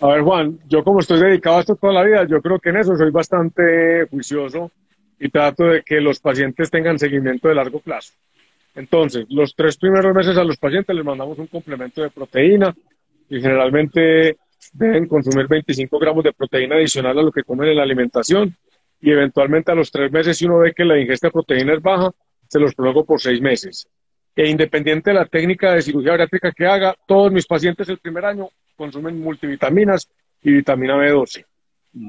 A 0.00 0.08
ver, 0.08 0.22
Juan, 0.22 0.58
yo 0.66 0.84
como 0.84 1.00
estoy 1.00 1.20
dedicado 1.20 1.56
a 1.56 1.60
esto 1.60 1.76
toda 1.76 1.92
la 1.92 2.04
vida, 2.04 2.26
yo 2.26 2.40
creo 2.40 2.58
que 2.58 2.70
en 2.70 2.76
eso 2.76 2.96
soy 2.96 3.10
bastante 3.10 4.06
juicioso 4.10 4.70
y 5.18 5.28
trato 5.28 5.64
de 5.64 5.82
que 5.82 6.00
los 6.00 6.20
pacientes 6.20 6.70
tengan 6.70 6.98
seguimiento 6.98 7.48
de 7.48 7.54
largo 7.54 7.80
plazo. 7.80 8.12
Entonces, 8.74 9.26
los 9.30 9.54
tres 9.54 9.78
primeros 9.78 10.14
meses 10.14 10.36
a 10.36 10.44
los 10.44 10.58
pacientes 10.58 10.94
les 10.94 11.04
mandamos 11.04 11.38
un 11.38 11.46
complemento 11.46 12.02
de 12.02 12.10
proteína 12.10 12.74
y 13.28 13.40
generalmente 13.40 14.36
deben 14.72 15.06
consumir 15.06 15.46
25 15.48 15.98
gramos 15.98 16.24
de 16.24 16.32
proteína 16.32 16.76
adicional 16.76 17.18
a 17.18 17.22
lo 17.22 17.32
que 17.32 17.42
comen 17.42 17.68
en 17.68 17.76
la 17.76 17.82
alimentación 17.82 18.56
y 19.00 19.10
eventualmente 19.10 19.72
a 19.72 19.74
los 19.74 19.90
tres 19.90 20.10
meses, 20.10 20.36
si 20.38 20.46
uno 20.46 20.58
ve 20.58 20.72
que 20.74 20.84
la 20.84 20.98
ingesta 20.98 21.28
de 21.28 21.32
proteína 21.32 21.74
es 21.74 21.82
baja, 21.82 22.10
se 22.48 22.58
los 22.58 22.74
prolongo 22.74 23.04
por 23.04 23.20
seis 23.20 23.40
meses. 23.40 23.86
E 24.34 24.48
independiente 24.48 25.10
de 25.10 25.14
la 25.14 25.26
técnica 25.26 25.72
de 25.72 25.82
cirugía 25.82 26.12
bariátrica 26.12 26.52
que 26.52 26.66
haga, 26.66 26.94
todos 27.06 27.32
mis 27.32 27.46
pacientes 27.46 27.88
el 27.88 27.98
primer 27.98 28.24
año 28.24 28.48
consumen 28.76 29.20
multivitaminas 29.20 30.08
y 30.42 30.52
vitamina 30.52 30.96
B12. 30.96 31.44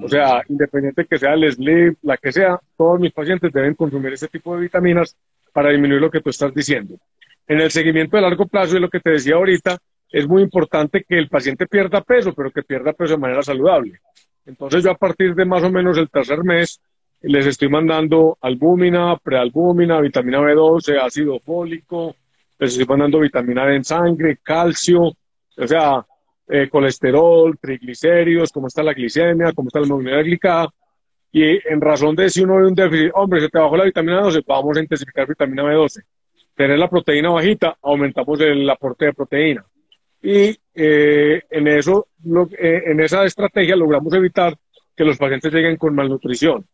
O 0.03 0.09
sea, 0.09 0.43
independiente 0.49 1.05
que 1.05 1.17
sea 1.17 1.33
el 1.33 1.49
sleep, 1.49 1.97
la 2.01 2.17
que 2.17 2.31
sea, 2.31 2.59
todos 2.75 2.99
mis 2.99 3.13
pacientes 3.13 3.53
deben 3.53 3.73
consumir 3.73 4.13
ese 4.13 4.27
tipo 4.27 4.53
de 4.53 4.61
vitaminas 4.61 5.15
para 5.53 5.69
disminuir 5.69 6.01
lo 6.01 6.11
que 6.11 6.19
tú 6.19 6.29
estás 6.29 6.53
diciendo. 6.53 6.95
En 7.47 7.61
el 7.61 7.71
seguimiento 7.71 8.17
de 8.17 8.23
largo 8.23 8.45
plazo, 8.45 8.75
y 8.75 8.81
lo 8.81 8.89
que 8.89 8.99
te 8.99 9.11
decía 9.11 9.35
ahorita, 9.35 9.77
es 10.11 10.27
muy 10.27 10.41
importante 10.41 11.03
que 11.07 11.17
el 11.17 11.29
paciente 11.29 11.67
pierda 11.67 12.01
peso, 12.01 12.33
pero 12.33 12.51
que 12.51 12.63
pierda 12.63 12.93
peso 12.93 13.13
de 13.13 13.19
manera 13.19 13.41
saludable. 13.41 13.99
Entonces 14.45 14.83
yo 14.83 14.91
a 14.91 14.95
partir 14.95 15.35
de 15.35 15.45
más 15.45 15.63
o 15.63 15.69
menos 15.69 15.97
el 15.97 16.09
tercer 16.09 16.43
mes 16.43 16.79
les 17.21 17.45
estoy 17.45 17.69
mandando 17.69 18.37
albúmina, 18.41 19.17
prealbúmina, 19.17 19.99
vitamina 19.99 20.39
B12, 20.39 20.99
ácido 21.01 21.39
fólico, 21.39 22.15
les 22.59 22.71
estoy 22.71 22.85
mandando 22.85 23.19
vitamina 23.19 23.65
D 23.65 23.75
en 23.75 23.83
sangre, 23.83 24.39
calcio, 24.41 25.01
o 25.01 25.67
sea, 25.67 26.05
eh, 26.47 26.69
colesterol, 26.69 27.57
triglicéridos, 27.59 28.51
cómo 28.51 28.67
está 28.67 28.83
la 28.83 28.93
glicemia, 28.93 29.51
cómo 29.53 29.67
está 29.67 29.79
la 29.79 29.87
movilidad 29.87 30.23
glicada. 30.23 30.69
Y 31.31 31.43
en 31.43 31.81
razón 31.81 32.15
de 32.15 32.29
si 32.29 32.43
uno 32.43 32.57
ve 32.57 32.67
un 32.67 32.75
déficit, 32.75 33.11
hombre, 33.15 33.41
se 33.41 33.49
te 33.49 33.59
bajó 33.59 33.75
la 33.75 33.83
vitamina 33.83 34.21
B12, 34.21 34.43
vamos 34.47 34.77
a 34.77 34.81
intensificar 34.81 35.27
vitamina 35.27 35.63
B12. 35.63 36.03
Tener 36.55 36.79
la 36.79 36.89
proteína 36.89 37.29
bajita, 37.31 37.77
aumentamos 37.81 38.39
el 38.39 38.69
aporte 38.69 39.05
de 39.05 39.13
proteína. 39.13 39.65
Y 40.21 40.57
eh, 40.73 41.43
en, 41.49 41.67
eso, 41.67 42.07
eh, 42.57 42.83
en 42.85 42.99
esa 42.99 43.25
estrategia 43.25 43.75
logramos 43.75 44.13
evitar 44.13 44.57
que 44.95 45.03
los 45.03 45.17
pacientes 45.17 45.53
lleguen 45.53 45.77
con 45.77 45.93
malnutrición. 45.95 46.65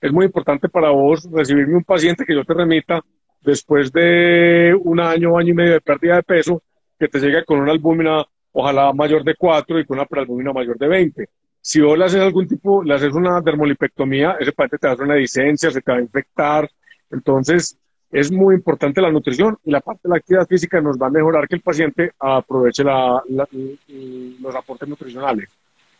Es 0.00 0.12
muy 0.12 0.26
importante 0.26 0.68
para 0.68 0.90
vos 0.90 1.28
recibirme 1.30 1.76
un 1.76 1.84
paciente 1.84 2.24
que 2.24 2.34
yo 2.34 2.44
te 2.44 2.54
remita 2.54 3.00
después 3.40 3.92
de 3.92 4.74
un 4.82 5.00
año, 5.00 5.38
año 5.38 5.48
y 5.48 5.54
medio 5.54 5.72
de 5.72 5.80
pérdida 5.80 6.16
de 6.16 6.22
peso, 6.22 6.62
que 6.98 7.08
te 7.08 7.18
llegue 7.18 7.44
con 7.44 7.60
una 7.60 7.72
albúmina 7.72 8.24
ojalá 8.52 8.92
mayor 8.92 9.24
de 9.24 9.34
4 9.34 9.80
y 9.80 9.84
con 9.84 9.98
una 9.98 10.06
prealbúmina 10.06 10.52
mayor 10.52 10.76
de 10.78 10.88
20. 10.88 11.28
Si 11.62 11.80
vos 11.80 11.98
le 11.98 12.04
haces 12.06 12.20
algún 12.20 12.48
tipo, 12.48 12.82
le 12.82 12.94
haces 12.94 13.12
una 13.12 13.40
dermolipectomía, 13.40 14.36
ese 14.40 14.52
paciente 14.52 14.78
te 14.78 14.88
hacer 14.88 15.04
una 15.04 15.16
licencia, 15.16 15.70
se 15.70 15.80
te 15.80 15.92
va 15.92 15.98
a 15.98 16.02
infectar. 16.02 16.70
Entonces, 17.10 17.78
es 18.10 18.32
muy 18.32 18.54
importante 18.54 19.00
la 19.00 19.10
nutrición 19.10 19.58
y 19.64 19.70
la 19.70 19.80
parte 19.80 20.00
de 20.04 20.10
la 20.10 20.16
actividad 20.16 20.46
física 20.46 20.80
nos 20.80 20.98
va 20.98 21.06
a 21.06 21.10
mejorar 21.10 21.46
que 21.46 21.56
el 21.56 21.62
paciente 21.62 22.12
aproveche 22.18 22.82
los 22.84 24.54
aportes 24.54 24.88
nutricionales. 24.88 25.48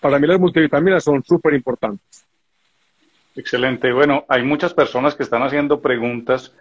Para 0.01 0.19
mí 0.19 0.27
las 0.27 0.41
multivitaminas 0.41 1.05
son 1.05 1.23
súper 1.23 1.55
importantes. 1.55 2.25
Excelente. 3.37 3.93
Bueno, 3.93 4.25
hay 4.29 4.43
muchas 4.43 4.75
personas 4.75 5.15
que 5.15 5.23
están 5.23 5.43
haciendo 5.43 5.81
preguntas 5.81 6.55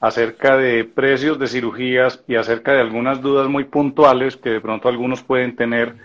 acerca 0.00 0.56
de 0.56 0.84
precios 0.84 1.38
de 1.38 1.46
cirugías 1.46 2.22
y 2.26 2.36
acerca 2.36 2.72
de 2.72 2.80
algunas 2.80 3.20
dudas 3.20 3.48
muy 3.48 3.64
puntuales 3.64 4.36
que 4.36 4.50
de 4.50 4.60
pronto 4.60 4.88
algunos 4.88 5.22
pueden 5.22 5.56
tener. 5.56 5.96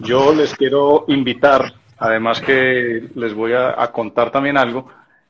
Yo 0.00 0.34
les 0.34 0.54
quiero 0.54 1.04
invitar, 1.08 1.72
además 1.98 2.40
que 2.40 3.08
les 3.14 3.34
voy 3.34 3.52
a, 3.54 3.74
contar 3.92 4.30
también 4.30 4.56
algo, 4.56 4.88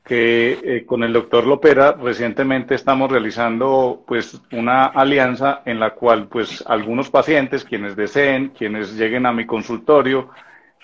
que 0.09 0.59
eh, 0.65 0.87
con 0.87 1.05
el 1.05 1.13
doctor 1.13 1.47
Lopera 1.47 1.93
recientemente 1.93 2.75
estamos 2.75 3.13
realizando 3.13 4.03
pues 4.07 4.41
una 4.53 4.87
alianza 4.87 5.61
en 5.67 5.79
la 5.79 5.91
cual 5.91 6.29
pues 6.29 6.65
algunos 6.67 7.11
pacientes, 7.11 7.65
quienes 7.65 7.95
deseen, 7.95 8.49
quienes 8.49 8.97
lleguen 8.97 9.27
a 9.27 9.33
mi 9.35 9.45
consultorio, 9.45 10.31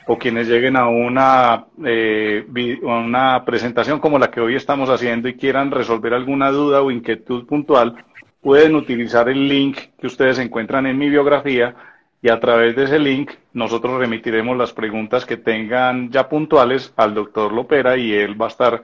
o 0.07 0.19
quienes 0.19 0.49
lleguen 0.49 0.77
a 0.77 0.89
una, 0.89 1.65
eh, 1.85 2.45
una 2.83 3.43
presentación 3.47 3.99
como 4.01 4.19
la 4.19 4.31
que 4.31 4.43
hoy 4.43 4.55
estamos 4.55 4.91
haciendo 4.91 5.29
y 5.29 5.35
quieran 5.35 5.71
resolver 5.71 6.13
alguna 6.13 6.51
duda 6.51 6.83
o 6.83 6.91
inquietud 6.91 7.47
puntual, 7.47 8.05
pueden 8.43 8.75
utilizar 8.75 9.31
el 9.31 9.49
link 9.49 9.79
que 9.99 10.07
ustedes 10.07 10.39
encuentran 10.39 10.87
en 10.87 10.99
mi 10.99 11.09
biografía 11.09 11.75
y 12.21 12.29
a 12.29 12.41
través 12.41 12.77
de 12.77 12.85
ese 12.85 12.99
link 12.99 13.31
nosotros 13.55 13.99
remitiremos 13.99 14.57
las 14.59 14.75
preguntas 14.75 15.25
que 15.25 15.39
tengan 15.39 16.11
ya 16.11 16.29
puntuales 16.29 16.93
al 16.97 17.15
doctor 17.15 17.53
Lopera 17.53 17.97
y 17.97 18.13
él 18.13 18.39
va 18.39 18.47
a 18.47 18.49
estar 18.49 18.83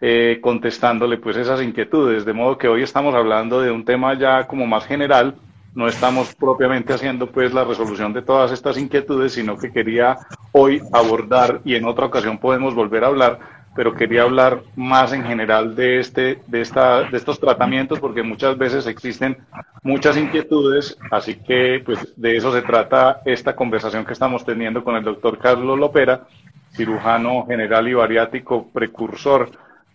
eh, 0.00 0.38
contestándole 0.40 1.18
pues 1.18 1.36
esas 1.36 1.62
inquietudes. 1.62 2.24
De 2.24 2.32
modo 2.32 2.58
que 2.58 2.68
hoy 2.68 2.82
estamos 2.82 3.14
hablando 3.14 3.60
de 3.60 3.70
un 3.70 3.84
tema 3.84 4.14
ya 4.18 4.46
como 4.46 4.66
más 4.66 4.86
general 4.86 5.34
no 5.74 5.86
estamos 5.86 6.34
propiamente 6.34 6.92
haciendo 6.92 7.28
pues 7.28 7.52
la 7.52 7.64
resolución 7.64 8.12
de 8.12 8.22
todas 8.22 8.50
estas 8.52 8.78
inquietudes, 8.78 9.32
sino 9.32 9.56
que 9.56 9.70
quería 9.70 10.18
hoy 10.52 10.82
abordar 10.92 11.60
y 11.64 11.74
en 11.76 11.84
otra 11.84 12.06
ocasión 12.06 12.38
podemos 12.38 12.74
volver 12.74 13.04
a 13.04 13.08
hablar, 13.08 13.38
pero 13.76 13.94
quería 13.94 14.22
hablar 14.22 14.62
más 14.74 15.12
en 15.12 15.24
general 15.24 15.76
de 15.76 16.00
este 16.00 16.40
de 16.46 16.62
esta 16.62 17.04
de 17.04 17.16
estos 17.16 17.38
tratamientos 17.38 18.00
porque 18.00 18.22
muchas 18.22 18.58
veces 18.58 18.88
existen 18.88 19.36
muchas 19.84 20.16
inquietudes, 20.16 20.98
así 21.12 21.36
que 21.36 21.80
pues 21.84 22.12
de 22.16 22.36
eso 22.36 22.52
se 22.52 22.62
trata 22.62 23.20
esta 23.24 23.54
conversación 23.54 24.04
que 24.04 24.14
estamos 24.14 24.44
teniendo 24.44 24.82
con 24.82 24.96
el 24.96 25.04
doctor 25.04 25.38
Carlos 25.38 25.78
Lopera, 25.78 26.26
cirujano 26.72 27.46
general 27.46 27.86
y 27.88 27.94
bariátrico 27.94 28.66
precursor 28.72 29.50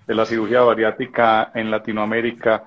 de 0.07 0.15
la 0.15 0.25
cirugía 0.25 0.61
bariátrica 0.61 1.51
en 1.53 1.71
Latinoamérica 1.71 2.63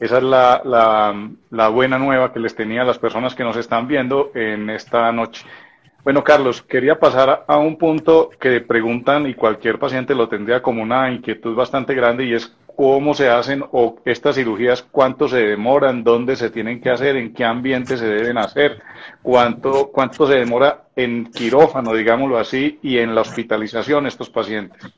esa 0.00 0.18
es 0.18 0.24
la, 0.24 1.68
buena 1.70 1.98
nueva 1.98 2.32
que 2.32 2.40
les 2.40 2.54
tenía 2.54 2.82
a 2.82 2.84
las 2.84 2.98
personas 2.98 3.34
que 3.34 3.44
nos 3.44 3.56
están 3.56 3.86
viendo 3.86 4.32
en 4.34 4.68
esta 4.70 5.10
noche. 5.12 5.46
Bueno, 6.02 6.22
Carlos, 6.22 6.60
quería 6.62 6.98
pasar 6.98 7.44
a 7.46 7.56
un 7.56 7.78
punto 7.78 8.28
que 8.38 8.60
preguntan 8.60 9.26
y 9.26 9.34
cualquier 9.34 9.78
paciente 9.78 10.14
lo 10.14 10.28
tendría 10.28 10.60
como 10.60 10.82
una 10.82 11.10
inquietud 11.10 11.54
bastante 11.54 11.94
grande 11.94 12.26
y 12.26 12.34
es 12.34 12.54
cómo 12.76 13.14
se 13.14 13.30
hacen 13.30 13.64
o 13.72 13.96
estas 14.04 14.34
cirugías, 14.34 14.82
cuánto 14.82 15.28
se 15.28 15.38
demoran, 15.38 16.04
dónde 16.04 16.36
se 16.36 16.50
tienen 16.50 16.82
que 16.82 16.90
hacer, 16.90 17.16
en 17.16 17.32
qué 17.32 17.44
ambiente 17.44 17.96
se 17.96 18.06
deben 18.06 18.36
hacer, 18.36 18.82
cuánto, 19.22 19.90
cuánto 19.90 20.26
se 20.26 20.34
demora 20.34 20.88
en 20.96 21.30
quirófano, 21.30 21.94
digámoslo 21.94 22.36
así, 22.36 22.78
y 22.82 22.98
en 22.98 23.14
la 23.14 23.22
hospitalización 23.22 24.06
estos 24.06 24.28
pacientes. 24.28 24.92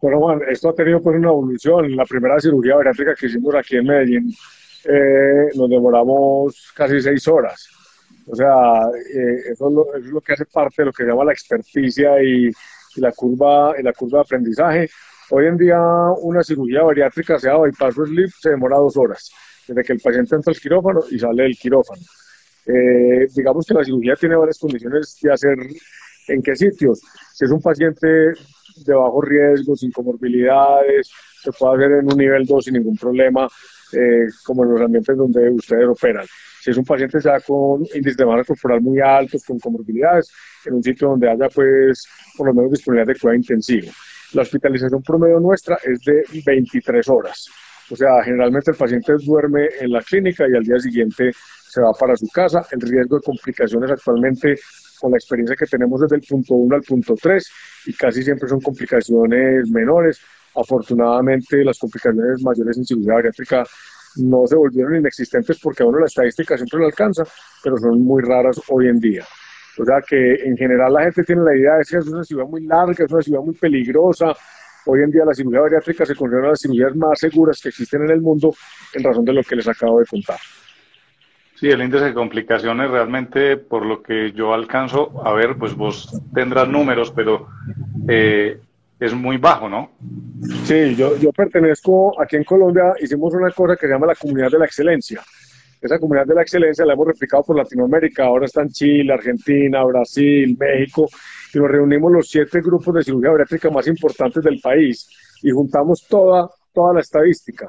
Bueno, 0.00 0.20
Juan, 0.20 0.40
esto 0.48 0.68
ha 0.68 0.74
tenido 0.74 1.02
pues 1.02 1.16
una 1.16 1.28
evolución. 1.28 1.96
La 1.96 2.04
primera 2.04 2.38
cirugía 2.38 2.76
bariátrica 2.76 3.14
que 3.16 3.26
hicimos 3.26 3.54
aquí 3.54 3.76
en 3.76 3.86
Medellín 3.86 4.32
eh, 4.84 5.48
nos 5.56 5.68
demoramos 5.68 6.72
casi 6.74 7.00
seis 7.00 7.26
horas. 7.26 7.68
O 8.26 8.36
sea, 8.36 8.90
eh, 9.14 9.52
eso, 9.52 9.68
es 9.96 10.04
lo, 10.04 10.20
que 10.20 10.34
hace 10.34 10.44
parte 10.46 10.82
de 10.82 10.86
lo 10.86 10.92
que 10.92 11.02
se 11.02 11.08
llama 11.08 11.24
la 11.24 11.32
experticia 11.32 12.22
y, 12.22 12.50
la 12.96 13.12
curva 13.12 13.74
y 13.78 13.82
la 13.82 13.92
curva 13.92 14.18
de 14.18 14.22
aprendizaje. 14.22 14.88
Hoy 15.30 15.46
en 15.46 15.56
día 15.56 15.80
una 16.20 16.42
cirugía 16.42 16.82
bariátrica, 16.82 17.38
sea 17.38 17.56
bypass 17.56 17.98
o 17.98 18.06
sleep, 18.06 18.30
se 18.40 18.50
demora 18.50 18.76
dos 18.76 18.96
horas, 18.96 19.30
desde 19.66 19.82
que 19.84 19.92
el 19.92 20.00
paciente 20.00 20.34
entra 20.34 20.52
al 20.52 20.58
quirófano 20.58 21.00
y 21.10 21.18
sale 21.18 21.44
del 21.44 21.56
quirófano. 21.56 22.02
Eh, 22.66 23.26
digamos 23.34 23.66
que 23.66 23.74
la 23.74 23.84
cirugía 23.84 24.14
tiene 24.14 24.36
varias 24.36 24.58
condiciones 24.58 25.16
de 25.22 25.32
hacer 25.32 25.56
en 26.28 26.42
qué 26.42 26.56
sitios. 26.56 27.00
Si 27.34 27.44
es 27.44 27.50
un 27.50 27.60
paciente 27.60 28.32
de 28.84 28.94
bajo 28.94 29.20
riesgo, 29.20 29.76
sin 29.76 29.90
comorbilidades, 29.90 31.10
se 31.42 31.52
puede 31.52 31.76
hacer 31.76 31.98
en 31.98 32.12
un 32.12 32.18
nivel 32.18 32.44
2 32.44 32.64
sin 32.64 32.74
ningún 32.74 32.96
problema, 32.96 33.48
eh, 33.92 34.26
como 34.44 34.64
en 34.64 34.72
los 34.72 34.80
ambientes 34.80 35.16
donde 35.16 35.50
ustedes 35.50 35.86
operan. 35.86 36.26
Si 36.60 36.70
es 36.70 36.76
un 36.76 36.84
paciente 36.84 37.18
ya 37.20 37.38
con 37.40 37.82
índice 37.94 38.16
de 38.16 38.26
masa 38.26 38.44
corporal 38.44 38.80
muy 38.80 39.00
altos, 39.00 39.44
con 39.44 39.58
comorbilidades, 39.58 40.30
en 40.64 40.74
un 40.74 40.82
sitio 40.82 41.08
donde 41.08 41.30
haya 41.30 41.48
pues 41.48 42.06
por 42.36 42.48
lo 42.48 42.54
menos 42.54 42.72
disponibilidad 42.72 43.12
de 43.14 43.18
cuidado 43.18 43.36
intensivo. 43.36 43.90
La 44.34 44.42
hospitalización 44.42 45.02
promedio 45.02 45.40
nuestra 45.40 45.78
es 45.84 46.00
de 46.00 46.24
23 46.44 47.08
horas. 47.08 47.48
O 47.90 47.96
sea, 47.96 48.22
generalmente 48.22 48.72
el 48.72 48.76
paciente 48.76 49.14
duerme 49.24 49.68
en 49.80 49.90
la 49.90 50.02
clínica 50.02 50.44
y 50.46 50.54
al 50.54 50.62
día 50.62 50.78
siguiente 50.78 51.30
se 51.32 51.80
va 51.80 51.92
para 51.92 52.16
su 52.16 52.28
casa. 52.28 52.66
El 52.70 52.80
riesgo 52.80 53.16
de 53.16 53.22
complicaciones 53.22 53.90
actualmente 53.90 54.56
con 55.00 55.10
la 55.10 55.16
experiencia 55.16 55.56
que 55.56 55.66
tenemos 55.66 56.00
desde 56.00 56.16
el 56.16 56.22
punto 56.22 56.54
1 56.54 56.76
al 56.76 56.82
punto 56.82 57.14
3 57.20 57.50
y 57.86 57.92
casi 57.94 58.22
siempre 58.22 58.48
son 58.48 58.60
complicaciones 58.60 59.70
menores. 59.70 60.20
Afortunadamente 60.54 61.64
las 61.64 61.78
complicaciones 61.78 62.42
mayores 62.42 62.78
en 62.78 62.84
cirugía 62.84 63.14
bariátrica 63.14 63.64
no 64.16 64.46
se 64.46 64.56
volvieron 64.56 64.96
inexistentes 64.96 65.58
porque 65.62 65.82
a 65.82 65.86
uno 65.86 66.00
la 66.00 66.06
estadística 66.06 66.56
siempre 66.56 66.80
lo 66.80 66.86
alcanza, 66.86 67.24
pero 67.62 67.76
son 67.76 68.02
muy 68.02 68.22
raras 68.22 68.60
hoy 68.68 68.88
en 68.88 68.98
día. 68.98 69.24
O 69.78 69.84
sea 69.84 70.00
que 70.06 70.34
en 70.34 70.56
general 70.56 70.92
la 70.92 71.04
gente 71.04 71.22
tiene 71.22 71.42
la 71.42 71.56
idea 71.56 71.74
de 71.76 71.84
que 71.84 71.98
es 71.98 72.06
una 72.06 72.24
ciudad 72.24 72.44
muy 72.46 72.64
larga, 72.64 73.04
es 73.04 73.12
una 73.12 73.22
ciudad 73.22 73.40
muy 73.40 73.54
peligrosa. 73.54 74.34
Hoy 74.86 75.02
en 75.02 75.10
día 75.10 75.24
la 75.24 75.34
cirugía 75.34 75.60
bariátrica 75.60 76.04
se 76.04 76.16
considera 76.16 76.48
las 76.48 76.60
cirugías 76.60 76.96
más 76.96 77.20
seguras 77.20 77.60
que 77.62 77.68
existen 77.68 78.02
en 78.02 78.10
el 78.10 78.20
mundo 78.20 78.54
en 78.94 79.04
razón 79.04 79.24
de 79.24 79.34
lo 79.34 79.42
que 79.42 79.54
les 79.54 79.68
acabo 79.68 80.00
de 80.00 80.06
contar. 80.06 80.38
Sí, 81.58 81.68
el 81.68 81.82
índice 81.82 82.04
de 82.04 82.14
complicaciones 82.14 82.88
realmente, 82.88 83.56
por 83.56 83.84
lo 83.84 84.00
que 84.00 84.30
yo 84.30 84.54
alcanzo 84.54 85.26
a 85.26 85.32
ver, 85.32 85.56
pues 85.58 85.74
vos 85.74 86.08
tendrás 86.32 86.68
números, 86.68 87.10
pero 87.10 87.48
eh, 88.08 88.60
es 89.00 89.12
muy 89.12 89.38
bajo, 89.38 89.68
¿no? 89.68 89.90
Sí, 90.64 90.94
yo, 90.94 91.16
yo 91.18 91.32
pertenezco, 91.32 92.20
aquí 92.20 92.36
en 92.36 92.44
Colombia 92.44 92.94
hicimos 93.00 93.34
una 93.34 93.50
cosa 93.50 93.74
que 93.74 93.88
se 93.88 93.92
llama 93.92 94.06
la 94.06 94.14
Comunidad 94.14 94.52
de 94.52 94.58
la 94.60 94.66
Excelencia. 94.66 95.20
Esa 95.80 95.98
Comunidad 95.98 96.26
de 96.26 96.36
la 96.36 96.42
Excelencia 96.42 96.86
la 96.86 96.92
hemos 96.92 97.08
replicado 97.08 97.42
por 97.42 97.56
Latinoamérica, 97.56 98.24
ahora 98.24 98.46
está 98.46 98.62
en 98.62 98.68
Chile, 98.68 99.12
Argentina, 99.12 99.82
Brasil, 99.82 100.56
México, 100.56 101.08
y 101.52 101.58
nos 101.58 101.70
reunimos 101.72 102.12
los 102.12 102.28
siete 102.28 102.60
grupos 102.60 102.94
de 102.94 103.02
cirugía 103.02 103.30
bariátrica 103.30 103.68
más 103.68 103.88
importantes 103.88 104.44
del 104.44 104.60
país 104.60 105.08
y 105.42 105.50
juntamos 105.50 106.06
toda, 106.06 106.48
toda 106.72 106.94
la 106.94 107.00
estadística. 107.00 107.68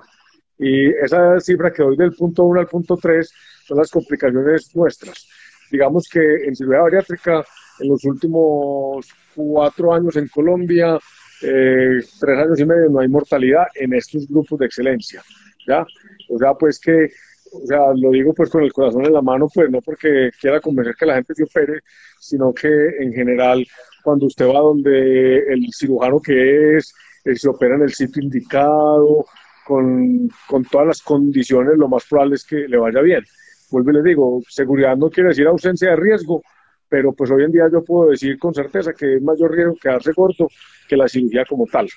Y 0.59 0.89
esa 0.89 1.39
cifra 1.39 1.71
que 1.71 1.81
doy 1.81 1.97
del 1.97 2.13
punto 2.13 2.43
1 2.43 2.59
al 2.59 2.67
punto 2.67 2.95
3 2.95 3.33
son 3.69 3.77
las 3.77 3.91
complicaciones 3.91 4.75
nuestras. 4.75 5.27
Digamos 5.71 6.09
que 6.09 6.19
en 6.19 6.55
cirugía 6.55 6.81
bariátrica, 6.81 7.45
en 7.79 7.89
los 7.89 8.03
últimos 8.03 9.07
cuatro 9.35 9.93
años 9.93 10.15
en 10.15 10.27
Colombia, 10.27 10.99
eh, 11.43 11.99
tres 12.19 12.37
años 12.39 12.59
y 12.59 12.65
medio, 12.65 12.89
no 12.89 12.99
hay 12.99 13.07
mortalidad 13.07 13.67
en 13.75 13.93
estos 13.93 14.27
grupos 14.27 14.59
de 14.59 14.65
excelencia. 14.65 15.21
¿ya? 15.67 15.85
O 16.29 16.37
sea, 16.39 16.53
pues 16.55 16.79
que 16.79 17.09
o 17.51 17.65
sea, 17.65 17.79
lo 17.95 18.11
digo 18.11 18.31
pues 18.33 18.49
con 18.49 18.63
el 18.63 18.71
corazón 18.71 19.05
en 19.05 19.13
la 19.13 19.21
mano, 19.21 19.47
pues 19.53 19.69
no 19.71 19.81
porque 19.81 20.29
quiera 20.39 20.61
convencer 20.61 20.95
que 20.95 21.05
la 21.05 21.15
gente 21.15 21.33
se 21.33 21.43
opere, 21.43 21.79
sino 22.19 22.53
que 22.53 22.67
en 22.99 23.11
general 23.11 23.65
cuando 24.03 24.27
usted 24.27 24.45
va 24.47 24.59
donde 24.59 25.39
el 25.39 25.65
cirujano 25.73 26.19
que 26.19 26.77
es, 26.77 26.93
él 27.23 27.37
se 27.39 27.49
opera 27.49 27.75
en 27.75 27.81
el 27.81 27.93
sitio 27.93 28.21
indicado, 28.21 29.25
con, 29.65 30.29
con 30.47 30.63
todas 30.65 30.87
las 30.87 31.01
condiciones, 31.01 31.77
lo 31.77 31.87
más 31.87 32.03
probable 32.07 32.35
es 32.35 32.43
que 32.43 32.67
le 32.67 32.77
vaya 32.77 33.01
bien. 33.01 33.23
Vuelvo 33.71 33.91
y 33.91 33.93
le 33.93 34.03
digo, 34.03 34.41
seguridad 34.47 34.95
no 34.97 35.09
quiere 35.09 35.29
decir 35.29 35.47
ausencia 35.47 35.91
de 35.91 35.95
riesgo, 35.95 36.41
pero 36.87 37.13
pues 37.13 37.29
hoy 37.31 37.43
en 37.43 37.51
día 37.51 37.69
yo 37.71 37.83
puedo 37.83 38.09
decir 38.09 38.37
con 38.39 38.53
certeza 38.53 38.93
que 38.93 39.15
es 39.15 39.21
mayor 39.21 39.51
riesgo 39.51 39.75
quedarse 39.75 40.13
corto 40.13 40.47
que 40.87 40.97
la 40.97 41.07
cirugía 41.07 41.45
como 41.45 41.65
tal. 41.67 41.87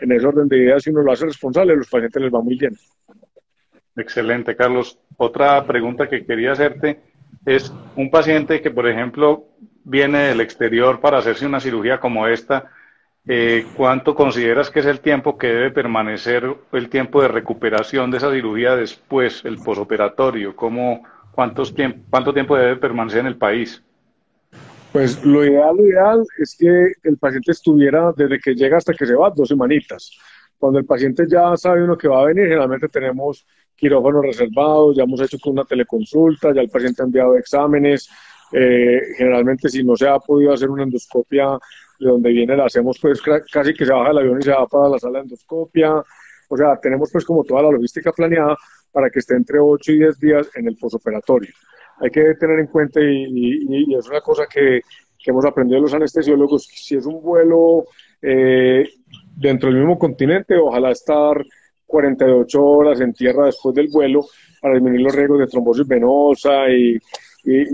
En 0.00 0.12
ese 0.12 0.26
orden 0.26 0.48
de 0.48 0.58
ideas, 0.58 0.82
si 0.82 0.90
uno 0.90 1.02
lo 1.02 1.12
hace 1.12 1.26
responsable, 1.26 1.76
los 1.76 1.88
pacientes 1.88 2.22
les 2.22 2.32
va 2.32 2.42
muy 2.42 2.56
bien. 2.56 2.76
Excelente, 3.96 4.56
Carlos. 4.56 4.98
Otra 5.16 5.64
pregunta 5.66 6.08
que 6.08 6.24
quería 6.24 6.52
hacerte 6.52 7.00
es 7.46 7.72
un 7.96 8.10
paciente 8.10 8.60
que, 8.60 8.70
por 8.70 8.88
ejemplo, 8.88 9.46
viene 9.84 10.24
del 10.24 10.40
exterior 10.40 11.00
para 11.00 11.18
hacerse 11.18 11.46
una 11.46 11.60
cirugía 11.60 11.98
como 11.98 12.26
esta, 12.26 12.70
eh, 13.26 13.66
¿cuánto 13.76 14.14
consideras 14.14 14.70
que 14.70 14.80
es 14.80 14.86
el 14.86 15.00
tiempo 15.00 15.38
que 15.38 15.48
debe 15.48 15.70
permanecer, 15.70 16.56
el 16.72 16.88
tiempo 16.88 17.22
de 17.22 17.28
recuperación 17.28 18.10
de 18.10 18.16
esa 18.16 18.32
cirugía 18.32 18.76
después, 18.76 19.44
el 19.44 19.58
posoperatorio? 19.58 20.56
¿Cómo, 20.56 21.04
cuántos 21.32 21.74
¿Cuánto 22.10 22.32
tiempo 22.32 22.56
debe 22.56 22.76
permanecer 22.76 23.20
en 23.20 23.26
el 23.26 23.36
país? 23.36 23.82
Pues 24.92 25.24
lo 25.24 25.44
ideal, 25.44 25.74
lo 25.76 25.86
ideal 25.86 26.22
es 26.38 26.54
que 26.58 26.92
el 27.02 27.16
paciente 27.16 27.52
estuviera 27.52 28.12
desde 28.14 28.38
que 28.38 28.54
llega 28.54 28.76
hasta 28.76 28.92
que 28.92 29.06
se 29.06 29.14
va 29.14 29.30
dos 29.30 29.48
semanitas. 29.48 30.18
Cuando 30.58 30.78
el 30.78 30.84
paciente 30.84 31.24
ya 31.28 31.56
sabe 31.56 31.82
uno 31.82 31.96
que 31.96 32.08
va 32.08 32.20
a 32.20 32.26
venir, 32.26 32.44
generalmente 32.44 32.88
tenemos 32.88 33.46
quirófanos 33.74 34.24
reservados, 34.24 34.96
ya 34.96 35.04
hemos 35.04 35.20
hecho 35.20 35.38
una 35.46 35.64
teleconsulta, 35.64 36.54
ya 36.54 36.60
el 36.60 36.68
paciente 36.68 37.02
ha 37.02 37.06
enviado 37.06 37.36
exámenes. 37.36 38.08
Eh, 38.52 39.00
generalmente 39.16 39.70
si 39.70 39.82
no 39.82 39.96
se 39.96 40.06
ha 40.06 40.18
podido 40.18 40.52
hacer 40.52 40.68
una 40.68 40.82
endoscopia 40.82 41.58
de 41.98 42.06
donde 42.06 42.30
viene 42.30 42.54
la 42.54 42.66
hacemos 42.66 42.98
pues 43.00 43.22
casi 43.50 43.72
que 43.72 43.86
se 43.86 43.92
baja 43.92 44.10
el 44.10 44.18
avión 44.18 44.38
y 44.38 44.42
se 44.42 44.50
va 44.50 44.66
para 44.66 44.90
la 44.90 44.98
sala 44.98 45.20
de 45.20 45.24
endoscopia. 45.24 46.02
O 46.48 46.56
sea, 46.56 46.78
tenemos 46.80 47.10
pues 47.10 47.24
como 47.24 47.44
toda 47.44 47.62
la 47.62 47.70
logística 47.70 48.12
planeada 48.12 48.58
para 48.92 49.10
que 49.10 49.18
esté 49.18 49.34
entre 49.34 49.58
8 49.58 49.92
y 49.92 49.98
10 49.98 50.18
días 50.18 50.50
en 50.54 50.68
el 50.68 50.76
posoperatorio 50.76 51.52
hay 52.02 52.10
que 52.10 52.34
tener 52.34 52.58
en 52.58 52.66
cuenta, 52.66 53.00
y, 53.00 53.94
es 53.94 54.08
una 54.08 54.20
cosa 54.20 54.44
que, 54.46 54.80
hemos 55.24 55.44
aprendido 55.44 55.80
los 55.80 55.94
anestesiólogos, 55.94 56.64
si 56.64 56.96
es 56.96 57.06
un 57.06 57.22
vuelo 57.22 57.84
eh, 58.20 58.88
dentro 59.36 59.68
del 59.68 59.78
mismo 59.78 59.96
continente, 59.96 60.56
ojalá 60.56 60.90
estar 60.90 61.44
48 61.86 62.64
horas 62.64 63.00
en 63.00 63.12
tierra 63.12 63.46
después 63.46 63.72
del 63.72 63.86
vuelo 63.88 64.26
para 64.60 64.74
disminuir 64.74 65.02
los 65.02 65.14
riesgos 65.14 65.38
de 65.38 65.46
trombosis 65.46 65.86
venosa 65.86 66.68
y, 66.70 66.98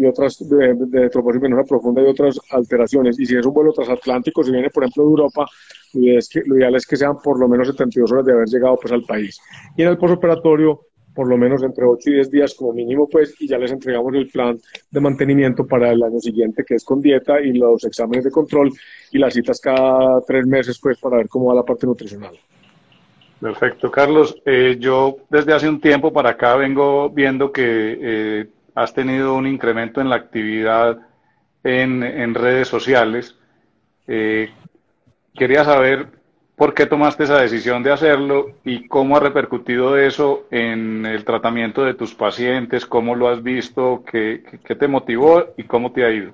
otras 0.06 0.46
de, 0.46 1.08
trombosis 1.08 1.40
venosa 1.40 1.64
profunda 1.64 2.02
y 2.02 2.06
otras 2.06 2.38
alteraciones. 2.50 3.18
Y 3.18 3.24
si 3.24 3.36
es 3.36 3.46
un 3.46 3.54
vuelo 3.54 3.72
transatlántico, 3.72 4.42
si 4.42 4.50
viene 4.50 4.68
por 4.68 4.84
ejemplo 4.84 5.04
de 5.04 5.10
Europa, 5.10 5.46
lo 5.94 6.02
ideal 6.02 6.18
es 6.18 6.28
que, 6.28 6.42
ideal 6.44 6.74
es 6.74 6.86
que 6.86 6.96
sean 6.98 7.16
por 7.18 7.40
lo 7.40 7.48
menos 7.48 7.68
72 7.68 8.12
horas 8.12 8.26
de 8.26 8.32
haber 8.32 8.48
llegado 8.48 8.76
pues 8.76 8.92
al 8.92 9.04
país. 9.04 9.40
Y 9.74 9.82
en 9.82 9.88
el 9.88 9.96
postoperatorio, 9.96 10.87
por 11.18 11.28
lo 11.28 11.36
menos 11.36 11.64
entre 11.64 11.84
8 11.84 12.10
y 12.10 12.12
10 12.12 12.30
días 12.30 12.54
como 12.54 12.72
mínimo, 12.72 13.08
pues, 13.08 13.34
y 13.40 13.48
ya 13.48 13.58
les 13.58 13.72
entregamos 13.72 14.14
el 14.14 14.28
plan 14.28 14.56
de 14.88 15.00
mantenimiento 15.00 15.66
para 15.66 15.90
el 15.90 16.00
año 16.00 16.20
siguiente, 16.20 16.62
que 16.64 16.76
es 16.76 16.84
con 16.84 17.00
dieta 17.00 17.40
y 17.40 17.54
los 17.54 17.82
exámenes 17.82 18.22
de 18.22 18.30
control 18.30 18.70
y 19.10 19.18
las 19.18 19.34
citas 19.34 19.60
cada 19.60 20.20
tres 20.20 20.46
meses, 20.46 20.78
pues, 20.80 20.96
para 21.00 21.16
ver 21.16 21.28
cómo 21.28 21.46
va 21.46 21.56
la 21.56 21.64
parte 21.64 21.88
nutricional. 21.88 22.38
Perfecto, 23.40 23.90
Carlos. 23.90 24.40
Eh, 24.46 24.76
yo 24.78 25.16
desde 25.28 25.52
hace 25.54 25.68
un 25.68 25.80
tiempo 25.80 26.12
para 26.12 26.30
acá 26.30 26.54
vengo 26.54 27.10
viendo 27.10 27.50
que 27.50 27.98
eh, 28.00 28.46
has 28.76 28.94
tenido 28.94 29.34
un 29.34 29.48
incremento 29.48 30.00
en 30.00 30.10
la 30.10 30.14
actividad 30.14 31.00
en, 31.64 32.04
en 32.04 32.32
redes 32.32 32.68
sociales. 32.68 33.34
Eh, 34.06 34.50
quería 35.34 35.64
saber 35.64 36.17
¿Por 36.58 36.74
qué 36.74 36.86
tomaste 36.86 37.22
esa 37.22 37.40
decisión 37.40 37.84
de 37.84 37.92
hacerlo 37.92 38.50
y 38.64 38.88
cómo 38.88 39.16
ha 39.16 39.20
repercutido 39.20 39.96
eso 39.96 40.48
en 40.50 41.06
el 41.06 41.24
tratamiento 41.24 41.84
de 41.84 41.94
tus 41.94 42.16
pacientes? 42.16 42.84
¿Cómo 42.84 43.14
lo 43.14 43.28
has 43.28 43.40
visto? 43.44 44.02
¿Qué, 44.04 44.42
te 44.66 44.88
motivó 44.88 45.54
y 45.56 45.62
cómo 45.62 45.92
te 45.92 46.04
ha 46.04 46.10
ido? 46.10 46.32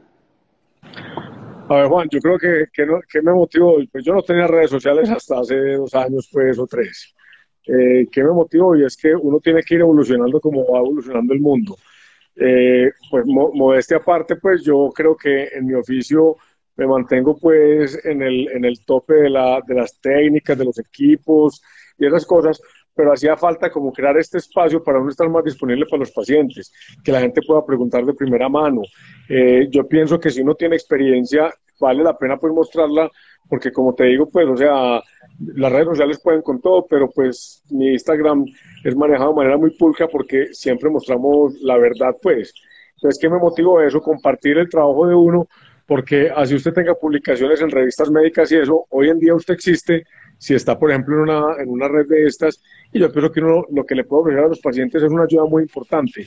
A 1.68 1.74
ver, 1.74 1.88
Juan, 1.88 2.08
yo 2.10 2.20
creo 2.20 2.38
que, 2.38 2.64
que, 2.72 3.20
me 3.20 3.34
motivó. 3.34 3.76
Pues 3.92 4.02
yo 4.02 4.14
no 4.14 4.22
tenía 4.22 4.46
redes 4.46 4.70
sociales 4.70 5.10
hasta 5.10 5.40
hace 5.40 5.56
dos 5.74 5.94
años, 5.94 6.26
pues, 6.32 6.58
o 6.58 6.66
tres. 6.66 7.14
Eh, 7.66 8.06
¿Qué 8.10 8.24
me 8.24 8.32
motivó? 8.32 8.74
Y 8.76 8.84
es 8.86 8.96
que 8.96 9.14
uno 9.14 9.40
tiene 9.40 9.62
que 9.62 9.74
ir 9.74 9.82
evolucionando 9.82 10.40
como 10.40 10.66
va 10.72 10.78
evolucionando 10.78 11.34
el 11.34 11.40
mundo. 11.40 11.76
Eh, 12.36 12.90
pues, 13.10 13.26
modestia 13.26 13.98
aparte, 13.98 14.36
pues, 14.36 14.64
yo 14.64 14.90
creo 14.94 15.14
que 15.18 15.48
en 15.48 15.66
mi 15.66 15.74
oficio 15.74 16.38
me 16.76 16.86
mantengo 16.86 17.36
pues 17.36 18.04
en 18.04 18.22
el, 18.22 18.48
en 18.48 18.64
el 18.64 18.84
tope 18.84 19.14
de, 19.14 19.30
la, 19.30 19.60
de 19.66 19.74
las 19.74 20.00
técnicas, 20.00 20.58
de 20.58 20.64
los 20.64 20.78
equipos 20.78 21.62
y 21.98 22.06
esas 22.06 22.26
cosas, 22.26 22.60
pero 22.94 23.12
hacía 23.12 23.36
falta 23.36 23.70
como 23.70 23.92
crear 23.92 24.16
este 24.18 24.38
espacio 24.38 24.82
para 24.82 25.00
uno 25.00 25.10
estar 25.10 25.28
más 25.28 25.44
disponible 25.44 25.86
para 25.86 26.00
los 26.00 26.12
pacientes, 26.12 26.72
que 27.02 27.12
la 27.12 27.20
gente 27.20 27.40
pueda 27.46 27.64
preguntar 27.64 28.04
de 28.04 28.14
primera 28.14 28.48
mano. 28.48 28.82
Eh, 29.28 29.68
yo 29.70 29.86
pienso 29.86 30.18
que 30.18 30.30
si 30.30 30.42
uno 30.42 30.54
tiene 30.54 30.76
experiencia, 30.76 31.52
vale 31.80 32.02
la 32.02 32.16
pena 32.16 32.36
pues 32.36 32.52
mostrarla, 32.52 33.10
porque 33.48 33.72
como 33.72 33.94
te 33.94 34.04
digo, 34.04 34.28
pues, 34.30 34.46
o 34.48 34.56
sea, 34.56 35.02
las 35.38 35.72
redes 35.72 35.86
sociales 35.88 36.20
pueden 36.22 36.42
con 36.42 36.60
todo, 36.60 36.86
pero 36.86 37.10
pues 37.10 37.62
mi 37.70 37.92
Instagram 37.92 38.44
es 38.84 38.96
manejado 38.96 39.30
de 39.30 39.36
manera 39.36 39.58
muy 39.58 39.70
pulca 39.70 40.06
porque 40.08 40.52
siempre 40.52 40.88
mostramos 40.88 41.54
la 41.60 41.76
verdad, 41.76 42.16
pues. 42.22 42.54
Entonces, 42.96 43.20
¿qué 43.20 43.28
me 43.28 43.38
motivó 43.38 43.80
eso? 43.80 44.00
Compartir 44.00 44.56
el 44.56 44.68
trabajo 44.68 45.06
de 45.06 45.14
uno 45.14 45.48
porque 45.86 46.30
así 46.34 46.54
usted 46.54 46.72
tenga 46.72 46.94
publicaciones 46.94 47.60
en 47.60 47.70
revistas 47.70 48.10
médicas 48.10 48.50
y 48.52 48.56
eso, 48.56 48.86
hoy 48.90 49.10
en 49.10 49.18
día 49.18 49.34
usted 49.34 49.54
existe 49.54 50.04
si 50.38 50.54
está, 50.54 50.78
por 50.78 50.90
ejemplo, 50.90 51.16
en 51.16 51.22
una, 51.22 51.62
en 51.62 51.68
una 51.70 51.88
red 51.88 52.06
de 52.06 52.26
estas, 52.26 52.60
y 52.92 52.98
yo 52.98 53.10
creo 53.10 53.30
que 53.32 53.40
uno, 53.40 53.64
lo 53.70 53.84
que 53.84 53.94
le 53.94 54.04
puedo 54.04 54.22
ofrecer 54.22 54.44
a 54.44 54.48
los 54.48 54.60
pacientes 54.60 55.02
es 55.02 55.10
una 55.10 55.24
ayuda 55.24 55.44
muy 55.46 55.62
importante, 55.62 56.26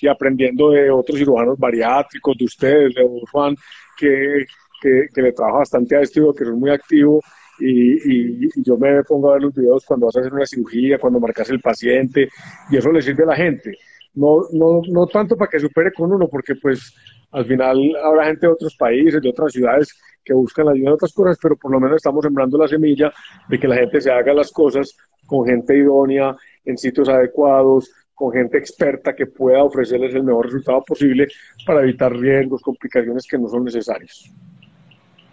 y 0.00 0.06
aprendiendo 0.06 0.70
de 0.70 0.90
otros 0.90 1.18
cirujanos 1.18 1.58
bariátricos, 1.58 2.36
de 2.36 2.44
ustedes, 2.44 2.94
de 2.94 3.08
Juan, 3.32 3.56
que, 3.96 4.44
que, 4.82 5.22
le 5.22 5.32
trabaja 5.32 5.58
bastante 5.58 5.96
a 5.96 6.00
esto, 6.00 6.34
que 6.34 6.44
es 6.44 6.50
muy 6.50 6.70
activo, 6.70 7.20
y, 7.58 8.44
y, 8.46 8.50
yo 8.56 8.76
me 8.76 9.02
pongo 9.04 9.30
a 9.30 9.34
ver 9.34 9.44
los 9.44 9.54
videos 9.54 9.84
cuando 9.86 10.06
vas 10.06 10.16
a 10.16 10.20
hacer 10.20 10.34
una 10.34 10.44
cirugía, 10.44 10.98
cuando 10.98 11.20
marcas 11.20 11.48
el 11.50 11.60
paciente, 11.60 12.28
y 12.70 12.76
eso 12.76 12.90
le 12.92 13.00
sirve 13.00 13.22
a 13.22 13.28
la 13.28 13.36
gente. 13.36 13.78
No, 14.14 14.42
no, 14.52 14.82
no 14.88 15.06
tanto 15.06 15.36
para 15.36 15.50
que 15.50 15.58
supere 15.58 15.92
con 15.92 16.12
uno, 16.12 16.28
porque 16.28 16.54
pues 16.56 16.94
al 17.34 17.46
final 17.46 17.96
habrá 18.02 18.26
gente 18.26 18.46
de 18.46 18.52
otros 18.52 18.76
países, 18.76 19.20
de 19.20 19.28
otras 19.28 19.52
ciudades 19.52 20.00
que 20.24 20.32
buscan 20.32 20.66
la 20.66 20.72
ayuda 20.72 20.88
en 20.88 20.94
otras 20.94 21.12
cosas, 21.12 21.36
pero 21.42 21.56
por 21.56 21.70
lo 21.72 21.80
menos 21.80 21.96
estamos 21.96 22.22
sembrando 22.22 22.56
la 22.56 22.68
semilla 22.68 23.12
de 23.48 23.58
que 23.58 23.68
la 23.68 23.76
gente 23.76 24.00
se 24.00 24.10
haga 24.10 24.32
las 24.32 24.52
cosas 24.52 24.96
con 25.26 25.46
gente 25.46 25.76
idónea, 25.76 26.36
en 26.64 26.78
sitios 26.78 27.08
adecuados, 27.08 27.90
con 28.14 28.32
gente 28.32 28.56
experta 28.56 29.14
que 29.14 29.26
pueda 29.26 29.64
ofrecerles 29.64 30.14
el 30.14 30.22
mejor 30.22 30.46
resultado 30.46 30.82
posible 30.82 31.26
para 31.66 31.82
evitar 31.82 32.14
riesgos, 32.16 32.62
complicaciones 32.62 33.26
que 33.28 33.36
no 33.36 33.48
son 33.48 33.64
necesarias. 33.64 34.32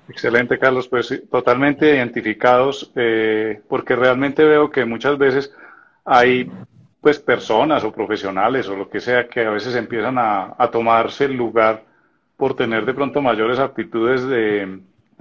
Excelente, 0.10 0.58
Carlos. 0.58 0.88
Pues 0.88 1.24
totalmente 1.30 1.96
identificados, 1.96 2.92
eh, 2.96 3.62
porque 3.70 3.96
realmente 3.96 4.44
veo 4.44 4.72
que 4.72 4.84
muchas 4.84 5.18
veces 5.18 5.54
hay 6.04 6.52
pues 7.00 7.20
personas 7.20 7.84
o 7.84 7.92
profesionales 7.92 8.68
o 8.68 8.76
lo 8.76 8.90
que 8.90 9.00
sea 9.00 9.28
que 9.28 9.46
a 9.46 9.52
veces 9.52 9.76
empiezan 9.76 10.18
a, 10.18 10.56
a 10.58 10.70
tomarse 10.70 11.26
el 11.26 11.34
lugar 11.34 11.91
por 12.42 12.56
tener 12.56 12.88
de 12.88 12.96
pronto 12.96 13.22
mayores 13.22 13.60
aptitudes 13.60 14.26
de, 14.26 14.80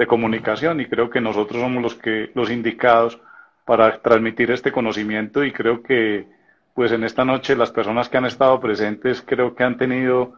comunicación 0.08 0.80
y 0.80 0.86
creo 0.86 1.10
que 1.10 1.20
nosotros 1.20 1.60
somos 1.60 1.82
los 1.82 1.94
que 1.94 2.30
los 2.34 2.50
indicados 2.50 3.20
para 3.66 4.00
transmitir 4.00 4.50
este 4.50 4.72
conocimiento 4.72 5.44
y 5.44 5.52
creo 5.52 5.82
que 5.82 6.26
pues 6.72 6.92
en 6.92 7.04
esta 7.04 7.26
noche 7.26 7.54
las 7.54 7.70
personas 7.70 8.08
que 8.08 8.16
han 8.16 8.24
estado 8.24 8.58
presentes 8.58 9.20
creo 9.20 9.54
que 9.54 9.64
han 9.64 9.76
tenido 9.76 10.32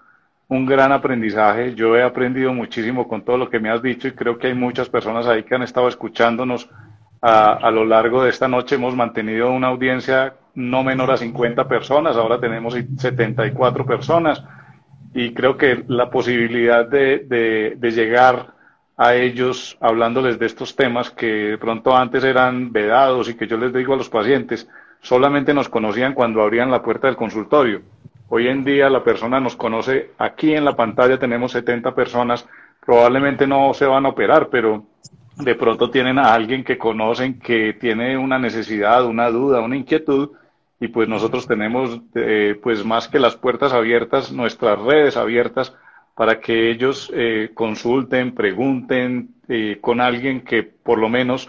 un 0.49 0.67
gran 0.67 0.91
aprendizaje. 0.91 1.77
Yo 1.77 1.97
he 1.97 2.03
aprendido 2.03 2.53
muchísimo 2.53 3.07
con 3.07 3.23
todo 3.25 3.39
lo 3.39 3.49
que 3.49 3.61
me 3.61 3.71
has 3.71 3.81
dicho 3.81 4.09
y 4.09 4.13
creo 4.13 4.37
que 4.37 4.49
hay 4.49 4.55
muchas 4.55 4.89
personas 4.89 5.29
ahí 5.29 5.45
que 5.45 5.55
han 5.55 5.63
estado 5.63 5.87
escuchándonos 5.87 6.69
a, 7.21 7.71
lo 7.71 7.85
largo 7.85 8.25
de 8.25 8.31
esta 8.31 8.49
noche. 8.49 8.75
Hemos 8.75 8.97
mantenido 8.97 9.53
una 9.53 9.69
audiencia 9.69 10.35
no 10.57 10.83
menor 10.83 11.13
a 11.13 11.17
50 11.17 11.69
personas, 11.69 12.17
ahora 12.17 12.41
tenemos 12.41 12.75
74 12.75 13.87
personas 13.87 14.43
y 15.15 15.35
creo 15.35 15.57
que 15.57 15.85
la 15.89 16.11
posibilidad 16.11 16.87
de, 16.87 17.75
de, 17.79 17.91
llegar 17.91 18.55
a 18.97 19.15
ellos 19.15 19.77
hablándoles 19.81 20.39
de 20.39 20.47
estos 20.47 20.75
temas 20.75 21.11
que 21.11 21.27
de 21.27 21.59
pronto 21.59 21.95
antes 21.97 22.25
eran 22.25 22.73
vedados 22.73 23.29
y 23.29 23.35
que 23.35 23.47
yo 23.47 23.57
les 23.57 23.73
digo 23.73 23.95
a 23.95 23.97
los 23.97 24.09
pacientes, 24.09 24.69
solamente 25.01 25.53
nos 25.53 25.69
conocían 25.69 26.15
cuando 26.15 26.43
abrían 26.43 26.71
la 26.71 26.83
puerta 26.83 27.09
del 27.09 27.17
consultorio. 27.17 27.83
Hoy 28.29 28.49
en 28.49 28.65
día 28.65 28.89
la 28.89 29.05
persona 29.05 29.41
nos 29.41 29.57
conoce, 29.57 30.13
aquí 30.17 30.55
en 30.55 30.65
la 30.65 30.75
pantalla 30.75 31.19
tenemos 31.19 31.53
70 31.53 31.95
personas, 31.95 32.49
probablemente 32.85 33.47
no 33.47 33.75
se 33.75 33.85
van 33.85 34.07
a 34.07 34.11
operar, 34.11 34.49
pero 34.49 34.85
de 35.37 35.55
pronto 35.55 35.91
tienen 35.91 36.19
a 36.19 36.33
alguien 36.33 36.65
que 36.65 36.79
conocen 36.79 37.39
que 37.39 37.75
tiene 37.75 38.17
una 38.17 38.39
necesidad, 38.39 39.05
una 39.05 39.31
duda, 39.31 39.61
una 39.61 39.77
inquietud 39.77 40.31
y 40.83 40.89
pues 40.89 41.09
nosotros 41.09 41.47
tenemos 41.47 42.01
eh, 42.17 42.59
pues 42.61 42.85
más 42.85 43.07
que 43.07 43.21
las 43.21 43.37
puertas 43.37 43.73
abiertas, 43.73 44.33
nuestras 44.33 44.81
redes 44.81 45.17
abiertas 45.17 45.73
para 46.17 46.41
que 46.41 46.73
ellos 46.73 47.09
eh, 47.15 47.51
consulten, 47.55 48.35
pregunten 48.35 49.29
eh, 49.49 49.79
con 49.81 50.01
alguien 50.01 50.41
que 50.41 50.65
por 50.65 50.99
lo 50.99 51.09
menos 51.09 51.49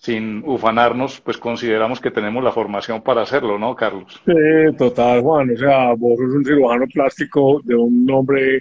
sin 0.00 0.42
ufanarnos, 0.44 1.18
pues 1.22 1.38
consideramos 1.38 1.98
que 1.98 2.10
tenemos 2.10 2.44
la 2.44 2.52
formación 2.52 3.00
para 3.00 3.22
hacerlo, 3.22 3.58
¿no, 3.58 3.74
Carlos? 3.74 4.20
Sí, 4.26 4.76
total, 4.76 5.22
Juan. 5.22 5.50
O 5.50 5.56
sea, 5.56 5.94
vos 5.94 6.18
sos 6.18 6.34
un 6.34 6.44
cirujano 6.44 6.84
plástico 6.92 7.62
de 7.64 7.74
un 7.74 8.04
nombre, 8.04 8.56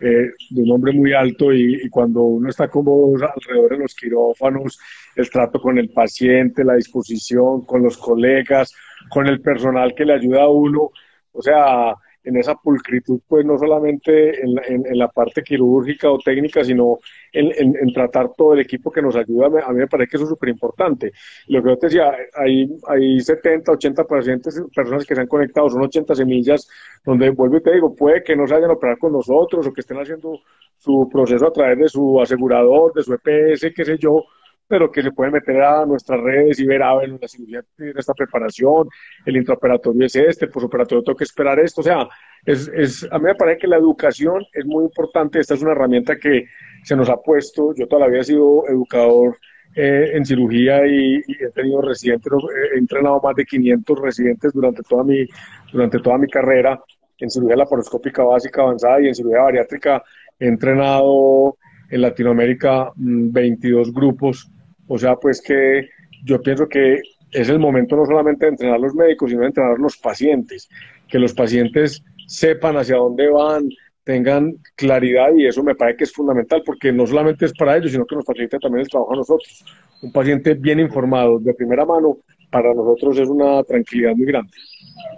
eh, 0.00 0.30
de 0.50 0.62
un 0.62 0.68
nombre 0.68 0.92
muy 0.92 1.14
alto 1.14 1.50
y, 1.50 1.76
y, 1.82 1.88
cuando 1.88 2.20
uno 2.20 2.50
está 2.50 2.68
con 2.68 2.84
vos 2.84 3.22
alrededor 3.22 3.70
de 3.70 3.78
los 3.78 3.94
quirófanos, 3.94 4.78
el 5.16 5.30
trato 5.30 5.62
con 5.62 5.78
el 5.78 5.88
paciente, 5.88 6.62
la 6.62 6.74
disposición 6.74 7.64
con 7.64 7.82
los 7.82 7.96
colegas, 7.96 8.74
con 9.08 9.26
el 9.26 9.40
personal 9.40 9.94
que 9.94 10.04
le 10.04 10.14
ayuda 10.14 10.42
a 10.42 10.48
uno, 10.48 10.90
o 11.32 11.42
sea, 11.42 11.94
en 12.24 12.36
esa 12.36 12.54
pulcritud, 12.54 13.20
pues 13.26 13.44
no 13.44 13.58
solamente 13.58 14.40
en, 14.42 14.84
en, 14.86 14.98
la 14.98 15.08
parte 15.08 15.42
quirúrgica 15.42 16.10
o 16.10 16.18
técnica, 16.18 16.62
sino 16.62 16.98
en, 17.32 17.76
en, 17.76 17.92
tratar 17.92 18.30
todo 18.36 18.54
el 18.54 18.60
equipo 18.60 18.90
que 18.90 19.02
nos 19.02 19.16
ayuda, 19.16 19.46
a 19.64 19.72
mí 19.72 19.78
me 19.78 19.88
parece 19.88 20.10
que 20.10 20.16
eso 20.16 20.24
es 20.24 20.30
súper 20.30 20.50
importante. 20.50 21.12
Lo 21.48 21.62
que 21.62 21.70
yo 21.70 21.78
te 21.78 21.86
decía, 21.86 22.12
hay, 22.34 22.68
hay 22.86 23.20
70, 23.20 23.72
80 23.72 24.04
pacientes, 24.04 24.62
personas 24.74 25.04
que 25.04 25.14
se 25.14 25.20
han 25.20 25.26
conectado, 25.26 25.68
son 25.68 25.82
80 25.82 26.14
semillas, 26.14 26.68
donde 27.04 27.30
vuelvo 27.30 27.56
y 27.56 27.62
te 27.62 27.72
digo, 27.72 27.94
puede 27.94 28.22
que 28.22 28.36
no 28.36 28.46
se 28.46 28.54
hayan 28.54 28.70
operar 28.70 28.98
con 28.98 29.12
nosotros 29.12 29.66
o 29.66 29.72
que 29.72 29.80
estén 29.80 29.98
haciendo 29.98 30.38
su 30.76 31.08
proceso 31.10 31.46
a 31.46 31.52
través 31.52 31.78
de 31.78 31.88
su 31.88 32.20
asegurador, 32.20 32.92
de 32.94 33.02
su 33.02 33.14
EPS, 33.14 33.72
qué 33.74 33.84
sé 33.84 33.98
yo, 33.98 34.24
pero 34.66 34.90
que 34.90 35.02
se 35.02 35.12
pueden 35.12 35.34
meter 35.34 35.60
a 35.60 35.84
nuestras 35.84 36.20
redes 36.20 36.58
y 36.58 36.66
ver, 36.66 36.82
a 36.82 36.94
ver, 36.96 37.10
la 37.20 37.28
cirugía 37.28 37.62
tiene 37.76 37.92
esta 37.96 38.14
preparación, 38.14 38.88
el 39.26 39.36
intraoperatorio 39.36 40.06
es 40.06 40.16
este, 40.16 40.46
el 40.46 40.50
posoperatorio 40.50 41.04
tengo 41.04 41.16
que 41.16 41.24
esperar 41.24 41.58
esto, 41.60 41.80
o 41.82 41.84
sea, 41.84 42.08
es, 42.44 42.68
es, 42.74 43.06
a 43.10 43.18
mí 43.18 43.24
me 43.24 43.34
parece 43.34 43.60
que 43.60 43.66
la 43.66 43.76
educación 43.76 44.44
es 44.52 44.64
muy 44.64 44.84
importante, 44.84 45.40
esta 45.40 45.54
es 45.54 45.62
una 45.62 45.72
herramienta 45.72 46.16
que 46.16 46.46
se 46.84 46.96
nos 46.96 47.08
ha 47.08 47.16
puesto, 47.16 47.74
yo 47.74 47.86
todavía 47.86 48.20
he 48.20 48.24
sido 48.24 48.66
educador 48.68 49.36
eh, 49.74 50.10
en 50.14 50.26
cirugía 50.26 50.86
y, 50.86 51.16
y, 51.26 51.44
he 51.44 51.50
tenido 51.50 51.80
residentes, 51.80 52.30
he 52.74 52.78
entrenado 52.78 53.20
más 53.22 53.34
de 53.34 53.44
500 53.46 54.00
residentes 54.00 54.52
durante 54.52 54.82
toda 54.82 55.02
mi, 55.02 55.26
durante 55.72 55.98
toda 55.98 56.18
mi 56.18 56.28
carrera. 56.28 56.82
En 57.18 57.30
cirugía 57.30 57.56
laparoscópica 57.56 58.22
básica 58.22 58.62
avanzada 58.62 59.00
y 59.00 59.08
en 59.08 59.14
cirugía 59.14 59.40
bariátrica 59.42 60.02
he 60.38 60.48
entrenado 60.48 61.56
en 61.92 62.00
Latinoamérica 62.00 62.90
22 62.96 63.88
mm, 63.88 63.94
grupos 63.94 64.50
o 64.94 64.98
sea, 64.98 65.16
pues 65.16 65.40
que 65.40 65.88
yo 66.24 66.40
pienso 66.42 66.68
que 66.68 67.00
es 67.30 67.48
el 67.48 67.58
momento 67.58 67.96
no 67.96 68.04
solamente 68.04 68.44
de 68.44 68.50
entrenar 68.50 68.76
a 68.76 68.78
los 68.78 68.94
médicos, 68.94 69.30
sino 69.30 69.40
de 69.40 69.46
entrenar 69.46 69.72
a 69.72 69.78
los 69.78 69.96
pacientes, 69.96 70.68
que 71.08 71.18
los 71.18 71.32
pacientes 71.32 72.04
sepan 72.26 72.76
hacia 72.76 72.96
dónde 72.96 73.28
van, 73.30 73.68
tengan 74.04 74.56
claridad 74.74 75.34
y 75.34 75.46
eso 75.46 75.62
me 75.62 75.74
parece 75.74 75.96
que 75.96 76.04
es 76.04 76.12
fundamental 76.12 76.62
porque 76.66 76.92
no 76.92 77.06
solamente 77.06 77.46
es 77.46 77.52
para 77.54 77.76
ellos, 77.76 77.92
sino 77.92 78.04
que 78.04 78.16
nos 78.16 78.26
facilita 78.26 78.58
también 78.58 78.82
el 78.82 78.88
trabajo 78.88 79.14
a 79.14 79.16
nosotros. 79.16 79.64
Un 80.02 80.12
paciente 80.12 80.54
bien 80.54 80.80
informado 80.80 81.38
de 81.38 81.54
primera 81.54 81.86
mano 81.86 82.18
para 82.50 82.74
nosotros 82.74 83.18
es 83.18 83.28
una 83.28 83.62
tranquilidad 83.62 84.14
muy 84.14 84.26
grande. 84.26 84.52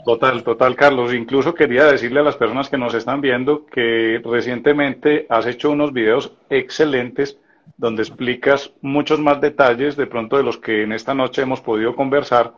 Total, 0.04 0.42
total, 0.42 0.76
Carlos. 0.76 1.14
Incluso 1.14 1.54
quería 1.54 1.84
decirle 1.84 2.20
a 2.20 2.24
las 2.24 2.36
personas 2.36 2.68
que 2.68 2.78
nos 2.78 2.94
están 2.94 3.20
viendo 3.20 3.64
que 3.66 4.20
recientemente 4.24 5.26
has 5.28 5.46
hecho 5.46 5.70
unos 5.70 5.92
videos 5.92 6.36
excelentes 6.50 7.38
donde 7.76 8.02
explicas 8.02 8.72
muchos 8.82 9.18
más 9.20 9.40
detalles 9.40 9.96
de 9.96 10.06
pronto 10.06 10.36
de 10.36 10.42
los 10.42 10.58
que 10.58 10.82
en 10.82 10.92
esta 10.92 11.14
noche 11.14 11.42
hemos 11.42 11.60
podido 11.60 11.96
conversar 11.96 12.52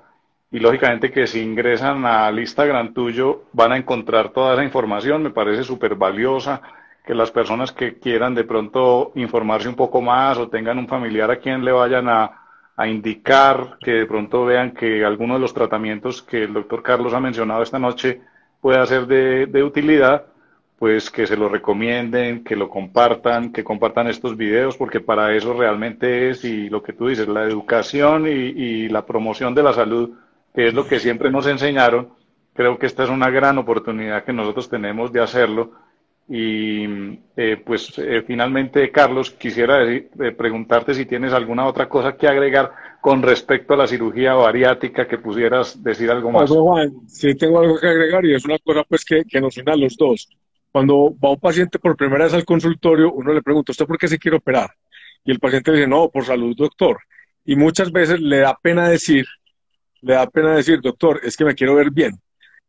y 0.50 0.58
lógicamente 0.58 1.10
que 1.10 1.26
si 1.26 1.40
ingresan 1.40 2.04
al 2.04 2.38
Instagram 2.38 2.94
tuyo 2.94 3.44
van 3.52 3.72
a 3.72 3.76
encontrar 3.76 4.30
toda 4.30 4.54
esa 4.54 4.64
información, 4.64 5.22
me 5.22 5.30
parece 5.30 5.64
súper 5.64 5.94
valiosa, 5.94 6.62
que 7.04 7.14
las 7.14 7.30
personas 7.30 7.72
que 7.72 7.98
quieran 7.98 8.34
de 8.34 8.44
pronto 8.44 9.12
informarse 9.14 9.68
un 9.68 9.76
poco 9.76 10.00
más 10.00 10.38
o 10.38 10.48
tengan 10.48 10.78
un 10.78 10.88
familiar 10.88 11.30
a 11.30 11.38
quien 11.38 11.64
le 11.64 11.72
vayan 11.72 12.08
a, 12.08 12.45
a 12.76 12.86
indicar, 12.86 13.78
que 13.80 13.92
de 13.92 14.06
pronto 14.06 14.44
vean 14.44 14.72
que 14.72 15.04
alguno 15.04 15.34
de 15.34 15.40
los 15.40 15.54
tratamientos 15.54 16.22
que 16.22 16.44
el 16.44 16.52
doctor 16.52 16.82
Carlos 16.82 17.14
ha 17.14 17.20
mencionado 17.20 17.62
esta 17.62 17.78
noche 17.78 18.20
pueda 18.60 18.84
ser 18.86 19.06
de, 19.06 19.46
de 19.46 19.62
utilidad, 19.62 20.26
pues 20.78 21.10
que 21.10 21.26
se 21.26 21.38
lo 21.38 21.48
recomienden, 21.48 22.44
que 22.44 22.54
lo 22.54 22.68
compartan, 22.68 23.50
que 23.50 23.64
compartan 23.64 24.08
estos 24.08 24.36
videos, 24.36 24.76
porque 24.76 25.00
para 25.00 25.34
eso 25.34 25.54
realmente 25.54 26.28
es, 26.28 26.44
y 26.44 26.68
lo 26.68 26.82
que 26.82 26.92
tú 26.92 27.08
dices, 27.08 27.28
la 27.28 27.44
educación 27.44 28.26
y, 28.26 28.30
y, 28.30 28.88
la 28.90 29.06
promoción 29.06 29.54
de 29.54 29.62
la 29.62 29.72
salud, 29.72 30.10
que 30.54 30.68
es 30.68 30.74
lo 30.74 30.86
que 30.86 31.00
siempre 31.00 31.30
nos 31.30 31.46
enseñaron, 31.46 32.10
creo 32.52 32.78
que 32.78 32.86
esta 32.86 33.04
es 33.04 33.10
una 33.10 33.30
gran 33.30 33.56
oportunidad 33.56 34.24
que 34.24 34.34
nosotros 34.34 34.68
tenemos 34.68 35.12
de 35.12 35.22
hacerlo. 35.22 35.72
Y 36.28 36.84
eh, 37.36 37.62
pues 37.64 37.96
eh, 37.98 38.24
finalmente, 38.26 38.90
Carlos, 38.90 39.30
quisiera 39.30 39.78
decir, 39.78 40.10
eh, 40.20 40.32
preguntarte 40.32 40.92
si 40.92 41.06
tienes 41.06 41.32
alguna 41.32 41.66
otra 41.66 41.88
cosa 41.88 42.16
que 42.16 42.26
agregar 42.26 42.72
con 43.00 43.22
respecto 43.22 43.74
a 43.74 43.76
la 43.76 43.86
cirugía 43.86 44.34
bariátrica, 44.34 45.06
que 45.06 45.18
pudieras 45.18 45.80
decir 45.82 46.10
algo 46.10 46.32
más. 46.32 46.48
Pues, 46.48 46.60
Juan, 46.60 46.92
sí 47.06 47.34
tengo 47.36 47.60
algo 47.60 47.78
que 47.78 47.86
agregar 47.86 48.24
y 48.24 48.34
es 48.34 48.44
una 48.44 48.58
cosa 48.58 48.82
pues 48.88 49.04
que, 49.04 49.22
que 49.24 49.40
nos 49.40 49.56
une 49.56 49.70
a 49.70 49.76
los 49.76 49.96
dos 49.96 50.28
cuando 50.76 51.16
va 51.24 51.30
un 51.30 51.40
paciente 51.40 51.78
por 51.78 51.96
primera 51.96 52.24
vez 52.24 52.34
al 52.34 52.44
consultorio, 52.44 53.10
uno 53.10 53.32
le 53.32 53.40
pregunta, 53.40 53.72
¿usted 53.72 53.86
por 53.86 53.96
qué 53.96 54.08
se 54.08 54.18
quiere 54.18 54.36
operar? 54.36 54.74
Y 55.24 55.30
el 55.30 55.38
paciente 55.38 55.70
le 55.70 55.78
dice, 55.78 55.88
no, 55.88 56.10
por 56.10 56.26
salud, 56.26 56.54
doctor. 56.54 56.98
Y 57.46 57.56
muchas 57.56 57.90
veces 57.90 58.20
le 58.20 58.40
da 58.40 58.54
pena 58.60 58.86
decir, 58.86 59.24
le 60.02 60.12
da 60.12 60.26
pena 60.26 60.54
decir, 60.54 60.82
doctor, 60.82 61.22
es 61.24 61.34
que 61.34 61.46
me 61.46 61.54
quiero 61.54 61.76
ver 61.76 61.90
bien, 61.90 62.20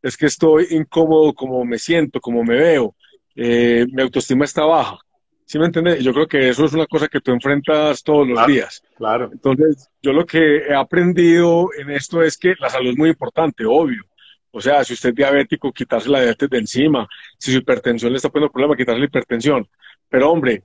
es 0.02 0.16
que 0.16 0.28
estoy 0.28 0.68
incómodo 0.70 1.34
como 1.34 1.66
me 1.66 1.78
siento, 1.78 2.22
como 2.22 2.46
me 2.46 2.56
veo, 2.56 2.96
eh, 3.38 3.86
mi 3.92 4.02
autoestima 4.02 4.46
está 4.46 4.66
baja. 4.66 4.98
¿Sí 5.46 5.58
me 5.60 5.66
entiendes? 5.66 6.04
Yo 6.04 6.12
creo 6.12 6.28
que 6.28 6.50
eso 6.50 6.66
es 6.66 6.74
una 6.74 6.88
cosa 6.88 7.08
que 7.08 7.22
tú 7.22 7.32
enfrentas 7.32 8.04
todos 8.04 8.28
los 8.28 8.46
días. 8.48 8.84
Claro. 8.98 9.30
Entonces, 9.32 9.90
yo 10.02 10.12
lo 10.12 10.26
que 10.26 10.58
he 10.68 10.74
aprendido 10.74 11.70
en 11.78 11.92
esto 11.92 12.22
es 12.22 12.38
que 12.38 12.56
la 12.60 12.70
salud 12.70 12.90
es 12.90 12.98
muy 12.98 13.10
importante, 13.10 13.64
obvio. 13.66 14.04
O 14.52 14.60
sea, 14.60 14.84
si 14.84 14.94
usted 14.94 15.10
es 15.10 15.16
diabético, 15.16 15.72
quitarse 15.72 16.10
la 16.10 16.20
diabetes 16.20 16.50
de 16.50 16.58
encima. 16.58 17.08
Si 17.38 17.54
su 17.54 17.60
hipertensión 17.60 18.12
le 18.12 18.18
está 18.18 18.30
poniendo 18.30 18.52
problema, 18.52 18.76
quitarse 18.76 19.00
la 19.00 19.06
hipertensión. 19.06 19.70
Pero 20.10 20.32
hombre, 20.32 20.64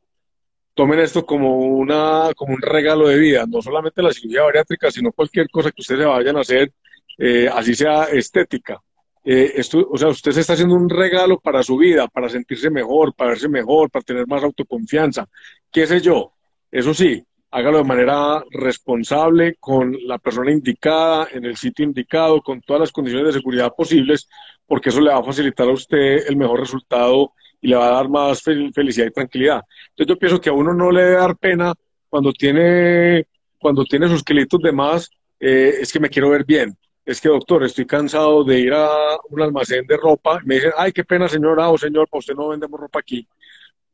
tomen 0.75 0.99
esto 0.99 1.25
como, 1.27 1.59
una, 1.59 2.31
como 2.35 2.55
un 2.55 2.63
regalo 2.63 3.07
de 3.07 3.19
vida, 3.19 3.45
no 3.47 3.61
solamente 3.61 4.03
la 4.03 4.13
cirugía 4.13 4.43
bariátrica, 4.43 4.91
sino 4.91 5.13
cualquier 5.13 5.49
cosa 5.51 5.71
que 5.71 5.83
ustedes 5.83 6.07
vayan 6.07 6.37
a 6.39 6.41
hacer, 6.41 6.73
eh, 7.19 7.49
así 7.53 7.75
sea 7.75 8.05
estética. 8.05 8.81
Eh, 9.25 9.53
esto, 9.57 9.87
o 9.91 9.97
sea, 9.97 10.09
usted 10.09 10.33
se 10.33 10.41
está 10.41 10.55
haciendo 10.55 10.75
un 10.75 10.89
regalo 10.89 11.39
para 11.39 11.63
su 11.63 11.77
vida, 11.77 12.09
para 12.09 12.29
sentirse 12.29 12.71
mejor, 12.71 13.15
para 13.15 13.31
verse 13.31 13.49
mejor, 13.49 13.91
para 13.91 14.03
tener 14.03 14.27
más 14.27 14.43
autoconfianza. 14.43 15.29
¿Qué 15.71 15.87
sé 15.87 16.01
yo? 16.01 16.33
Eso 16.71 16.93
sí, 16.93 17.25
hágalo 17.51 17.79
de 17.79 17.85
manera 17.85 18.43
responsable, 18.51 19.57
con 19.61 19.97
la 20.07 20.19
persona 20.19 20.51
indicada, 20.51 21.29
en 21.33 21.45
el 21.45 21.57
sitio 21.57 21.85
indicado, 21.85 22.41
con 22.41 22.61
todas 22.63 22.81
las 22.81 22.93
condiciones 22.93 23.29
de 23.29 23.41
seguridad 23.41 23.73
posibles, 23.77 24.29
porque 24.67 24.89
eso 24.89 25.01
le 25.01 25.11
va 25.11 25.19
a 25.19 25.25
facilitar 25.25 25.69
a 25.69 25.73
usted 25.73 26.27
el 26.27 26.37
mejor 26.37 26.61
resultado 26.61 27.33
y 27.61 27.69
le 27.69 27.77
va 27.77 27.89
a 27.89 27.93
dar 27.93 28.09
más 28.09 28.43
felicidad 28.43 29.07
y 29.07 29.11
tranquilidad. 29.11 29.63
Entonces 29.91 30.15
yo 30.15 30.19
pienso 30.19 30.41
que 30.41 30.49
a 30.51 30.55
uno 30.55 30.73
no 30.75 30.91
le 30.91 31.03
debe 31.03 31.17
dar 31.17 31.37
pena 31.37 31.75
cuando 32.09 32.33
tiene, 32.33 33.27
cuando 33.59 33.85
tiene 33.85 34.09
sus 34.09 34.25
kilitos 34.25 34.61
de 34.61 34.73
más, 34.73 35.11
eh, 35.39 35.75
es 35.81 35.93
que 35.93 36.01
me 36.01 36.09
quiero 36.09 36.31
ver 36.31 36.45
bien. 36.45 36.77
Es 37.05 37.21
que, 37.21 37.29
doctor, 37.29 37.65
estoy 37.65 37.87
cansado 37.87 38.45
de 38.45 38.61
ir 38.61 38.73
a 38.73 38.89
un 39.29 39.43
almacén 39.43 39.87
de 39.87 39.97
ropa. 39.97 40.41
Me 40.45 40.57
dicen, 40.57 40.73
ay, 40.77 40.93
qué 40.93 41.05
pena, 41.05 41.29
señora 41.29 41.69
o 41.71 41.79
señor, 41.79 42.09
para 42.09 42.21
usted 42.21 42.35
no 42.35 42.49
vendemos 42.49 42.81
ropa 42.81 43.01
aquí. 43.01 43.27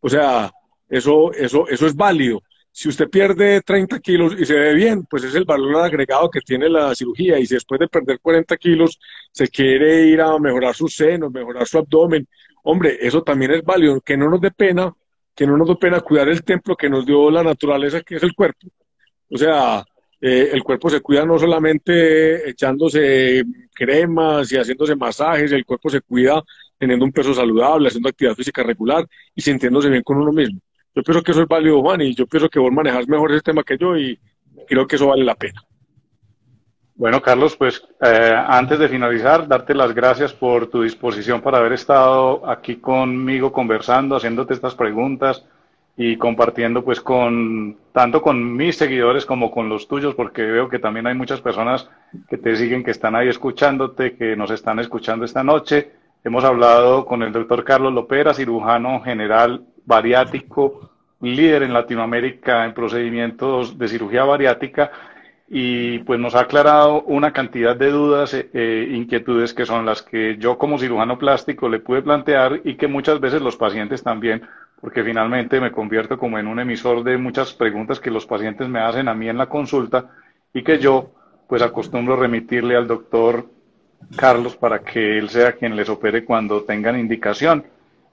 O 0.00 0.08
sea, 0.08 0.50
eso, 0.88 1.32
eso, 1.32 1.66
eso 1.68 1.86
es 1.86 1.96
válido 1.96 2.42
si 2.78 2.88
usted 2.88 3.08
pierde 3.08 3.60
30 3.62 3.98
kilos 3.98 4.36
y 4.38 4.44
se 4.44 4.54
ve 4.54 4.72
bien, 4.72 5.04
pues 5.04 5.24
es 5.24 5.34
el 5.34 5.44
valor 5.44 5.84
agregado 5.84 6.30
que 6.30 6.40
tiene 6.40 6.68
la 6.68 6.94
cirugía. 6.94 7.36
Y 7.36 7.44
si 7.44 7.54
después 7.54 7.80
de 7.80 7.88
perder 7.88 8.20
40 8.20 8.56
kilos 8.56 9.00
se 9.32 9.48
quiere 9.48 10.06
ir 10.06 10.20
a 10.20 10.38
mejorar 10.38 10.76
sus 10.76 10.94
senos, 10.94 11.32
mejorar 11.32 11.66
su 11.66 11.78
abdomen, 11.78 12.28
hombre, 12.62 12.96
eso 13.00 13.20
también 13.24 13.50
es 13.50 13.64
válido. 13.64 14.00
Que 14.00 14.16
no 14.16 14.30
nos 14.30 14.40
dé 14.40 14.52
pena, 14.52 14.94
que 15.34 15.44
no 15.44 15.56
nos 15.56 15.66
dé 15.66 15.74
pena 15.74 16.00
cuidar 16.02 16.28
el 16.28 16.44
templo 16.44 16.76
que 16.76 16.88
nos 16.88 17.04
dio 17.04 17.32
la 17.32 17.42
naturaleza, 17.42 18.00
que 18.02 18.14
es 18.14 18.22
el 18.22 18.32
cuerpo. 18.32 18.68
O 19.28 19.36
sea, 19.36 19.84
eh, 20.20 20.50
el 20.52 20.62
cuerpo 20.64 20.90
se 20.90 21.00
cuida 21.00 21.24
no 21.24 21.38
solamente 21.38 22.48
echándose 22.48 23.44
cremas 23.72 24.50
y 24.50 24.56
haciéndose 24.56 24.96
masajes, 24.96 25.52
el 25.52 25.64
cuerpo 25.64 25.88
se 25.88 26.00
cuida 26.00 26.42
teniendo 26.76 27.04
un 27.04 27.12
peso 27.12 27.32
saludable, 27.32 27.88
haciendo 27.88 28.08
actividad 28.08 28.34
física 28.34 28.62
regular 28.62 29.06
y 29.34 29.40
sintiéndose 29.40 29.88
bien 29.88 30.02
con 30.02 30.16
uno 30.16 30.32
mismo. 30.32 30.60
Yo 30.94 31.02
pienso 31.02 31.22
que 31.22 31.30
eso 31.32 31.42
es 31.42 31.48
válido, 31.48 31.80
Juan, 31.80 32.00
y 32.00 32.14
yo 32.14 32.26
pienso 32.26 32.48
que 32.48 32.58
vos 32.58 32.72
manejas 32.72 33.06
mejor 33.06 33.30
ese 33.32 33.42
tema 33.42 33.62
que 33.62 33.78
yo 33.78 33.96
y 33.96 34.18
creo 34.66 34.86
que 34.86 34.96
eso 34.96 35.06
vale 35.06 35.24
la 35.24 35.36
pena. 35.36 35.62
Bueno, 36.96 37.22
Carlos, 37.22 37.56
pues 37.56 37.80
eh, 38.02 38.34
antes 38.34 38.80
de 38.80 38.88
finalizar, 38.88 39.46
darte 39.46 39.72
las 39.72 39.94
gracias 39.94 40.32
por 40.32 40.68
tu 40.68 40.82
disposición 40.82 41.40
para 41.40 41.58
haber 41.58 41.74
estado 41.74 42.48
aquí 42.48 42.76
conmigo 42.76 43.52
conversando, 43.52 44.16
haciéndote 44.16 44.54
estas 44.54 44.74
preguntas 44.74 45.44
y 46.00 46.16
compartiendo 46.16 46.84
pues 46.84 47.00
con 47.00 47.76
tanto 47.92 48.22
con 48.22 48.56
mis 48.56 48.76
seguidores 48.76 49.26
como 49.26 49.50
con 49.50 49.68
los 49.68 49.88
tuyos, 49.88 50.14
porque 50.14 50.42
veo 50.42 50.68
que 50.68 50.78
también 50.78 51.08
hay 51.08 51.16
muchas 51.16 51.40
personas 51.40 51.90
que 52.30 52.38
te 52.38 52.54
siguen, 52.54 52.84
que 52.84 52.92
están 52.92 53.16
ahí 53.16 53.28
escuchándote, 53.28 54.14
que 54.14 54.36
nos 54.36 54.52
están 54.52 54.78
escuchando 54.78 55.24
esta 55.24 55.42
noche. 55.42 55.90
Hemos 56.22 56.44
hablado 56.44 57.04
con 57.04 57.24
el 57.24 57.32
doctor 57.32 57.64
Carlos 57.64 57.92
Lopera, 57.92 58.32
cirujano 58.32 59.00
general 59.00 59.64
bariático, 59.84 60.88
líder 61.20 61.64
en 61.64 61.72
Latinoamérica 61.72 62.64
en 62.64 62.74
procedimientos 62.74 63.76
de 63.76 63.88
cirugía 63.88 64.22
bariátrica 64.22 64.92
y 65.50 66.00
pues 66.00 66.20
nos 66.20 66.34
ha 66.34 66.40
aclarado 66.40 67.02
una 67.02 67.32
cantidad 67.32 67.74
de 67.74 67.90
dudas, 67.90 68.34
e 68.34 68.88
inquietudes 68.92 69.54
que 69.54 69.64
son 69.64 69.86
las 69.86 70.02
que 70.02 70.36
yo 70.38 70.58
como 70.58 70.78
cirujano 70.78 71.18
plástico 71.18 71.68
le 71.68 71.80
pude 71.80 72.02
plantear 72.02 72.60
y 72.64 72.74
que 72.76 72.86
muchas 72.86 73.18
veces 73.18 73.40
los 73.40 73.56
pacientes 73.56 74.02
también, 74.02 74.42
porque 74.80 75.02
finalmente 75.02 75.58
me 75.60 75.72
convierto 75.72 76.18
como 76.18 76.38
en 76.38 76.48
un 76.48 76.60
emisor 76.60 77.02
de 77.02 77.16
muchas 77.16 77.54
preguntas 77.54 77.98
que 77.98 78.10
los 78.10 78.26
pacientes 78.26 78.68
me 78.68 78.80
hacen 78.80 79.08
a 79.08 79.14
mí 79.14 79.28
en 79.28 79.38
la 79.38 79.46
consulta 79.46 80.10
y 80.52 80.62
que 80.62 80.78
yo 80.78 81.12
pues 81.48 81.62
acostumbro 81.62 82.16
remitirle 82.16 82.76
al 82.76 82.86
doctor 82.86 83.46
Carlos 84.16 84.54
para 84.54 84.80
que 84.80 85.18
él 85.18 85.30
sea 85.30 85.52
quien 85.52 85.74
les 85.74 85.88
opere 85.88 86.24
cuando 86.26 86.62
tengan 86.62 86.98
indicación. 87.00 87.64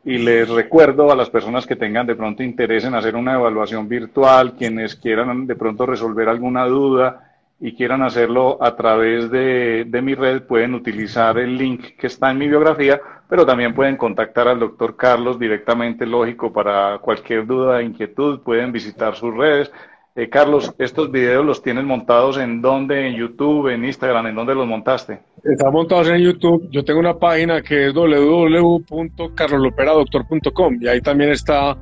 Y 0.05 0.19
les 0.19 0.47
recuerdo 0.47 1.11
a 1.11 1.15
las 1.15 1.31
personas 1.31 1.65
que 1.65 1.75
tengan 1.75 2.05
de 2.05 2.15
pronto 2.15 2.43
interés 2.43 2.85
en 2.85 2.93
hacer 2.93 3.15
una 3.15 3.33
evaluación 3.33 3.89
virtual, 3.89 4.53
quienes 4.55 4.95
quieran 4.95 5.47
de 5.47 5.55
pronto 5.55 5.85
resolver 5.85 6.29
alguna 6.29 6.65
duda 6.65 7.24
y 7.59 7.75
quieran 7.75 8.03
hacerlo 8.03 8.61
a 8.61 8.75
través 8.75 9.31
de, 9.31 9.85
de, 9.87 10.01
mi 10.01 10.13
red, 10.13 10.43
pueden 10.43 10.73
utilizar 10.73 11.37
el 11.37 11.57
link 11.57 11.95
que 11.97 12.07
está 12.07 12.31
en 12.31 12.37
mi 12.37 12.47
biografía, 12.47 12.99
pero 13.29 13.45
también 13.45 13.73
pueden 13.73 13.97
contactar 13.97 14.47
al 14.47 14.59
doctor 14.59 14.95
Carlos 14.95 15.39
directamente, 15.39 16.05
lógico, 16.05 16.51
para 16.51 16.99
cualquier 16.99 17.47
duda, 17.47 17.81
inquietud, 17.81 18.41
pueden 18.41 18.71
visitar 18.71 19.15
sus 19.15 19.35
redes. 19.35 19.71
Eh, 20.17 20.29
Carlos, 20.29 20.73
¿estos 20.79 21.11
videos 21.11 21.45
los 21.45 21.61
tienes 21.61 21.83
montados 21.83 22.37
en 22.37 22.61
dónde? 22.61 23.05
¿En 23.07 23.15
YouTube, 23.15 23.67
en 23.67 23.83
Instagram? 23.83 24.27
¿En 24.27 24.35
dónde 24.35 24.55
los 24.55 24.65
montaste? 24.65 25.19
Están 25.43 25.73
montados 25.73 26.07
en 26.09 26.19
YouTube. 26.19 26.69
Yo 26.71 26.85
tengo 26.85 27.01
una 27.01 27.15
página 27.15 27.61
que 27.61 27.87
es 27.87 27.93
www.carlosloperadoctor.com 27.93 30.77
y 30.79 30.87
ahí 30.87 31.01
también 31.01 31.31
está 31.31 31.75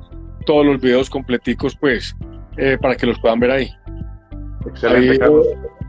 todos 0.46 0.66
los 0.66 0.80
videos 0.80 1.08
completicos, 1.08 1.76
pues, 1.76 2.16
eh, 2.56 2.76
para 2.80 2.96
que 2.96 3.06
los 3.06 3.20
puedan 3.20 3.38
ver 3.38 3.52
ahí. 3.52 3.70
Excelente, 4.66 5.18
Carlos. 5.18 5.46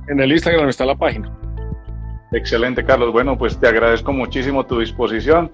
En 0.08 0.20
el 0.20 0.32
Instagram 0.32 0.70
está 0.70 0.86
la 0.86 0.96
página. 0.96 1.32
Excelente, 2.32 2.84
Carlos. 2.84 3.12
Bueno, 3.12 3.38
pues 3.38 3.58
te 3.60 3.68
agradezco 3.68 4.12
muchísimo 4.12 4.66
tu 4.66 4.80
disposición 4.80 5.52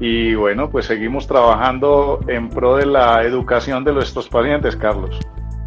y 0.00 0.34
bueno, 0.34 0.70
pues 0.70 0.86
seguimos 0.86 1.26
trabajando 1.26 2.20
en 2.28 2.48
pro 2.48 2.76
de 2.76 2.86
la 2.86 3.22
educación 3.22 3.84
de 3.84 3.92
nuestros 3.92 4.28
pacientes, 4.28 4.76
Carlos. 4.76 5.18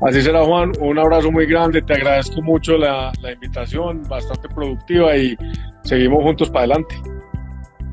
Así 0.01 0.21
será, 0.21 0.43
Juan. 0.43 0.71
Un 0.79 0.99
abrazo 0.99 1.31
muy 1.31 1.45
grande. 1.45 1.81
Te 1.81 1.93
agradezco 1.93 2.41
mucho 2.41 2.77
la, 2.77 3.11
invitación, 3.31 4.03
bastante 4.07 4.47
productiva 4.49 5.15
y 5.15 5.35
seguimos 5.83 6.23
juntos 6.23 6.49
para 6.49 6.65
adelante. 6.65 6.95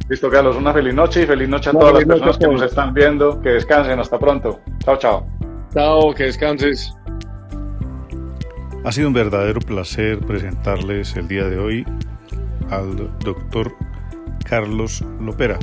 Listo, 0.08 0.28
Carlos. 0.28 0.56
Una 0.56 0.72
feliz 0.74 0.94
noche 0.94 1.22
y 1.22 1.26
feliz 1.26 1.48
noche 1.48 1.70
a 1.70 1.72
todas 1.72 1.94
las 1.94 2.04
personas 2.04 2.38
que 2.38 2.46
nos 2.46 2.62
están 2.62 2.92
viendo. 2.92 3.40
Que 3.40 3.50
descansen. 3.50 3.98
Hasta 3.98 4.18
pronto. 4.18 4.60
Chao, 4.80 4.96
chao. 4.98 5.26
Chao, 5.72 6.12
que 6.12 6.24
descanses. 6.24 6.94
Ha 8.84 8.92
sido 8.92 9.08
un 9.08 9.14
verdadero 9.14 9.60
placer 9.60 10.18
presentarles 10.18 11.16
el 11.16 11.26
día 11.26 11.48
de 11.48 11.58
hoy 11.58 11.86
al 12.68 13.18
doctor 13.20 13.74
Carlos 14.44 15.02
Lopera. 15.18 15.58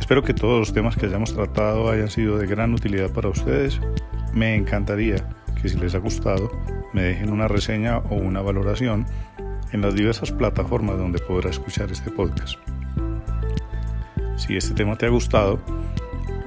Espero 0.00 0.22
que 0.22 0.32
todos 0.32 0.58
los 0.58 0.72
temas 0.72 0.96
que 0.96 1.04
hayamos 1.04 1.34
tratado 1.34 1.90
hayan 1.90 2.08
sido 2.08 2.38
de 2.38 2.46
gran 2.46 2.72
utilidad 2.72 3.10
para 3.10 3.28
ustedes. 3.28 3.78
Me 4.32 4.54
encantaría 4.54 5.16
que 5.60 5.68
si 5.68 5.76
les 5.78 5.94
ha 5.94 5.98
gustado 5.98 6.50
me 6.94 7.02
dejen 7.02 7.30
una 7.30 7.46
reseña 7.46 7.98
o 7.98 8.14
una 8.14 8.40
valoración 8.40 9.04
en 9.72 9.82
las 9.82 9.94
diversas 9.94 10.32
plataformas 10.32 10.96
donde 10.96 11.18
podrá 11.18 11.50
escuchar 11.50 11.92
este 11.92 12.10
podcast. 12.10 12.58
Si 14.36 14.56
este 14.56 14.72
tema 14.72 14.96
te 14.96 15.04
ha 15.04 15.10
gustado, 15.10 15.60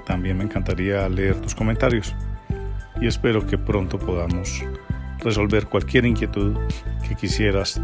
también 0.08 0.39
me 0.39 0.44
encantaría 0.44 1.08
leer 1.08 1.39
tus 1.39 1.54
comentarios 1.54 2.16
y 3.00 3.06
espero 3.06 3.46
que 3.46 3.60
pronto 3.60 4.00
podamos 4.00 4.64
resolver 5.24 5.67
cualquier 5.67 6.05
inquietud 6.05 6.55
que 7.07 7.15
quisieras 7.15 7.82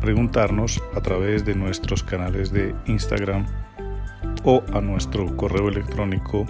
preguntarnos 0.00 0.82
a 0.94 1.00
través 1.00 1.44
de 1.44 1.54
nuestros 1.54 2.02
canales 2.02 2.52
de 2.52 2.74
Instagram 2.86 3.46
o 4.44 4.62
a 4.72 4.80
nuestro 4.80 5.36
correo 5.36 5.68
electrónico 5.68 6.46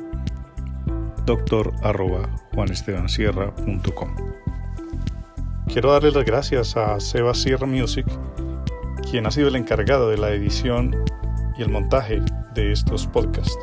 doctor 1.27 1.73
Quiero 5.67 5.93
darle 5.93 6.11
las 6.11 6.25
gracias 6.25 6.77
a 6.77 6.99
Seba 6.99 7.35
Sierra 7.35 7.67
Music, 7.67 8.07
quien 9.09 9.27
ha 9.27 9.31
sido 9.31 9.49
el 9.49 9.57
encargado 9.57 10.11
de 10.11 10.19
la 10.19 10.31
edición 10.31 10.97
y 11.57 11.63
el 11.63 11.71
montaje 11.71 12.21
de 12.55 12.73
estos 12.73 13.07
podcasts. 13.07 13.57